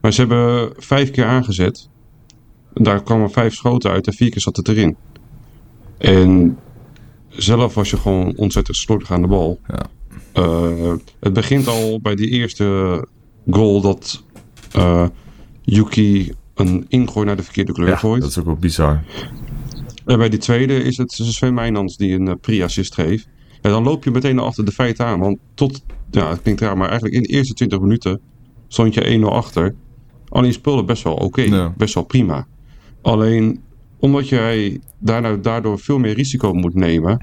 Maar 0.00 0.12
ze 0.12 0.20
hebben 0.20 0.72
vijf 0.76 1.10
keer 1.10 1.24
aangezet. 1.24 1.88
Daar 2.74 3.02
kwamen 3.02 3.30
vijf 3.30 3.54
schoten 3.54 3.90
uit 3.90 4.06
en 4.06 4.12
vier 4.12 4.30
keer 4.30 4.40
zat 4.40 4.56
het 4.56 4.68
erin. 4.68 4.96
En 5.98 6.58
zelf 7.28 7.74
was 7.74 7.90
je 7.90 7.96
gewoon 7.96 8.36
ontzettend 8.36 8.76
slordig 8.76 9.10
aan 9.10 9.22
de 9.22 9.28
bal. 9.28 9.60
Ja. 9.68 9.86
Eh, 10.32 10.94
het 11.20 11.32
begint 11.32 11.66
al 11.66 12.00
bij 12.00 12.14
die 12.14 12.28
eerste 12.28 13.04
goal 13.50 13.80
dat 13.80 14.24
eh, 14.72 15.06
Yuki 15.62 16.32
een 16.54 16.84
ingooi 16.88 17.26
naar 17.26 17.36
de 17.36 17.42
verkeerde 17.42 17.72
kleur 17.72 17.88
Ja, 17.88 17.96
gooit. 17.96 18.20
dat 18.20 18.30
is 18.30 18.38
ook 18.38 18.44
wel 18.44 18.56
bizar. 18.56 19.04
En 20.04 20.18
bij 20.18 20.28
die 20.28 20.38
tweede 20.38 20.82
is 20.82 20.96
het 20.96 21.12
Sven 21.12 21.54
Meijnans 21.54 21.96
die 21.96 22.14
een 22.14 22.26
uh, 22.26 22.34
pre-assist 22.40 22.94
geeft. 22.94 23.28
En 23.60 23.70
dan 23.70 23.82
loop 23.82 24.04
je 24.04 24.10
meteen 24.10 24.38
achter 24.38 24.64
de 24.64 24.72
feiten 24.72 25.06
aan. 25.06 25.18
Want 25.18 25.38
tot, 25.54 25.84
ja, 26.10 26.30
het 26.30 26.42
klinkt 26.42 26.60
raar, 26.60 26.76
maar 26.76 26.88
eigenlijk 26.88 27.16
in 27.16 27.22
de 27.22 27.28
eerste 27.28 27.54
20 27.54 27.80
minuten 27.80 28.20
stond 28.68 28.94
je 28.94 29.18
1-0 29.20 29.22
achter. 29.24 29.74
Alleen 30.28 30.52
speelde 30.52 30.84
best 30.84 31.02
wel 31.02 31.14
oké, 31.14 31.42
Ja. 31.42 31.72
best 31.76 31.94
wel 31.94 32.04
prima. 32.04 32.46
Alleen 33.02 33.60
omdat 33.98 34.28
jij 34.28 34.80
daarna, 34.98 35.36
daardoor 35.36 35.78
veel 35.78 35.98
meer 35.98 36.14
risico 36.14 36.52
moet 36.52 36.74
nemen, 36.74 37.20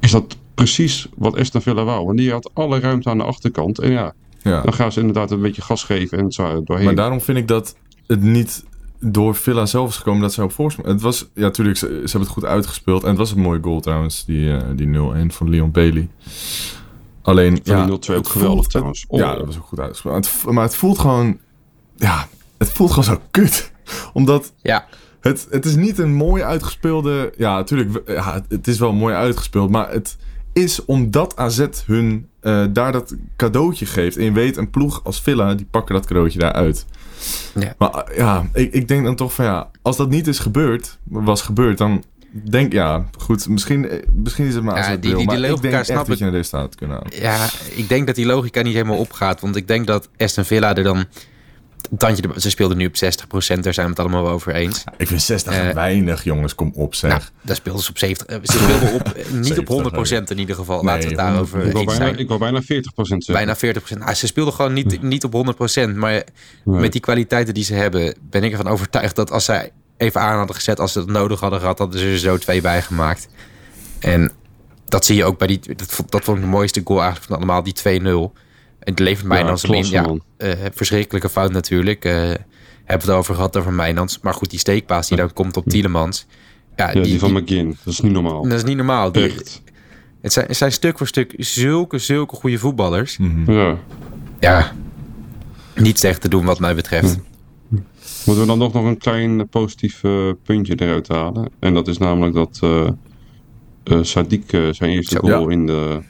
is 0.00 0.10
dat 0.10 0.36
precies 0.54 1.08
wat 1.16 1.36
Aston 1.38 1.60
Villa 1.62 1.84
wou. 1.84 2.04
Want 2.06 2.18
die 2.18 2.30
had 2.32 2.50
alle 2.54 2.80
ruimte 2.80 3.10
aan 3.10 3.18
de 3.18 3.24
achterkant. 3.24 3.78
En 3.78 3.90
ja, 3.90 4.12
Ja. 4.42 4.62
dan 4.62 4.72
gaan 4.72 4.92
ze 4.92 5.00
inderdaad 5.00 5.30
een 5.30 5.40
beetje 5.40 5.62
gas 5.62 5.84
geven 5.84 6.18
en 6.18 6.32
zo 6.32 6.62
doorheen. 6.64 6.84
Maar 6.86 6.94
daarom 6.94 7.20
vind 7.20 7.38
ik 7.38 7.48
dat 7.48 7.76
het 8.06 8.22
niet 8.22 8.64
door 9.00 9.34
Villa 9.34 9.66
zelf 9.66 9.88
is 9.88 9.96
gekomen 9.96 10.20
dat 10.22 10.32
ze 10.32 10.42
op 10.42 10.52
voorsprong. 10.52 10.88
Het 10.88 11.00
was, 11.00 11.28
ja, 11.34 11.40
natuurlijk, 11.42 11.76
ze, 11.78 11.86
ze 11.86 11.92
hebben 12.00 12.20
het 12.20 12.28
goed 12.28 12.44
uitgespeeld. 12.44 13.02
En 13.02 13.08
het 13.08 13.18
was 13.18 13.30
een 13.32 13.40
mooie 13.40 13.62
goal 13.62 13.80
trouwens, 13.80 14.24
die, 14.24 14.52
eh, 14.56 14.62
die 14.76 14.86
0-1 14.86 15.32
van 15.32 15.50
Leon 15.50 15.70
Bailey. 15.70 16.08
Alleen, 17.22 17.58
ja, 17.62 17.76
die 17.76 17.84
0-2 17.92 18.16
ook 18.16 18.22
het 18.22 18.32
geweldig 18.32 18.56
voelt- 18.58 18.70
trouwens. 18.70 19.04
Oh. 19.08 19.18
Ja, 19.18 19.34
dat 19.36 19.46
was 19.46 19.56
ook 19.58 19.64
goed 19.66 19.80
uitgespeeld. 19.80 20.14
Maar 20.14 20.22
het, 20.22 20.52
maar 20.54 20.64
het 20.64 20.76
voelt 20.76 20.98
gewoon, 20.98 21.38
ja, 21.96 22.28
het 22.58 22.70
voelt 22.72 22.90
gewoon 22.90 23.04
zo 23.04 23.20
kut. 23.30 23.70
Omdat 24.12 24.52
Ja, 24.62 24.86
het, 25.20 25.46
het 25.50 25.64
is 25.64 25.74
niet 25.76 25.98
een 25.98 26.14
mooi 26.14 26.42
uitgespeelde. 26.42 27.32
Ja, 27.36 27.56
natuurlijk. 27.56 28.02
Ja, 28.06 28.42
het, 28.48 28.68
is 28.68 28.78
wel 28.78 28.92
mooi 28.92 29.14
uitgespeeld. 29.14 29.70
Maar 29.70 29.90
het 29.92 30.16
is 30.52 30.84
omdat 30.84 31.36
AZ 31.36 31.66
hun 31.86 32.28
eh, 32.40 32.64
daar 32.70 32.92
dat 32.92 33.14
cadeautje 33.36 33.86
geeft. 33.86 34.16
En 34.16 34.24
je 34.24 34.32
weet, 34.32 34.56
een 34.56 34.70
ploeg 34.70 35.00
als 35.04 35.20
Villa, 35.20 35.54
die 35.54 35.66
pakken 35.70 35.94
dat 35.94 36.06
cadeautje 36.06 36.38
daaruit. 36.38 36.86
Ja. 37.54 37.74
Maar 37.78 37.90
eh, 37.90 38.16
ja, 38.16 38.46
ik, 38.52 38.72
ik 38.72 38.88
denk 38.88 39.04
dan 39.04 39.14
toch 39.16 39.32
van 39.34 39.44
ja, 39.44 39.70
als 39.82 39.96
dat 39.96 40.08
niet 40.10 40.26
is 40.26 40.38
gebeurd, 40.38 40.98
was 41.04 41.42
gebeurd, 41.42 41.78
dan 41.78 42.04
denk 42.50 42.72
ja, 42.72 43.04
goed, 43.18 43.48
misschien, 43.48 43.88
eh, 43.88 43.98
misschien 44.12 44.46
is 44.46 44.54
het 44.54 44.62
maar 44.64 44.76
Ja, 44.78 44.88
die- 44.90 44.98
die- 45.00 45.10
wil, 45.10 45.18
die 45.18 45.26
maar 45.26 45.36
ik 45.36 45.42
logica 45.42 45.62
denk 45.62 45.74
echt 45.74 45.86
snap 45.86 45.98
dat 46.06 46.08
ik. 46.08 46.18
je 46.18 46.24
een 46.24 46.30
resultaat 46.30 46.60
had 46.60 46.74
kunnen 46.74 46.96
halen. 46.96 47.20
ja, 47.20 47.46
ik 47.74 47.88
denk 47.88 48.06
dat 48.06 48.16
die 48.16 48.26
logica 48.26 48.62
niet 48.62 48.74
helemaal 48.74 48.98
opgaat. 48.98 49.40
Want 49.40 49.56
ik 49.56 49.68
denk 49.68 49.86
dat 49.86 50.08
Aston 50.16 50.44
Villa 50.44 50.74
er 50.74 50.82
dan... 50.82 51.04
Tandje, 51.98 52.24
ze 52.36 52.50
speelden 52.50 52.76
nu 52.76 52.86
op 52.86 52.94
60%, 52.94 52.98
daar 53.60 53.74
zijn 53.74 53.86
we 53.86 53.92
het 53.92 53.98
allemaal 53.98 54.22
wel 54.22 54.32
over 54.32 54.54
eens. 54.54 54.84
Ik 54.96 55.06
vind 55.08 55.22
60 55.22 55.52
Eh, 55.54 55.70
weinig, 55.70 56.24
jongens, 56.24 56.54
kom 56.54 56.70
op 56.74 56.94
zeg. 56.94 57.10
Nou, 57.10 57.22
daar 57.42 57.56
speelden 57.56 57.82
ze 57.82 57.90
op 57.90 57.98
70. 57.98 58.26
eh, 58.26 58.38
Ze 58.42 58.58
speelden 58.58 58.92
op, 58.92 59.00
eh, 59.08 59.14
niet 59.32 59.46
70, 59.46 59.58
op 59.58 59.68
100% 60.26 60.30
in 60.30 60.38
ieder 60.38 60.56
geval. 60.56 60.76
Nee, 60.76 60.84
Laten 60.84 61.02
we 61.02 61.08
het 61.08 61.16
daarover 61.16 61.58
ik, 61.66 61.72
wou 61.72 61.76
eens 61.84 61.84
bijna, 61.96 62.04
zijn. 62.04 62.18
ik 62.18 62.28
wou 62.28 62.40
bijna 62.40 62.62
40% 62.62 62.64
zeggen. 63.24 63.34
Bijna 63.34 63.56
40%. 63.56 63.98
Nou, 63.98 64.14
ze 64.14 64.26
speelden 64.26 64.54
gewoon 64.54 64.72
niet, 64.72 65.02
niet 65.02 65.24
op 65.24 65.32
100%. 65.32 65.96
Maar 65.96 66.22
met 66.64 66.92
die 66.92 67.00
kwaliteiten 67.00 67.54
die 67.54 67.64
ze 67.64 67.74
hebben, 67.74 68.14
ben 68.30 68.44
ik 68.44 68.50
ervan 68.50 68.68
overtuigd 68.68 69.16
dat 69.16 69.30
als 69.30 69.44
zij 69.44 69.70
even 69.96 70.20
aan 70.20 70.36
hadden 70.38 70.56
gezet, 70.56 70.80
als 70.80 70.92
ze 70.92 70.98
het 70.98 71.08
nodig 71.08 71.40
hadden 71.40 71.60
gehad, 71.60 71.78
hadden 71.78 72.00
ze 72.00 72.06
er 72.06 72.18
zo 72.18 72.36
twee 72.38 72.60
bij 72.60 72.82
gemaakt. 72.82 73.28
En 73.98 74.32
dat 74.84 75.04
zie 75.04 75.16
je 75.16 75.24
ook 75.24 75.38
bij 75.38 75.46
die. 75.46 75.60
Dat, 75.76 76.00
dat 76.08 76.24
vond 76.24 76.36
ik 76.36 76.42
de 76.44 76.50
mooiste 76.50 76.80
goal 76.84 77.00
eigenlijk 77.00 77.28
van 77.28 77.36
allemaal, 77.36 77.62
die 77.62 78.00
2-0. 78.32 78.44
Het 78.86 78.98
levert 78.98 79.26
Mijnans 79.26 79.62
Ja, 79.62 80.04
in. 80.06 80.22
eh, 80.36 80.50
verschrikkelijke 80.72 81.28
fout 81.28 81.52
natuurlijk. 81.52 82.04
Eh 82.04 82.12
hebben 82.84 83.06
we 83.06 83.12
het 83.12 83.20
over 83.22 83.34
gehad 83.34 83.56
over 83.56 83.72
Mijnans. 83.72 84.18
Maar 84.22 84.34
goed, 84.34 84.50
die 84.50 84.58
steekpaas 84.58 85.08
die 85.08 85.16
dan 85.16 85.32
komt 85.32 85.56
op 85.56 85.64
Tielemans. 85.68 86.26
Ja, 86.76 86.90
Ja, 86.92 87.00
die, 87.02 87.18
van 87.18 87.32
McGinn. 87.32 87.76
Dat 87.84 87.92
is 87.92 88.00
niet 88.00 88.12
normaal. 88.12 88.42
dat 88.42 88.52
is 88.52 88.64
niet 88.64 88.76
normaal. 88.76 89.12
Die- 89.12 89.22
Echt. 89.24 89.62
het, 90.20 90.32
zijn, 90.32 90.46
het 90.46 90.56
zijn 90.56 90.72
stuk 90.72 90.98
voor 90.98 91.06
stuk 91.06 91.34
zulke, 91.36 91.98
zulke 91.98 92.36
goede 92.36 92.58
voetballers. 92.58 93.18
Ja. 93.46 93.76
Ja, 94.40 94.72
niets 95.74 96.00
tegen 96.00 96.20
te 96.20 96.28
doen 96.28 96.44
wat 96.44 96.58
mij 96.60 96.74
betreft. 96.74 97.18
Moeten 98.24 98.42
we 98.42 98.46
dan 98.48 98.58
nog, 98.58 98.72
nog 98.72 98.84
een 98.84 98.98
klein 98.98 99.48
positief 99.48 100.04
eh, 100.04 100.30
puntje 100.42 100.74
eruit 100.80 101.08
halen. 101.08 101.48
En 101.58 101.74
dat 101.74 101.88
is 101.88 101.98
namelijk 101.98 102.34
dat 102.34 102.58
eh 102.62 102.86
eh, 103.84 103.98
Sadiq 104.02 104.46
zijn 104.70 104.90
eerste 104.90 105.14
Zo, 105.22 105.28
goal 105.28 105.48
in 105.48 105.66
de 105.66 106.00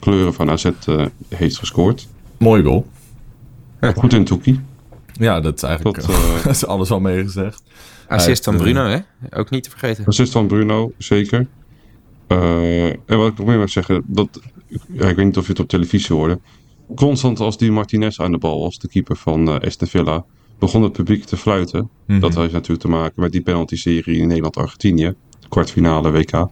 kleuren 0.00 0.34
van 0.34 0.50
AZ 0.50 0.64
eh, 0.64 1.06
heeft 1.28 1.58
gescoord. 1.58 2.08
Mooie 2.38 2.62
goal. 2.62 2.86
Goed 3.80 4.12
in 4.12 4.24
Toekie. 4.24 4.60
Ja, 5.12 5.40
dat 5.40 5.54
is 5.54 5.62
eigenlijk 5.62 5.96
Dat, 5.96 6.08
eh, 6.08 6.46
is 6.54 6.66
alles 6.66 6.90
al 6.90 7.00
meegezegd. 7.00 7.62
Assist 8.08 8.44
van 8.44 8.56
Bruno, 8.56 8.84
hè? 8.84 8.98
Ook 9.30 9.50
niet 9.50 9.62
te 9.62 9.70
vergeten. 9.70 10.04
Assist 10.04 10.32
van 10.32 10.46
Bruno, 10.46 10.92
zeker. 10.98 11.46
Eh, 12.26 12.86
en 12.86 12.98
wat 13.06 13.28
ik 13.28 13.38
nog 13.38 13.46
meer 13.46 13.58
wil 13.58 13.68
zeggen, 13.68 14.02
dat, 14.06 14.40
ja, 14.68 15.08
ik 15.08 15.16
weet 15.16 15.24
niet 15.24 15.36
of 15.36 15.44
je 15.44 15.50
het 15.50 15.60
op 15.60 15.68
televisie 15.68 16.16
hoorde. 16.16 16.40
Constant 16.94 17.40
als 17.40 17.58
die 17.58 17.72
Martinez 17.72 18.20
aan 18.20 18.32
de 18.32 18.38
bal 18.38 18.60
was, 18.60 18.78
de 18.78 18.88
keeper 18.88 19.16
van 19.16 19.48
eh 19.48 19.66
Aston 19.66 19.88
Villa, 19.88 20.24
begon 20.58 20.82
het 20.82 20.92
publiek 20.92 21.24
te 21.24 21.36
fluiten. 21.36 21.90
Mhm. 22.06 22.20
Dat 22.20 22.34
heeft 22.34 22.52
natuurlijk 22.52 22.80
te 22.80 22.88
maken 22.88 23.22
met 23.22 23.32
die 23.32 23.42
penalty-serie 23.42 24.18
in 24.18 24.26
Nederland-Argentinië, 24.26 25.14
kwartfinale 25.48 26.10
WK. 26.10 26.48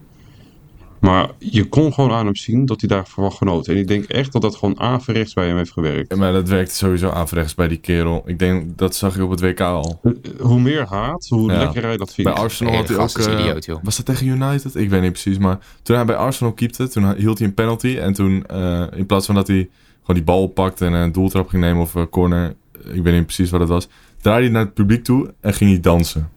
Maar 1.05 1.29
je 1.37 1.69
kon 1.69 1.93
gewoon 1.93 2.11
aan 2.11 2.25
hem 2.25 2.35
zien 2.35 2.65
dat 2.65 2.79
hij 2.79 2.89
daarvan 2.89 3.23
had 3.23 3.33
genoten. 3.33 3.73
En 3.73 3.79
ik 3.79 3.87
denk 3.87 4.03
echt 4.05 4.31
dat 4.31 4.41
dat 4.41 4.55
gewoon 4.55 4.79
averechts 4.79 5.33
bij 5.33 5.47
hem 5.47 5.57
heeft 5.57 5.71
gewerkt. 5.71 6.15
Maar 6.15 6.33
dat 6.33 6.49
werkt 6.49 6.71
sowieso 6.71 7.09
averechts 7.09 7.55
bij 7.55 7.67
die 7.67 7.77
kerel. 7.77 8.23
Ik 8.25 8.39
denk, 8.39 8.77
dat 8.77 8.95
zag 8.95 9.15
ik 9.15 9.23
op 9.23 9.29
het 9.29 9.39
WK 9.39 9.59
al. 9.59 9.99
Hoe 10.39 10.59
meer 10.59 10.85
haat, 10.87 11.25
hoe 11.29 11.51
Ja. 11.51 11.57
lekker 11.57 11.83
hij 11.83 11.97
dat 11.97 12.13
vindt. 12.13 12.33
Bij 12.33 12.41
Arsenal 12.41 12.75
had 12.75 12.87
hij 12.87 12.97
ook... 12.97 13.17
eh, 13.17 13.39
idioot, 13.39 13.65
joh. 13.65 13.79
was 13.83 13.97
dat 13.97 14.05
tegen 14.05 14.27
United? 14.27 14.75
Ik 14.75 14.89
weet 14.89 15.01
niet 15.01 15.11
precies. 15.11 15.37
Maar 15.37 15.59
toen 15.83 15.95
hij 15.95 16.05
bij 16.05 16.15
Arsenal 16.15 16.53
keepte, 16.53 16.87
toen 16.87 17.15
hield 17.15 17.37
hij 17.37 17.47
een 17.47 17.53
penalty. 17.53 17.97
En 17.97 18.13
toen, 18.13 18.45
eh, 18.45 18.83
in 18.95 19.05
plaats 19.05 19.25
van 19.25 19.35
dat 19.35 19.47
hij 19.47 19.69
gewoon 19.99 20.15
die 20.15 20.23
bal 20.23 20.41
oppakte 20.41 20.85
en 20.85 20.93
een 20.93 21.11
doeltrap 21.11 21.47
ging 21.49 21.63
nemen 21.63 21.81
of 21.81 21.93
een 21.93 22.09
corner... 22.09 22.55
Ik 22.91 23.03
weet 23.03 23.13
niet 23.13 23.25
precies 23.25 23.49
wat 23.49 23.59
het 23.59 23.69
was. 23.69 23.87
Draaide 24.21 24.43
hij 24.43 24.53
naar 24.53 24.65
het 24.65 24.73
publiek 24.73 25.03
toe 25.03 25.33
en 25.41 25.53
ging 25.53 25.69
hij 25.69 25.79
dansen. 25.79 26.29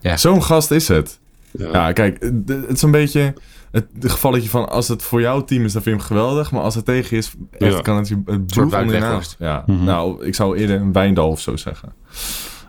Ja. 0.00 0.16
Zo'n 0.16 0.42
gast 0.42 0.70
is 0.70 0.88
het. 0.88 1.20
Ja. 1.52 1.68
Ja, 1.72 1.92
kijk, 1.92 2.22
het 2.46 2.72
is 2.72 2.82
een 2.82 2.90
beetje 2.90 3.34
het 3.70 3.86
gevalletje 4.00 4.48
van 4.48 4.68
als 4.68 4.88
het 4.88 5.02
voor 5.02 5.20
jouw 5.20 5.44
team 5.44 5.64
is, 5.64 5.72
dan 5.72 5.82
vind 5.82 5.94
je 6.00 6.06
hem 6.06 6.16
geweldig. 6.16 6.50
Maar 6.52 6.62
als 6.62 6.74
het 6.74 6.84
tegen 6.84 7.16
is, 7.16 7.32
echt, 7.58 7.72
Ja. 7.74 7.80
kan 7.80 7.96
het 7.96 8.08
je 8.08 8.22
het 8.26 8.46
bloed 8.46 8.70
naast. 8.70 9.36
Ja, 9.38 9.62
Mhm. 9.66 9.84
nou, 9.84 10.24
ik 10.24 10.34
zou 10.34 10.56
eerder 10.56 10.80
een 10.80 10.92
Wijndal 10.92 11.28
of 11.28 11.40
zo 11.40 11.56
zeggen. 11.56 11.92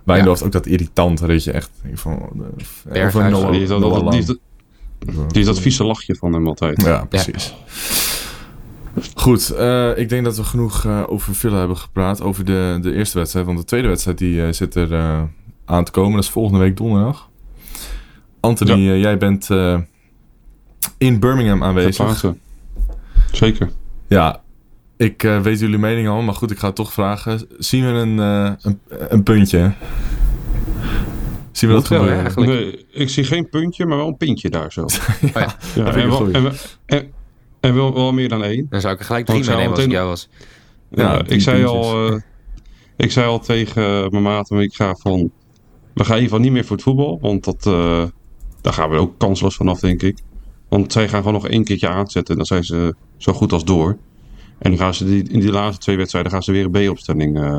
Wijndal 0.04 0.30
heeft 0.30 0.44
ook 0.44 0.52
dat 0.52 0.66
irritante, 0.66 1.26
weet 1.26 1.44
je, 1.44 1.52
echt. 1.52 1.72
van, 1.94 2.20
eh, 2.22 2.92
Berghuis. 2.94 3.14
een 3.26 3.32
Noah- 3.32 3.52
die, 3.52 3.62
is 3.62 3.68
dat, 3.70 3.80
Noah 3.80 4.10
die, 4.12 4.20
is 4.20 4.28
Lang. 4.28 4.40
dat, 5.16 5.30
die 5.32 5.42
is 5.42 5.48
dat 5.48 5.60
vieze 5.60 5.84
lachje 5.84 6.16
van 6.16 6.34
hem 6.34 6.48
altijd. 6.48 6.82
Ja, 6.82 7.06
precies. 7.06 7.54
Goed, 9.16 9.50
eh, 9.50 9.98
ik 9.98 10.10
denk 10.10 10.24
dat 10.24 10.38
we 10.38 10.44
genoeg 10.44 10.86
eh, 10.86 11.04
over 11.08 11.36
Villa 11.36 11.58
hebben 11.58 11.78
gepraat. 11.78 12.22
Over 12.22 12.46
de, 12.46 12.78
de 12.82 12.94
eerste 12.94 13.18
wedstrijd. 13.18 13.46
Want 13.46 13.58
de 13.58 13.64
tweede 13.66 13.88
wedstrijd 13.88 14.18
die, 14.18 14.54
zit 14.54 14.76
er 14.76 14.94
eh, 14.94 15.22
aan 15.66 15.84
te 15.84 15.92
komen. 15.92 16.14
Dat 16.14 16.24
is 16.24 16.30
volgende 16.30 16.60
week 16.60 16.78
donderdag. 16.78 17.30
Anthony, 18.44 18.90
eh, 18.90 19.02
jij 19.02 19.18
bent 19.18 19.50
eh, 19.50 19.80
in 20.98 21.20
Birmingham 21.20 21.64
aanwezig. 21.64 22.26
Zeker. 23.32 23.70
Ja, 24.08 24.42
ik 24.98 25.24
eh, 25.24 25.42
weet 25.42 25.60
jullie 25.60 25.78
mening 25.78 26.08
al, 26.08 26.22
maar 26.22 26.34
goed, 26.34 26.52
ik 26.52 26.60
ga 26.60 26.68
het 26.68 26.76
toch 26.76 26.94
vragen. 26.94 27.48
Zien 27.58 27.86
we 27.86 27.92
een, 27.92 28.20
eh, 28.20 28.52
een, 28.62 28.80
een 29.10 29.24
puntje? 29.24 29.74
Zien 31.52 31.70
we 31.70 31.76
dat 31.76 31.88
gebeuren? 31.88 32.20
eigenlijk. 32.20 32.52
Nee, 32.52 32.86
ik 32.92 33.10
zie 33.10 33.24
geen 33.24 33.50
puntje, 33.50 33.86
maar 33.86 33.98
wel 33.98 34.08
een 34.08 34.18
pintje 34.18 34.50
daar 34.50 34.72
zo. 34.72 34.86
ja. 35.34 35.56
Ja, 35.76 35.86
en, 35.86 36.10
wel, 36.10 36.32
en, 36.32 36.52
en, 36.86 37.12
en 37.60 37.76
wel, 37.76 37.94
wel 37.94 38.14
meer 38.14 38.30
dan 38.30 38.44
één. 38.44 38.68
Dan 38.70 38.82
zou 38.82 38.94
ik 38.94 39.00
er 39.00 39.06
gelijk 39.06 39.26
drie 39.26 39.46
meenemen 39.46 39.70
als 39.70 39.80
ik 39.80 39.92
jou 39.92 40.08
was. 40.08 40.30
Ja, 40.90 41.22
ik, 41.26 41.42
zei 41.42 41.66
al, 41.66 42.08
eh, 42.08 42.20
ik 42.98 43.12
zei 43.12 43.28
al 43.28 43.40
tegen 43.40 44.12
mijn 44.12 44.24
maat, 44.24 44.50
maar 44.50 44.62
ik 44.62 44.76
ga 44.76 44.96
van... 44.96 45.32
We 45.94 46.04
gaan 46.04 46.16
in 46.16 46.22
ieder 46.22 46.24
geval 46.24 46.40
niet 46.40 46.52
meer 46.52 46.66
voor 46.66 46.76
het 46.76 46.86
voetbal, 46.86 47.20
want 47.22 47.44
dat, 47.44 47.66
eh, 47.66 48.04
daar 48.64 48.74
gaan 48.74 48.90
we 48.90 48.98
ook 48.98 49.18
kansloos 49.18 49.56
vanaf, 49.56 49.80
denk 49.80 50.02
ik. 50.02 50.18
Want 50.70 50.92
zij 50.92 51.10
gaan 51.10 51.18
gewoon 51.24 51.34
nog 51.42 51.48
één 51.48 51.64
keertje 51.64 51.88
aanzetten 51.88 52.32
en 52.32 52.36
dan 52.38 52.46
zijn 52.46 52.64
ze 52.64 52.96
zo 53.18 53.34
goed 53.34 53.52
als 53.52 53.64
door. 53.66 53.98
En 54.60 54.70
dan 54.70 54.80
gaan 54.80 54.94
ze 54.94 55.06
die, 55.06 55.30
in 55.30 55.40
die 55.40 55.52
laatste 55.52 55.82
twee 55.82 55.98
wedstrijden 55.98 56.32
gaan 56.32 56.44
ze 56.44 56.52
weer 56.52 56.70
een 56.72 56.88
B-opstelling 56.88 57.38
eh, 57.42 57.58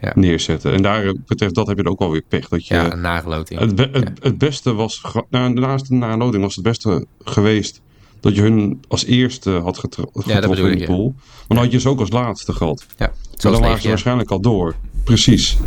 Ja. 0.00 0.12
neerzetten. 0.14 0.72
En 0.72 0.82
daar 0.82 1.14
betreft 1.26 1.54
dat 1.54 1.66
heb 1.66 1.78
je 1.78 1.88
ook 1.88 2.00
alweer 2.00 2.22
pech. 2.28 2.48
Dat 2.48 2.66
je, 2.66 2.74
Ja, 2.74 2.92
een 2.92 3.00
nageloting. 3.00 3.60
Het, 3.60 3.74
be- 3.74 3.88
het, 3.92 4.10
het 4.22 4.38
beste 4.38 4.74
was, 4.74 5.02
nou, 5.30 5.52
naast 5.52 5.88
de 5.88 5.94
naloding 5.94 6.42
was 6.42 6.54
het 6.54 6.64
beste 6.64 7.06
geweest 7.24 7.80
dat 8.20 8.34
je 8.34 8.42
hun 8.42 8.80
als 8.88 9.04
eerste 9.04 9.50
had 9.50 9.78
getro 9.78 10.04
getroffen 10.12 10.50
bedoel 10.50 10.66
in 10.66 10.72
de 10.72 10.78
ja. 10.78 10.86
pool. 10.86 11.14
Maar 11.16 11.44
dan 11.48 11.58
had 11.58 11.72
je 11.72 11.80
ze 11.80 11.88
ook 11.88 12.00
als 12.00 12.10
laatste 12.10 12.52
gehad. 12.52 12.86
Ja, 12.96 13.12
Maar 13.42 13.52
dan 13.52 13.60
waren 13.60 13.80
ze 13.80 13.88
waarschijnlijk 13.88 14.30
al 14.30 14.40
door. 14.40 14.74
Precies. 15.04 15.58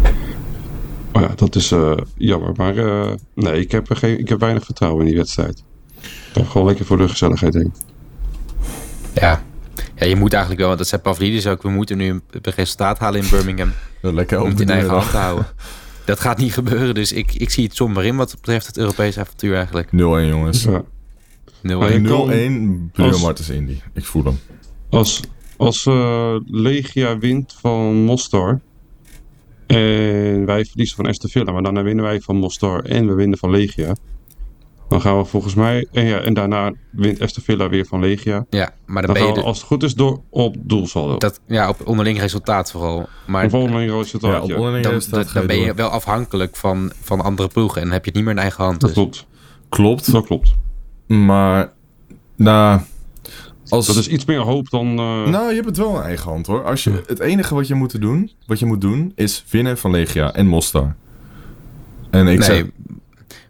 Ja, 1.22 1.32
dat 1.36 1.56
is 1.56 1.72
eh, 1.72 1.98
jammer. 2.18 2.52
Maar 2.56 2.78
eh, 2.78 3.12
nee, 3.34 3.60
ik 3.60 3.72
heb, 3.72 3.86
geen, 3.94 4.20
ik 4.20 4.30
heb 4.30 4.40
weinig 4.40 4.66
vertrouwen 4.66 5.02
in 5.02 5.08
die 5.08 5.18
wedstrijd. 5.18 5.64
Dan 6.34 6.46
gewoon 6.46 6.68
lekker 6.68 6.86
voor 6.86 6.98
de 6.98 7.10
gezelligheid 7.10 7.54
heen. 7.54 7.74
Ja. 9.14 9.44
ja, 9.96 10.06
je 10.06 10.16
moet 10.16 10.30
eigenlijk 10.32 10.60
wel, 10.60 10.68
want 10.68 10.80
dat 10.80 10.90
zei 10.90 11.02
Pavlidis 11.02 11.48
ook, 11.48 11.62
we 11.62 11.70
moeten 11.70 11.98
nu 11.98 12.10
een, 12.10 12.22
resultaat 12.42 13.00
halen 13.00 13.22
in 13.22 13.30
Birmingham 13.30 13.72
Ja, 14.02 14.12
Lekker 14.12 14.42
om 14.42 14.50
het 14.50 14.60
in 14.60 14.70
eigen 14.70 14.90
hand 14.90 15.10
te 15.12 15.18
houden. 15.18 15.48
Dat 16.06 16.20
gaat 16.20 16.38
niet 16.38 16.54
gebeuren, 16.54 16.94
dus 16.96 17.12
ik, 17.12 17.34
ik 17.34 17.50
zie 17.50 17.64
het 17.64 17.76
somber 17.76 18.06
in 18.06 18.16
wat 18.16 18.32
betreft 18.32 18.68
het 18.68 18.78
Europese 18.78 19.20
avontuur 19.20 19.56
eigenlijk. 19.56 19.88
0-1. 19.92 19.96
0-1 19.96 20.00
jongens. 20.00 20.66
0-1 20.68 20.70
Ja. 21.62 21.78
Maar 21.78 21.94
je 21.94 22.02
kan- 22.02 22.90
Bruno 22.94 23.12
als- 23.12 23.22
Martens 23.22 23.50
Indy. 23.50 23.78
Ik 23.94 24.06
voel 24.06 24.24
hem. 24.24 24.40
Als, 24.90 25.22
Als 25.58 25.86
eh, 25.86 26.36
Legia 26.46 27.18
wint 27.18 27.56
van 27.62 27.96
Mostar 27.96 28.60
en 29.78 30.46
wij 30.46 30.66
verliezen 30.66 30.96
van 30.96 31.06
Aston 31.06 31.30
Villa, 31.30 31.52
maar 31.52 31.64
daarna 31.64 31.84
winnen 31.84 32.04
wij 32.06 32.20
van 32.22 32.36
Mostar 32.36 32.84
en 32.84 33.08
we 33.08 33.14
winnen 33.14 33.38
van 33.38 33.50
Legia. 33.50 33.96
Dan 34.88 35.02
gaan 35.02 35.18
we 35.18 35.26
volgens 35.26 35.54
mij, 35.54 35.88
en, 35.92 36.06
ja, 36.06 36.20
en 36.20 36.34
daarna 36.34 36.72
wint 36.92 37.22
Aston 37.22 37.44
Villa 37.44 37.70
weer 37.70 37.86
van 37.86 38.00
Legia. 38.00 38.46
Ja, 38.50 38.74
maar 38.86 39.06
dan 39.06 39.14
Dan 39.16 39.24
ben 39.26 39.36
gaan 39.36 39.44
als 39.44 39.58
het 39.58 39.68
goed 39.68 39.84
is, 39.84 39.94
door 39.96 40.22
op 40.30 40.56
doelsaldo. 40.60 41.18
Dat, 41.18 41.40
ja, 41.48 41.70
op 41.70 41.88
onderling 41.88 42.20
resultaat 42.20 42.72
vooral. 42.72 43.08
Maar 43.28 43.44
Een 43.44 43.50
volgende 43.50 43.86
resultaat, 43.98 44.32
Ja, 44.32 44.42
op 44.42 44.56
onderling 44.58 44.84
dan, 44.84 44.94
resultaat 44.94 45.26
dan, 45.26 45.34
dan 45.34 45.48
ben 45.48 45.60
je 45.60 45.66
door. 45.66 45.76
wel 45.76 45.90
afhankelijk 45.90 46.56
van, 46.56 46.92
van 47.02 47.22
andere 47.22 47.48
ploegen. 47.48 47.82
En 47.82 47.92
heb 47.92 48.02
je 48.06 48.12
het 48.12 48.16
niet 48.16 48.24
meer 48.24 48.34
in 48.34 48.40
eigen 48.40 48.64
hand. 48.64 48.80
Dat 48.80 48.90
Dus. 48.90 48.98
klopt. 48.98 49.28
Klopt, 49.70 50.12
Dat 50.12 50.26
klopt. 50.26 50.54
maar... 51.08 51.72
Nou, 52.36 52.80
als... 53.70 53.88
Dat 53.88 53.96
is 53.96 54.08
iets 54.08 54.26
meer 54.26 54.40
hoop 54.40 54.70
dan... 54.70 54.88
eh, 54.90 55.26
Nou, 55.28 55.48
je 55.50 55.54
hebt 55.56 55.66
het 55.66 55.78
wel 55.78 55.96
in 55.96 56.02
eigen 56.02 56.30
hand 56.32 56.48
hoor. 56.48 56.64
Als 56.64 56.84
je, 56.84 57.04
het 57.08 57.20
enige 57.20 57.56
wat 57.56 57.68
je 57.68 57.76
moet 57.76 58.02
doen, 58.02 58.32
wat 58.48 58.60
je 58.60 58.66
moet 58.66 58.82
doen, 58.82 59.12
is 59.16 59.44
winnen 59.50 59.78
van 59.78 59.92
Legia 59.92 60.34
en 60.34 60.48
Mostar. 60.48 60.96
En 62.10 62.28
ik 62.28 62.48
Nee, 62.48 62.72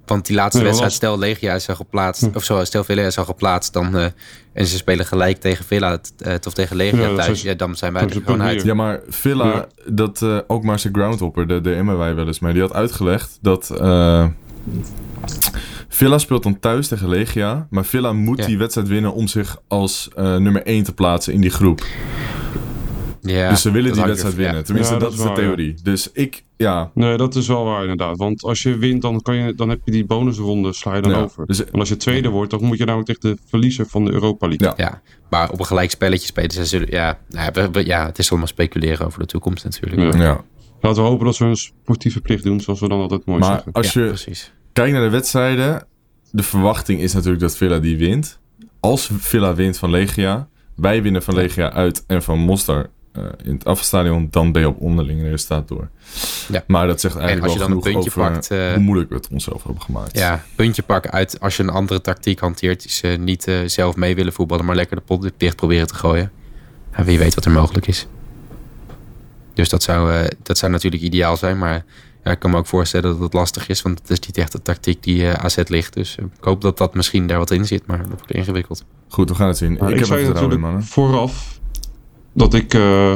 want 0.06 0.26
die 0.26 0.36
laatste 0.36 0.58
Nee, 0.58 0.66
wedstrijd, 0.68 0.92
was- 0.92 0.94
stel 0.94 1.20
Legia 1.20 1.54
is 1.54 1.70
al 1.70 1.76
geplaatst, 1.76 2.30
of 2.36 2.44
zo, 2.44 2.64
stel 2.64 2.84
Villa 2.84 3.02
is 3.02 3.18
al 3.18 3.26
geplaatst, 3.26 3.74
dan, 3.74 3.96
eh, 3.98 4.06
en 4.54 4.66
ze 4.66 4.78
spelen 4.78 5.06
gelijk 5.06 5.38
tegen 5.40 5.66
Villa 5.66 6.00
eh, 6.18 6.34
of 6.48 6.54
tegen 6.54 6.76
Legia 6.76 7.08
Ja, 7.08 7.16
thuis, 7.16 7.30
is- 7.30 7.42
ja, 7.42 7.54
dan 7.54 7.76
zijn 7.76 7.94
wij 7.94 8.02
er 8.04 8.12
gewoon 8.12 8.40
een 8.40 8.46
uit. 8.48 8.64
ja, 8.64 8.74
maar 8.74 9.00
Villa, 9.10 9.46
Ja. 9.46 9.68
dat 9.86 10.22
eh, 10.22 10.38
ook 10.48 10.64
maar 10.64 10.80
zijn 10.80 10.94
groundhopper, 10.94 11.48
de 11.48 11.62
DM'en 11.62 11.98
wij 11.98 12.16
wel 12.16 12.28
eens 12.28 12.40
mee, 12.40 12.54
die 12.54 12.62
had 12.62 12.74
uitgelegd 12.74 13.38
dat 13.42 13.70
eh, 13.70 14.28
Villa 15.92 16.18
speelt 16.18 16.44
dan 16.44 16.60
thuis 16.60 16.88
tegen 16.88 17.10
Legia, 17.10 17.68
maar 17.70 17.86
Villa 17.86 18.14
moet 18.14 18.38
Ja. 18.40 18.46
die 18.46 18.58
wedstrijd 18.58 18.88
winnen 18.88 19.14
om 19.14 19.28
zich 19.28 19.62
als 19.68 20.10
eh, 20.16 20.24
nummer 20.38 20.64
1 20.66 20.84
te 20.84 20.94
plaatsen 20.94 21.34
in 21.34 21.42
die 21.42 21.50
groep. 21.50 21.84
Ja, 23.22 23.50
dus 23.50 23.62
ze 23.62 23.72
willen 23.72 23.94
die 23.94 24.04
wedstrijd 24.04 24.36
winnen. 24.36 24.56
ja. 24.56 24.62
Tenminste, 24.62 24.94
Ja, 24.94 25.00
dat, 25.00 25.10
dat 25.10 25.20
is 25.20 25.26
is 25.26 25.36
de 25.36 25.42
theorie. 25.42 25.76
Dus 25.84 26.12
ik, 26.12 26.44
ja. 26.58 26.92
Nee, 26.94 27.18
dat 27.18 27.36
is 27.36 27.48
wel 27.48 27.64
waar 27.64 27.82
inderdaad. 27.82 28.18
Want 28.18 28.44
als 28.44 28.64
je 28.64 28.78
wint, 28.78 29.02
dan, 29.02 29.22
kan 29.22 29.36
je, 29.36 29.54
dan 29.56 29.70
heb 29.70 29.80
je 29.86 29.92
die 29.92 30.06
bonusronde 30.06 30.74
sla 30.74 30.96
je 30.96 31.02
dan 31.02 31.12
Ja, 31.12 31.18
over. 31.22 31.46
dus- 31.46 31.66
en 31.66 31.80
als 31.80 31.90
je 31.90 31.98
tweede 31.98 32.30
wordt, 32.30 32.52
dan 32.52 32.64
moet 32.64 32.78
je 32.78 32.86
namelijk 32.86 33.08
tegen 33.20 33.36
de 33.36 33.42
verliezer 33.50 33.86
van 33.88 34.06
de 34.06 34.12
Europa 34.12 34.48
League. 34.48 34.68
Ja. 34.68 34.74
Ja, 34.78 35.02
maar 35.30 35.50
op 35.52 35.60
een 35.60 35.66
gelijk 35.66 35.92
spelletje 35.92 36.26
spelen 36.28 36.52
ze 36.52 36.66
zullen, 36.66 36.88
ja, 36.92 37.20
nou 37.30 37.46
ja, 37.46 37.52
we- 37.52 37.72
we- 37.72 37.86
ja, 37.86 38.06
het 38.06 38.20
is 38.20 38.30
allemaal 38.30 38.48
speculeren 38.48 39.06
over 39.06 39.20
de 39.20 39.26
toekomst 39.26 39.64
natuurlijk. 39.64 40.14
Ja. 40.14 40.22
ja. 40.24 40.44
Laten 40.82 41.04
we 41.04 41.10
hopen 41.10 41.26
dat 41.26 41.36
ze 41.36 41.44
hun 41.44 41.56
sportieve 41.58 42.22
plicht 42.22 42.44
doen, 42.44 42.60
zoals 42.62 42.80
we 42.80 42.88
dan 42.88 43.00
altijd 43.00 43.26
mooi 43.26 43.40
Maar 43.40 43.50
zeggen. 43.54 43.72
als 43.72 43.94
Ja, 43.94 44.02
je 44.02 44.08
precies. 44.08 44.54
Kijkt 44.74 44.94
naar 44.94 45.04
de 45.04 45.10
wedstrijden, 45.10 45.88
de 46.32 46.44
verwachting 46.44 47.02
is 47.02 47.14
natuurlijk 47.14 47.42
dat 47.42 47.58
Villa 47.58 47.80
die 47.80 47.98
wint. 47.98 48.40
Als 48.80 49.10
Villa 49.18 49.56
wint 49.56 49.78
van 49.78 49.90
Legia, 49.90 50.48
wij 50.76 51.02
winnen 51.02 51.24
van 51.24 51.34
Legia 51.34 51.72
uit 51.72 52.04
en 52.08 52.24
van 52.24 52.40
Mostar 52.40 52.90
eh, 53.12 53.24
in 53.44 53.54
het 53.54 53.66
afstadion, 53.66 54.28
dan 54.32 54.52
ben 54.52 54.62
je 54.62 54.68
op 54.68 54.80
onderling 54.80 55.22
resultaat 55.22 55.68
door. 55.68 55.90
Ja. 56.52 56.64
Maar 56.68 56.88
dat 56.88 57.02
zegt 57.02 57.16
eigenlijk 57.16 57.46
als 57.46 57.54
je 57.54 57.60
wel 57.60 57.68
dan 57.68 57.78
een 57.78 57.84
puntje 57.84 58.10
over 58.10 58.32
pakt, 58.32 58.52
eh, 58.52 58.74
hoe 58.74 58.84
moeilijk 58.84 59.10
we 59.10 59.16
het 59.16 59.28
onszelf 59.32 59.64
hebben 59.64 59.82
gemaakt. 59.82 60.18
Ja, 60.18 60.44
puntje 60.56 60.84
pakken 60.84 61.12
uit 61.12 61.40
als 61.40 61.58
je 61.58 61.64
een 61.64 61.70
andere 61.70 62.02
tactiek 62.02 62.40
hanteert. 62.40 62.82
Die 62.82 62.92
ze 62.92 63.08
niet 63.08 63.48
eh, 63.48 63.58
zelf 63.66 63.96
mee 63.96 64.16
willen 64.16 64.34
voetballen, 64.34 64.66
maar 64.66 64.76
lekker 64.76 64.96
de 64.96 65.02
pot 65.02 65.32
dicht 65.38 65.56
proberen 65.56 65.88
te 65.88 65.96
gooien. 65.96 66.32
En 66.92 67.06
wie 67.06 67.18
weet 67.18 67.36
wat 67.36 67.46
er 67.46 67.52
mogelijk 67.52 67.88
is. 67.88 68.08
Dus 69.54 69.70
dat 69.70 69.84
zou, 69.84 70.28
dat 70.44 70.58
zou 70.58 70.72
natuurlijk 70.72 71.04
ideaal 71.04 71.38
zijn. 71.38 71.58
Maar 71.58 71.86
ja, 72.30 72.36
ik 72.36 72.42
kan 72.42 72.52
me 72.52 72.58
ook 72.58 72.68
voorstellen 72.68 73.12
dat 73.12 73.20
het 73.20 73.34
lastig 73.34 73.68
is. 73.68 73.82
Want 73.82 74.00
het 74.00 74.10
is 74.10 74.20
niet 74.20 74.38
echt 74.38 74.52
de 74.52 74.62
tactiek 74.62 75.04
die 75.04 75.30
eh 75.30 75.44
AZ 75.44 75.58
ligt. 75.68 75.94
Dus 75.94 76.16
eh, 76.16 76.26
ik 76.26 76.44
hoop 76.44 76.62
dat 76.62 76.78
dat 76.78 76.94
misschien 76.94 77.28
daar 77.28 77.38
wat 77.38 77.52
in 77.52 77.66
zit. 77.66 77.88
Maar 77.88 77.98
dat 77.98 78.08
wordt 78.08 78.32
ingewikkeld. 78.32 78.86
Goed, 79.08 79.30
we 79.30 79.36
gaan 79.36 79.48
het 79.48 79.58
zien. 79.58 79.78
Maar 79.80 79.88
ik, 79.88 79.94
ik, 79.94 80.00
heb 80.00 80.08
zei 80.08 80.22
in, 80.22 80.34
natuurlijk 80.34 80.62
mannen. 80.62 80.84
vooraf 80.84 81.60
dat 82.34 82.54
ik 82.54 82.74
eh, 82.74 83.14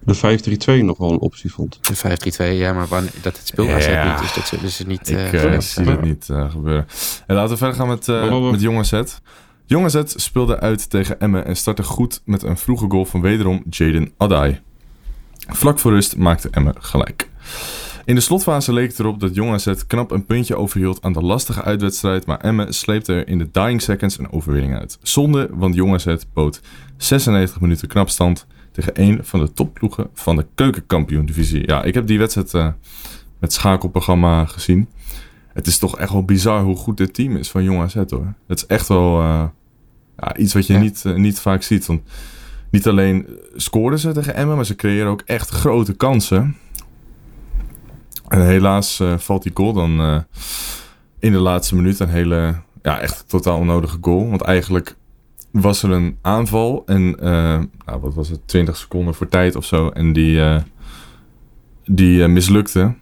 de 0.00 0.78
5-3-2 0.80 0.84
nog 0.84 0.98
wel 0.98 1.10
een 1.10 1.18
optie 1.18 1.52
vond. 1.52 1.78
De 1.82 2.52
5-3-2, 2.54 2.58
ja, 2.58 2.72
maar 2.72 2.86
wanneer, 2.86 3.12
dat 3.22 3.36
het 3.36 3.46
speelt 3.46 3.68
AZ 3.68 3.86
Ja. 3.86 4.10
niet. 4.10 4.22
Dus 4.22 4.34
dat 4.34 4.46
zullen 4.46 4.70
ze 4.70 4.86
niet... 4.86 5.10
Ik 5.10 5.60
zie 5.60 5.84
niet 5.84 6.28
eh, 6.30 6.50
gebeuren. 6.50 6.86
En 7.26 7.34
laten 7.34 7.50
we 7.50 7.56
verder 7.56 7.76
gaan 7.76 7.88
met, 7.88 8.08
eh 8.08 8.50
met 8.50 8.60
Jonge 8.60 8.84
Z. 8.84 9.02
Jonge 9.66 9.88
Z 9.88 10.02
speelde 10.06 10.60
uit 10.60 10.90
tegen 10.90 11.20
Emmen 11.20 11.44
en 11.44 11.56
startte 11.56 11.82
goed 11.82 12.22
met 12.24 12.42
een 12.42 12.56
vroege 12.56 12.86
goal 12.88 13.04
van 13.04 13.20
wederom 13.20 13.64
Jaden 13.70 14.12
Adai. 14.16 14.60
Vlak 15.48 15.78
voor 15.78 15.92
rust 15.92 16.16
maakte 16.16 16.48
Emmen 16.50 16.74
gelijk. 16.78 17.28
In 18.04 18.14
de 18.14 18.20
slotfase 18.20 18.72
leek 18.72 18.88
het 18.88 18.98
erop 18.98 19.20
dat 19.20 19.34
Jong 19.34 19.52
AZ 19.52 19.72
knap 19.86 20.10
een 20.10 20.24
puntje 20.24 20.56
overhield 20.56 21.02
aan 21.02 21.12
de 21.12 21.20
lastige 21.20 21.62
uitwedstrijd, 21.62 22.26
maar 22.26 22.38
Emmen 22.40 22.74
sleepte 22.74 23.12
er 23.12 23.28
in 23.28 23.38
de 23.38 23.48
dying 23.52 23.82
seconds 23.82 24.18
een 24.18 24.32
overwinning 24.32 24.78
uit. 24.78 24.98
Zonde, 25.02 25.48
want 25.52 25.74
Jong 25.74 25.94
AZ 25.94 26.14
bood 26.32 26.60
96 26.96 27.60
minuten 27.60 27.88
knapstand 27.88 28.46
tegen 28.72 29.00
een 29.00 29.18
van 29.22 29.40
de 29.40 29.52
topploegen 29.52 30.08
van 30.14 30.36
de 30.36 30.46
keukenkampioen-divisie. 30.54 31.66
Ja, 31.66 31.82
ik 31.82 31.94
heb 31.94 32.06
die 32.06 32.18
wedstrijd 32.18 32.54
eh, 32.54 32.68
met 33.38 33.52
schakelprogramma 33.52 34.44
gezien. 34.44 34.88
Het 35.52 35.66
is 35.66 35.78
toch 35.78 35.98
echt 35.98 36.12
wel 36.12 36.24
bizar 36.24 36.62
hoe 36.62 36.76
goed 36.76 36.96
dit 36.96 37.14
team 37.14 37.36
is 37.36 37.50
van 37.50 37.62
Jong 37.64 37.80
AZ 37.80 37.94
hoor. 37.94 38.34
Het 38.46 38.58
is 38.58 38.66
echt 38.66 38.88
wel 38.88 39.20
eh, 39.20 39.44
ja, 40.16 40.36
iets 40.36 40.54
wat 40.54 40.66
je 40.66 40.72
Ja. 40.72 40.78
niet, 40.78 41.02
eh, 41.04 41.14
niet 41.14 41.40
vaak 41.40 41.62
ziet. 41.62 41.86
Want 41.86 42.02
niet 42.70 42.86
alleen 42.86 43.26
scoren 43.54 43.98
ze 43.98 44.12
tegen 44.12 44.34
Emmen, 44.34 44.56
maar 44.56 44.66
ze 44.66 44.74
creëren 44.76 45.10
ook 45.10 45.22
echt 45.24 45.48
grote 45.48 45.92
kansen. 45.92 46.56
En 48.28 48.46
helaas 48.46 49.00
eh, 49.00 49.18
valt 49.18 49.42
die 49.42 49.52
goal 49.54 49.72
dan 49.72 50.00
eh, 50.00 50.18
in 51.18 51.32
de 51.32 51.38
laatste 51.38 51.74
minuut 51.74 52.00
een 52.00 52.08
hele, 52.08 52.54
ja, 52.82 53.00
echt 53.00 53.28
totaal 53.28 53.58
onnodige 53.58 53.98
goal. 54.00 54.28
Want 54.28 54.42
eigenlijk 54.42 54.96
was 55.50 55.82
er 55.82 55.90
een 55.90 56.18
aanval 56.22 56.82
en, 56.86 57.20
eh, 57.20 57.60
nou, 57.86 58.00
wat 58.00 58.14
was 58.14 58.28
het, 58.28 58.48
20 58.48 58.76
seconden 58.76 59.14
voor 59.14 59.28
tijd 59.28 59.56
of 59.56 59.64
zo. 59.64 59.88
En 59.88 60.12
die, 60.12 60.42
die 61.84 62.28
mislukte. 62.28 62.94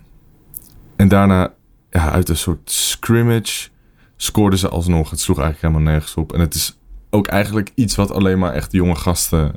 En 0.97 1.09
daarna, 1.09 1.53
ja, 1.91 2.11
uit 2.11 2.29
een 2.29 2.37
soort 2.37 2.71
scrimmage, 2.71 3.69
scoorden 4.17 4.59
ze 4.59 4.69
alsnog. 4.69 5.11
Het 5.11 5.21
sloeg 5.21 5.39
eigenlijk 5.39 5.75
helemaal 5.75 5.93
nergens 5.93 6.15
op. 6.15 6.33
En 6.33 6.41
het 6.41 6.55
is 6.55 6.79
ook 7.11 7.27
eigenlijk 7.27 7.71
iets 7.75 7.95
wat 7.95 8.11
alleen 8.11 8.39
maar 8.39 8.53
echt 8.53 8.73
jonge 8.73 8.97
gasten 8.97 9.55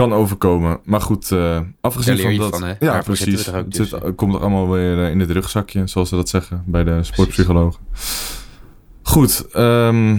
kan 0.00 0.12
overkomen. 0.12 0.80
Maar 0.84 1.00
goed, 1.00 1.32
eh 1.32 1.60
afgezien 1.80 2.18
van 2.18 2.36
dat... 2.36 2.58
van, 2.58 2.68
hè? 2.68 2.74
Ja, 2.80 3.00
precies. 3.02 3.46
er 3.46 3.54
het 3.54 3.72
dus, 3.72 3.88
zit, 3.88 4.02
hè? 4.02 4.12
komt 4.12 4.34
er 4.34 4.40
allemaal 4.40 4.70
weer 4.70 5.04
eh, 5.04 5.10
in 5.10 5.20
het 5.20 5.30
rugzakje, 5.30 5.86
zoals 5.86 6.08
ze 6.08 6.16
dat 6.16 6.28
zeggen 6.28 6.62
bij 6.66 6.84
de 6.84 7.02
sportpsychologen. 7.02 7.80
Goed, 9.02 9.46
ehm, 9.52 10.18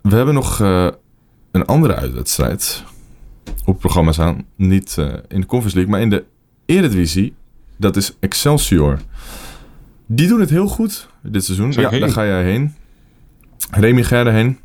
we 0.00 0.16
hebben 0.16 0.34
nog 0.34 0.60
eh, 0.60 0.88
een 1.50 1.64
andere 1.64 1.94
uitwedstrijd 1.94 2.84
op 3.44 3.66
het 3.66 3.78
programma 3.78 4.12
staan. 4.12 4.46
Niet 4.56 4.96
in 5.28 5.40
de 5.40 5.46
Conference 5.46 5.76
League, 5.76 5.92
maar 5.92 6.00
in 6.00 6.10
de 6.10 6.24
Eredivisie. 6.66 7.34
Dat 7.76 7.96
is 7.96 8.16
Excelsior. 8.20 8.98
Die 10.06 10.28
doen 10.28 10.40
het 10.40 10.50
heel 10.50 10.66
goed 10.66 11.08
dit 11.22 11.44
seizoen. 11.44 11.72
Ja, 11.72 11.80
daar 11.82 11.92
heen? 11.92 12.10
ga 12.10 12.26
jij 12.26 12.44
heen. 12.44 12.74
Remy, 13.70 14.02
ga 14.02 14.16
jij 14.16 14.24
erheen? 14.24 14.58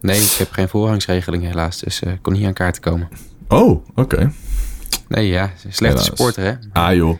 Nee, 0.00 0.20
ik 0.20 0.32
heb 0.32 0.52
geen 0.52 0.68
voorrangsregeling 0.68 1.42
helaas. 1.42 1.78
Dus 1.78 2.02
eh, 2.02 2.12
ik 2.12 2.22
kon 2.22 2.32
niet 2.32 2.46
aan 2.46 2.52
kaarten 2.52 2.82
komen. 2.82 3.08
Oh, 3.48 3.84
oké. 3.94 4.32
Nee, 5.08 5.28
ja. 5.28 5.50
Slechte 5.68 6.02
supporter, 6.02 6.44
hè? 6.44 6.52
Ah 6.72 6.94
joh. 6.94 7.18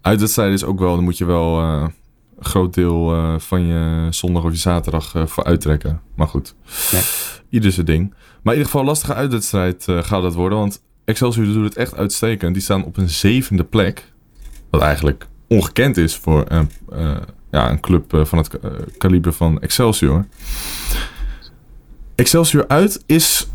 Uitwedstrijden 0.00 0.54
is 0.54 0.64
ook 0.64 0.78
wel, 0.78 0.94
dan 0.94 1.04
moet 1.04 1.18
je 1.18 1.24
wel 1.24 1.60
eh, 1.60 1.86
een 2.38 2.44
groot 2.44 2.74
deel 2.74 3.14
eh, 3.14 3.38
van 3.38 3.66
je 3.66 4.06
zondag 4.10 4.44
of 4.44 4.50
je 4.50 4.56
zaterdag 4.56 5.14
eh, 5.14 5.26
voor 5.26 5.44
uittrekken. 5.44 6.00
Maar 6.14 6.26
goed, 6.28 6.54
Ja. 6.90 7.00
ieder 7.50 7.72
zijn 7.72 7.86
ding. 7.86 8.10
Maar 8.42 8.54
in 8.54 8.58
ieder 8.60 8.64
geval, 8.72 8.84
lastige 8.84 9.14
uitwedstrijd 9.14 9.84
gaat 9.88 10.22
dat 10.22 10.34
worden. 10.34 10.58
Want 10.58 10.82
Excelsior 11.04 11.44
doet 11.46 11.64
het 11.64 11.76
echt 11.76 11.94
uitstekend. 11.96 12.54
Die 12.54 12.62
staan 12.62 12.84
op 12.84 12.96
een 12.96 13.08
zevende 13.08 13.64
plek. 13.64 14.12
Wat 14.70 14.80
eigenlijk 14.80 15.26
ongekend 15.48 15.96
is 15.96 16.16
voor 16.16 16.44
een, 16.48 16.70
ja, 17.50 17.70
een 17.70 17.80
club 17.80 18.20
van 18.26 18.38
het 18.38 18.50
kaliber 18.98 19.32
van 19.32 19.60
Excelsior. 19.60 20.26
Excelsior 22.14 22.68
uit 22.68 23.02
is 23.06 23.48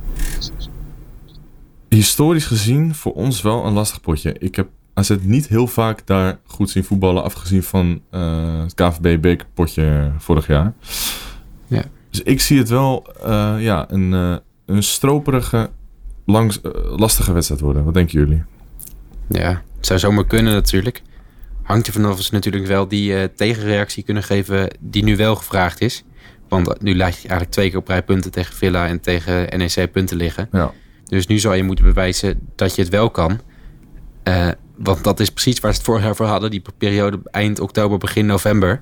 historisch 1.95 2.45
gezien 2.45 2.95
voor 2.95 3.13
ons 3.13 3.41
wel 3.41 3.65
een 3.65 3.73
lastig 3.73 4.01
potje. 4.01 4.35
Ik 4.39 4.55
heb 4.55 4.67
AZ 4.93 5.15
niet 5.21 5.47
heel 5.47 5.67
vaak 5.67 6.07
daar 6.07 6.39
goed 6.45 6.69
zien 6.69 6.83
voetballen, 6.83 7.23
afgezien 7.23 7.63
van 7.63 8.01
eh, 8.09 8.61
het 8.61 8.73
KVB 8.73 9.21
bekerpotje 9.21 10.11
vorig 10.17 10.47
jaar. 10.47 10.73
Ja. 11.67 11.83
Dus 12.09 12.21
ik 12.21 12.41
zie 12.41 12.57
het 12.57 12.69
wel 12.69 13.07
eh, 13.23 13.55
ja, 13.59 13.91
een, 13.91 14.13
eh, 14.13 14.35
een 14.65 14.83
stroperige, 14.83 15.69
langs, 16.25 16.59
lastige 16.95 17.33
wedstrijd 17.33 17.61
worden. 17.61 17.83
Wat 17.83 17.93
denken 17.93 18.19
jullie? 18.19 18.43
Ja, 19.29 19.61
het 19.77 19.85
zou 19.85 19.99
zomaar 19.99 20.25
kunnen 20.27 20.53
natuurlijk. 20.53 21.01
Hangt 21.63 21.87
er 21.87 21.93
vanaf 21.93 22.13
of 22.13 22.21
ze 22.21 22.33
natuurlijk 22.33 22.65
wel 22.65 22.87
die 22.87 23.33
tegenreactie 23.33 24.03
kunnen 24.03 24.23
geven 24.23 24.77
die 24.79 25.03
nu 25.03 25.15
wel 25.15 25.35
gevraagd 25.35 25.81
is. 25.81 26.03
Want 26.49 26.81
nu 26.81 26.95
laat 26.95 27.13
je 27.13 27.19
eigenlijk 27.19 27.51
twee 27.51 27.69
keer 27.69 27.79
op 27.79 27.87
rij 27.87 28.03
punten 28.03 28.31
tegen 28.31 28.55
Villa 28.55 28.87
en 28.87 28.99
tegen 28.99 29.57
NEC 29.57 29.91
punten 29.91 30.17
liggen. 30.17 30.49
Ja. 30.51 30.73
Dus 31.05 31.27
nu 31.27 31.39
zou 31.39 31.55
je 31.55 31.63
moeten 31.63 31.85
bewijzen 31.85 32.39
dat 32.55 32.75
je 32.75 32.81
het 32.81 32.91
wel 32.91 33.09
kan. 33.09 33.41
Eh, 34.23 34.47
want 34.75 35.03
dat 35.03 35.19
is 35.19 35.29
precies 35.29 35.59
waar 35.59 35.71
ze 35.71 35.77
het 35.77 35.85
vorig 35.85 36.03
jaar 36.03 36.15
voor 36.15 36.25
hadden. 36.25 36.51
Die 36.51 36.61
periode 36.77 37.19
eind 37.23 37.59
oktober, 37.59 37.97
begin 37.97 38.25
november. 38.25 38.81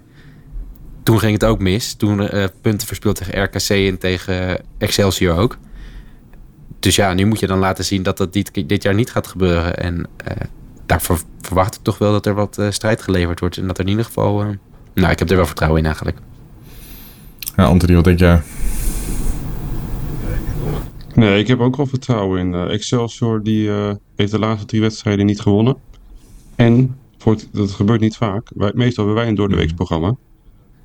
Toen 1.04 1.20
ging 1.20 1.34
het 1.34 1.46
ook 1.46 1.60
mis. 1.60 1.94
Toen 1.94 2.28
eh, 2.28 2.44
punten 2.62 2.88
verspeeld 2.88 3.16
tegen 3.16 3.44
RKC 3.44 3.70
en 3.70 3.98
tegen 3.98 4.62
Excelsior 4.78 5.38
ook. 5.38 5.58
dus 6.80 6.96
ja, 6.96 7.14
nu 7.14 7.26
moet 7.26 7.40
je 7.40 7.48
dan 7.48 7.60
laten 7.60 7.86
zien 7.86 8.04
dat 8.04 8.18
dat 8.18 8.34
dit, 8.34 8.70
dit 8.70 8.84
jaar 8.84 8.94
niet 8.94 9.12
gaat 9.12 9.28
gebeuren. 9.28 9.78
En 9.78 9.96
uh, 9.98 10.32
daarvoor 10.86 11.20
verwacht 11.42 11.76
ik 11.76 11.82
toch 11.82 11.98
wel 11.98 12.12
dat 12.12 12.26
er 12.26 12.34
wat 12.34 12.62
strijd 12.70 13.02
geleverd 13.02 13.40
wordt. 13.40 13.58
En 13.58 13.68
dat 13.68 13.78
er 13.78 13.84
in 13.84 13.90
ieder 13.90 14.06
geval... 14.06 14.46
Nou, 14.94 15.12
ik 15.12 15.20
heb 15.20 15.30
er 15.30 15.36
wel 15.36 15.46
vertrouwen 15.46 15.80
in 15.80 15.86
eigenlijk. 15.86 16.18
Ja, 17.56 17.64
Anthony, 17.64 17.96
wat 17.96 18.04
denk 18.04 18.20
jij? 18.20 18.42
Nee, 21.16 21.40
ik 21.40 21.48
heb 21.48 21.60
ook 21.60 21.76
wel 21.76 21.86
vertrouwen 21.86 22.40
in. 22.40 22.54
Uh, 22.54 22.74
Excelsior 22.74 23.44
die 23.44 23.68
uh, 23.68 23.94
heeft 24.16 24.32
de 24.32 24.40
laatste 24.40 24.66
drie 24.66 24.82
wedstrijden 24.82 25.26
niet 25.26 25.40
gewonnen. 25.40 25.76
En, 26.56 26.98
voor 27.18 27.34
het, 27.34 27.48
dat 27.52 27.72
gebeurt 27.72 28.02
niet 28.02 28.18
vaak, 28.18 28.52
wij, 28.56 28.72
meestal 28.76 29.06
hebben 29.06 29.22
wij 29.22 29.32
een 29.32 29.38
doordeweeksprogramma. 29.38 30.16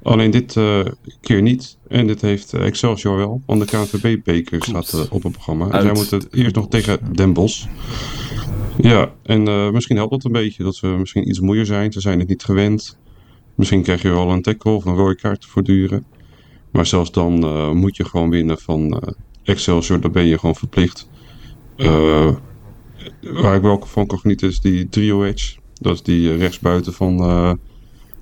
Alleen 0.03 0.31
dit 0.31 0.55
uh, 0.55 0.85
keer 1.21 1.43
niet. 1.43 1.79
En 1.89 2.07
dit 2.07 2.21
heeft 2.21 2.53
Excelsior 2.53 3.17
wel. 3.17 3.43
Want 3.47 3.61
de 3.61 3.67
KNVB-beker 3.67 4.63
staat 4.63 5.09
op 5.11 5.23
het 5.23 5.33
programma. 5.33 5.71
En 5.71 5.83
zij 5.83 5.93
moeten 5.93 6.23
eerst 6.31 6.55
nog 6.55 6.69
tegen 6.69 6.99
Den 7.13 7.33
Bosch. 7.33 7.67
Ja, 8.79 9.13
en 9.23 9.73
misschien 9.73 9.97
helpt 9.97 10.11
dat 10.11 10.25
een 10.25 10.33
beetje. 10.33 10.63
Dat 10.63 10.81
we 10.81 10.89
misschien 10.89 11.29
iets 11.29 11.41
moeier 11.41 11.67
zijn. 11.67 11.93
Ze 11.93 12.01
zijn 12.01 12.19
het 12.19 12.29
niet 12.29 12.45
gewend. 12.45 12.99
Misschien 13.55 13.83
krijg 13.83 14.03
je 14.03 14.09
wel 14.09 14.31
een 14.31 14.43
tackle 14.43 14.73
of 14.73 14.85
een 14.85 14.95
rode 14.95 15.17
kaart 15.17 15.45
voortduren. 15.45 16.05
Maar 16.71 16.87
zelfs 16.87 17.13
dan 17.13 17.39
moet 17.77 17.97
je 17.97 18.05
gewoon 18.05 18.31
winnen 18.31 18.59
van 18.59 19.03
Excelsior, 19.47 20.01
daar 20.01 20.11
ben 20.11 20.27
je 20.27 20.39
gewoon 20.39 20.57
verplicht. 20.57 21.09
Uh, 21.77 22.35
waar 23.21 23.57
ik 23.57 23.63
wel 23.63 23.87
van 23.87 24.07
kan 24.07 24.19
genieten 24.19 24.49
is 24.49 24.61
die 24.61 24.89
trio 24.89 25.25
edge. 25.25 25.57
Dat 25.75 25.95
is 25.95 26.03
die 26.03 26.37
rechtsbuiten 26.37 26.93
van, 26.93 27.19
uh, 27.21 27.53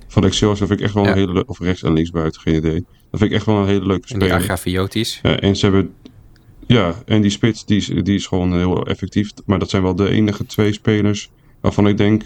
van 0.07 0.23
Excelsior. 0.23 0.59
Dat 0.59 0.67
vind 0.67 0.79
ik 0.79 0.85
echt 0.85 0.93
wel 0.93 1.03
ja. 1.03 1.09
een 1.09 1.17
hele 1.17 1.45
Of 1.45 1.59
rechts 1.59 1.83
en 1.83 1.93
linksbuiten, 1.93 2.41
geen 2.41 2.55
idee. 2.55 2.85
Dat 3.11 3.19
vind 3.19 3.31
ik 3.31 3.37
echt 3.37 3.45
wel 3.45 3.57
een 3.57 3.67
hele 3.67 3.85
leuke 3.85 4.07
speler. 4.07 4.27
En 4.27 4.33
die 4.33 4.43
Agrafiotis. 4.43 5.19
Ja, 5.23 5.39
en 5.39 5.55
ze 5.55 5.65
hebben... 5.65 5.93
Ja, 6.67 6.95
en 7.05 7.21
die 7.21 7.31
spits 7.31 7.65
die 7.65 7.77
is, 7.77 7.85
die 7.85 8.15
is 8.15 8.27
gewoon 8.27 8.53
heel 8.53 8.85
effectief. 8.85 9.31
Maar 9.45 9.59
dat 9.59 9.69
zijn 9.69 9.83
wel 9.83 9.95
de 9.95 10.09
enige 10.09 10.45
twee 10.45 10.73
spelers 10.73 11.29
waarvan 11.61 11.87
ik 11.87 11.97
denk... 11.97 12.23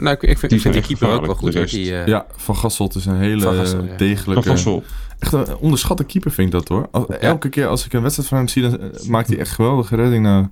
Nou, 0.00 0.16
ik, 0.16 0.22
ik 0.22 0.38
vind, 0.38 0.52
ik 0.52 0.60
vind 0.60 0.74
die 0.74 0.82
keeper 0.82 1.08
ook 1.08 1.26
wel 1.26 1.34
goed. 1.34 1.70
Die, 1.70 1.90
uh... 1.90 2.06
Ja, 2.06 2.26
Van 2.36 2.56
Gasselt 2.56 2.94
is 2.94 3.06
een 3.06 3.16
hele 3.16 3.54
Gassel, 3.54 3.84
ja. 3.84 3.96
degelijke... 3.96 4.42
Van 4.42 4.52
Gassel. 4.52 4.82
Echt 5.18 5.32
een 5.32 5.56
onderschatte 5.56 6.04
keeper 6.04 6.30
vind 6.30 6.46
ik 6.46 6.52
dat 6.52 6.68
hoor. 6.68 7.06
Elke 7.08 7.48
keer 7.48 7.66
als 7.66 7.84
ik 7.84 7.92
een 7.92 8.02
wedstrijd 8.02 8.28
van 8.28 8.38
hem 8.38 8.48
zie, 8.48 8.62
dan 8.62 8.92
maakt 9.06 9.28
hij 9.28 9.38
echt 9.38 9.50
geweldige 9.50 9.96
redding. 9.96 10.24
Nou, 10.24 10.46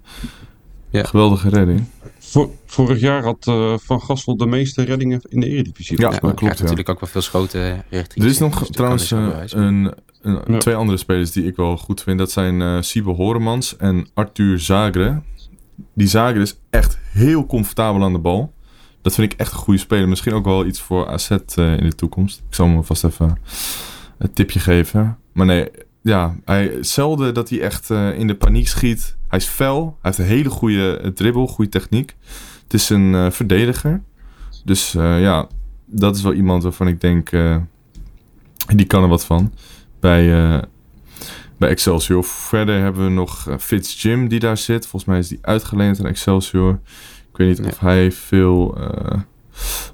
ja. 0.90 1.05
Geweldige 1.05 1.49
redding. 1.49 1.84
Vor, 2.18 2.51
vorig 2.66 3.01
jaar 3.01 3.22
had 3.22 3.46
uh, 3.49 3.74
Van 3.78 4.01
Gassel 4.01 4.36
de 4.36 4.46
meeste 4.46 4.84
reddingen 4.84 5.20
in 5.28 5.40
de 5.40 5.49
Eredivisie. 5.49 6.01
Ja, 6.01 6.11
dat 6.11 6.20
klopt. 6.20 6.40
Ja. 6.40 6.62
natuurlijk 6.62 6.88
ook 6.88 7.01
wel 7.01 7.09
veel 7.09 7.20
schoten 7.20 7.84
richting. 7.90 8.24
Er 8.24 8.30
is 8.30 8.38
nog 8.38 8.59
dus 8.59 8.68
trouwens 8.70 9.12
uh, 9.12 9.28
een, 9.46 9.94
een, 10.22 10.40
ja. 10.46 10.59
twee 10.59 10.74
andere 10.74 10.99
spelers 10.99 11.30
die 11.30 11.44
ik 11.44 11.57
wel 11.57 11.76
goed 11.76 12.03
vind. 12.03 12.18
Dat 12.18 12.30
zijn 12.30 12.61
uh, 12.61 12.76
Siebe 12.80 13.11
Horemans 13.11 13.76
en 13.76 14.09
Arthur 14.14 14.61
Zagre. 14.61 15.22
Die 15.94 16.09
Zagre 16.09 16.40
is 16.40 16.59
echt 16.70 16.99
heel 17.12 17.46
comfortabel 17.46 18.03
aan 18.03 18.12
de 18.12 18.18
bal. 18.18 18.53
Dat 19.09 19.16
vind 19.16 19.32
ik 19.32 19.38
echt 19.38 19.52
een 19.52 19.59
goede 19.59 19.80
speler. 19.80 20.09
Misschien 20.09 20.32
ook 20.32 20.44
wel 20.44 20.66
iets 20.66 20.80
voor 20.80 21.09
AZ 21.09 21.30
in 21.30 21.38
de 21.88 21.94
toekomst. 21.96 22.42
Ik 22.48 22.54
zal 22.54 22.66
hem 22.66 22.84
vast 22.84 23.04
even 23.04 23.38
een 24.18 24.32
tipje 24.32 24.61
geven. 24.61 25.18
Maar 25.32 25.46
nee, 25.46 25.68
ja, 26.02 26.36
hij, 26.44 26.76
zelden 26.80 27.34
dat 27.34 27.48
hij 27.48 27.61
echt 27.61 27.90
uh, 27.90 28.18
in 28.18 28.26
de 28.26 28.34
paniek 28.34 28.68
schiet. 28.68 29.16
Hij 29.28 29.38
is 29.38 29.44
fel. 29.44 29.82
Hij 29.84 29.96
heeft 30.00 30.18
een 30.18 30.36
hele 30.36 30.48
goede 30.50 31.12
dribbel, 31.14 31.46
goede 31.46 31.70
techniek. 31.70 32.16
Het 32.62 32.74
is 32.74 32.88
een 32.88 33.32
verdediger. 33.32 34.02
Dus 34.64 34.92
ja, 34.92 35.46
dat 35.86 36.16
is 36.16 36.22
wel 36.22 36.34
iemand 36.34 36.62
waarvan 36.62 36.88
ik 36.88 37.00
denk... 37.00 37.30
die 38.74 38.86
kan 38.86 39.02
er 39.02 39.09
wat 39.09 39.24
van. 39.24 39.52
Bij, 40.00 40.28
bij 41.59 41.68
Excelsior. 41.68 42.24
Verder 42.24 42.80
hebben 42.80 43.04
we 43.04 43.11
nog 43.11 43.56
Fitz 43.59 44.02
Jim 44.02 44.28
die 44.28 44.40
daar 44.40 44.59
zit. 44.59 44.86
Volgens 44.86 45.11
mij 45.11 45.18
is 45.18 45.28
die 45.28 45.38
uitgeleend 45.42 46.00
aan 46.00 46.06
Excelsior. 46.06 46.80
Ik 47.39 47.45
weet 47.45 47.49
niet 47.49 47.61
nee. 47.61 47.70
of 47.70 47.80
hij 47.80 48.12
veel 48.12 48.78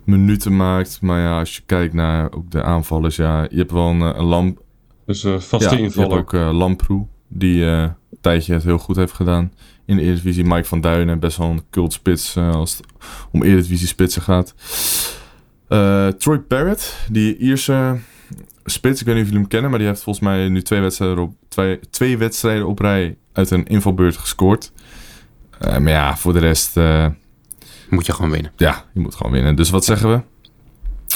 minuten 0.04 0.56
maakt. 0.56 1.00
Maar 1.00 1.20
ja, 1.20 1.38
als 1.38 1.56
je 1.56 1.62
kijkt 1.66 1.94
naar 1.94 2.32
ook 2.32 2.50
de 2.50 2.62
aanvallers, 2.62 3.16
ja, 3.16 3.46
je 3.50 3.56
hebt 3.56 3.72
wel 3.72 3.88
een, 3.88 4.00
een 4.00 4.24
lamp. 4.24 4.62
Dus 5.06 5.24
uh, 5.24 5.38
vaste 5.38 5.76
ja, 5.76 5.82
invaller. 5.82 6.08
Je 6.08 6.14
hebt 6.16 6.34
ook 6.34 6.40
uh, 6.40 6.58
Lamproe, 6.58 7.06
die 7.28 7.64
uh, 7.64 7.80
een 7.80 8.18
tijdje 8.20 8.52
het 8.52 8.62
heel 8.62 8.78
goed 8.78 8.96
heeft 8.96 9.12
gedaan 9.12 9.52
in 9.86 9.96
de 9.96 10.02
Eredivisie. 10.02 10.44
Mike 10.44 10.64
van 10.64 10.80
Duinen, 10.80 11.18
best 11.18 11.36
wel 11.36 11.50
een 11.50 11.62
cultspits 11.70 12.36
als 12.36 12.76
het 12.76 12.86
om 13.30 13.42
Eredivisie 13.42 13.86
spitsen 13.86 14.22
gaat. 14.22 14.54
Troy 16.18 16.42
Barrett, 16.48 17.06
die 17.10 17.36
Ierse 17.36 17.98
spits, 18.64 19.00
ik 19.00 19.06
weet 19.06 19.14
niet 19.14 19.24
of 19.24 19.30
jullie 19.30 19.42
hem 19.42 19.50
kennen, 19.50 19.70
maar 19.70 19.78
die 19.78 19.88
heeft 19.88 20.02
volgens 20.02 20.24
mij 20.24 20.48
nu 20.48 20.62
twee 20.62 20.80
wedstrijden 20.80 21.18
op, 21.18 21.34
twee, 21.48 21.80
twee 21.90 22.18
wedstrijden 22.18 22.66
op 22.66 22.78
rij 22.78 23.16
uit 23.32 23.50
een 23.50 23.66
invalbeurt 23.66 24.16
gescoord. 24.16 24.72
maar 25.60 25.90
ja, 25.90 26.16
voor 26.16 26.32
de 26.32 26.38
rest 26.38 26.76
moet 27.88 28.06
je 28.06 28.12
gewoon 28.12 28.30
winnen. 28.30 28.52
Ja, 28.56 28.84
je 28.92 29.00
moet 29.00 29.14
gewoon 29.14 29.32
winnen. 29.32 29.56
Dus 29.56 29.70
wat 29.70 29.84
zeggen 29.84 30.10
we? 30.10 30.20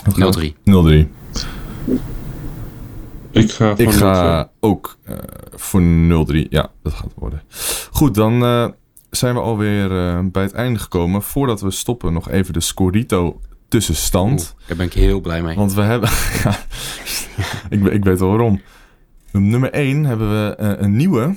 0-3. 0.05 1.07
0-3. 1.07 1.09
Ik 3.31 3.51
ga, 3.51 3.75
ik 3.77 3.91
ga 3.91 4.51
ook 4.61 4.99
uh, 5.09 5.17
voor 5.55 5.83
0-3. 6.45 6.49
Ja, 6.49 6.71
dat 6.83 6.93
gaat 6.93 7.13
worden. 7.17 7.43
Goed, 7.91 8.15
dan 8.15 8.43
uh, 8.43 8.69
zijn 9.11 9.35
we 9.35 9.41
alweer 9.41 9.91
uh, 9.91 10.19
bij 10.33 10.43
het 10.43 10.53
einde 10.53 10.79
gekomen. 10.79 11.23
Voordat 11.23 11.61
we 11.61 11.71
stoppen, 11.71 12.13
nog 12.13 12.31
even 12.31 12.53
de 12.53 12.61
Scorito 12.61 13.41
tussenstand. 13.69 14.41
Oeh, 14.41 14.69
daar 14.69 14.77
ben 14.77 14.87
ik 14.87 14.93
heel 14.93 15.21
blij 15.21 15.43
mee. 15.43 15.57
Want 15.57 15.75
we 15.75 15.81
hebben... 15.81 16.11
ja, 16.45 16.59
ik, 17.77 17.85
ik 17.85 18.05
weet 18.05 18.19
wel 18.19 18.29
waarom. 18.29 18.61
Nummer 19.33 19.71
1 19.71 20.05
hebben 20.05 20.31
we 20.31 20.55
een 20.59 20.97
nieuwe. 20.97 21.35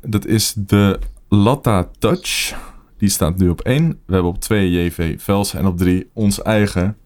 Dat 0.00 0.26
is 0.26 0.54
de 0.56 0.98
Latta 1.28 1.88
Touch. 1.98 2.54
Die 3.00 3.08
staat 3.08 3.38
nu 3.38 3.48
op 3.48 3.60
1. 3.60 3.88
We 3.88 4.12
hebben 4.12 4.30
op 4.30 4.40
2 4.40 4.70
JV 4.70 5.20
Vels 5.20 5.54
en 5.54 5.66
op 5.66 5.78
3 5.78 6.10
ons 6.12 6.42
eigen 6.42 6.96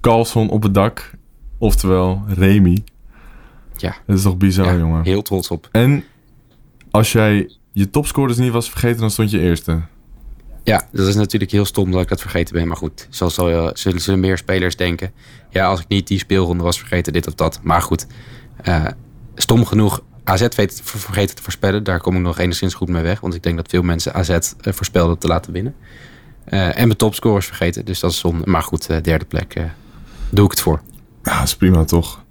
Carlson 0.00 0.50
op 0.50 0.62
het 0.62 0.74
dak. 0.74 1.10
Oftewel 1.58 2.22
Remy. 2.26 2.84
Ja. 3.76 3.96
Dat 4.06 4.16
is 4.16 4.22
toch 4.22 4.36
bizar, 4.36 4.66
ja, 4.66 4.78
jongen. 4.78 5.04
Heel 5.04 5.22
trots 5.22 5.48
op. 5.48 5.68
En 5.72 6.04
als 6.90 7.12
jij 7.12 7.50
je 7.72 7.90
topscorers 7.90 8.36
niet 8.36 8.52
was 8.52 8.70
vergeten, 8.70 9.00
dan 9.00 9.10
stond 9.10 9.30
je 9.30 9.40
eerste. 9.40 9.80
Ja, 10.62 10.88
dat 10.92 11.06
is 11.06 11.14
natuurlijk 11.14 11.52
heel 11.52 11.64
stom 11.64 11.90
dat 11.90 12.02
ik 12.02 12.08
dat 12.08 12.20
vergeten 12.20 12.54
ben. 12.54 12.68
Maar 12.68 12.76
goed, 12.76 13.06
zoals 13.10 13.34
zal, 13.34 13.70
zullen, 13.74 14.00
zullen 14.00 14.20
meer 14.20 14.38
spelers 14.38 14.76
denken. 14.76 15.12
Ja, 15.50 15.66
als 15.66 15.80
ik 15.80 15.88
niet 15.88 16.08
die 16.08 16.18
speelronde 16.18 16.62
was 16.62 16.78
vergeten, 16.78 17.12
dit 17.12 17.26
of 17.26 17.34
dat. 17.34 17.60
Maar 17.62 17.82
goed, 17.82 18.06
uh, 18.68 18.86
stom 19.34 19.64
genoeg 19.64 20.02
AZ 20.24 20.48
weet 20.56 20.80
vergeten 20.84 21.36
te 21.36 21.42
voorspellen. 21.42 21.84
Daar 21.84 22.00
kom 22.00 22.16
ik 22.16 22.22
nog 22.22 22.38
enigszins 22.38 22.74
goed 22.74 22.88
mee 22.88 23.02
weg. 23.02 23.20
Want 23.20 23.34
ik 23.34 23.42
denk 23.42 23.56
dat 23.56 23.68
veel 23.68 23.82
mensen 23.82 24.14
AZ 24.14 24.28
uh, 24.28 24.38
voorspelden 24.62 25.18
te 25.18 25.26
laten 25.26 25.52
winnen. 25.52 25.74
Uh, 26.48 26.66
en 26.66 26.86
mijn 26.86 26.96
topscorers 26.96 27.46
vergeten. 27.46 27.84
Dus 27.84 28.00
dat 28.00 28.10
is 28.10 28.18
zonde. 28.18 28.50
Maar 28.50 28.62
goed, 28.62 28.90
uh, 28.90 28.96
derde 29.02 29.24
plek 29.24 29.60
doe 30.30 30.44
ik 30.44 30.50
het 30.50 30.60
voor. 30.60 30.80
Ja, 31.22 31.38
dat 31.38 31.46
is 31.46 31.56
prima 31.56 31.84
toch. 31.84 32.22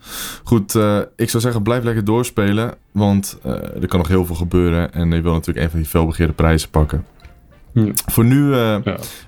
Goed, 0.43 0.75
ik 1.15 1.29
zou 1.29 1.43
zeggen 1.43 1.63
blijf 1.63 1.83
lekker 1.83 2.05
doorspelen. 2.05 2.75
Want 2.91 3.37
er 3.43 3.87
kan 3.87 3.99
nog 3.99 4.07
heel 4.07 4.25
veel 4.25 4.35
gebeuren. 4.35 4.93
En 4.93 5.11
je 5.11 5.21
wil 5.21 5.33
natuurlijk 5.33 5.65
een 5.65 5.71
van 5.71 5.79
die 5.79 5.89
felbegeerde 5.89 6.33
prijzen 6.33 6.69
pakken. 6.69 7.05
Hm. 7.73 7.91
Voor 8.05 8.25
nu 8.25 8.55
ja. 8.55 8.81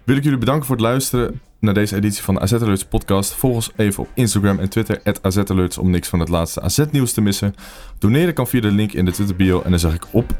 wil 0.04 0.16
ik 0.16 0.24
jullie 0.24 0.38
bedanken 0.38 0.66
voor 0.66 0.76
het 0.76 0.86
luisteren 0.86 1.42
naar 1.60 1.74
deze 1.74 1.96
editie 1.96 2.24
van 2.24 2.34
de 2.34 2.40
AZ 2.40 2.54
Alerts 2.54 2.86
podcast. 2.86 3.34
Volg 3.34 3.56
ons 3.56 3.72
even 3.76 4.04
op 4.04 4.10
Instagram 4.14 4.60
en 4.60 4.70
Twitter, 4.70 5.02
AZ 5.22 5.38
Alerts, 5.38 5.78
om 5.78 5.90
niks 5.90 6.08
van 6.08 6.20
het 6.20 6.30
laatste 6.30 6.62
AZ-nieuws 6.62 7.14
te 7.14 7.22
missen. 7.22 7.56
Doneren 8.00 8.34
kan 8.34 8.48
via 8.48 8.62
de 8.62 8.72
link 8.72 8.92
in 8.92 9.06
de 9.06 9.12
Twitter 9.12 9.36
bio. 9.36 9.62
En 9.62 9.70
dan 9.70 9.80
zeg 9.80 9.94
ik 9.94 10.04
op 10.12 10.36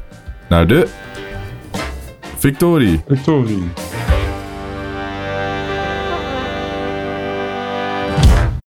naar 0.48 0.66
de... 0.66 0.88
Victorie! 2.36 3.02
Victorie! 3.08 4.15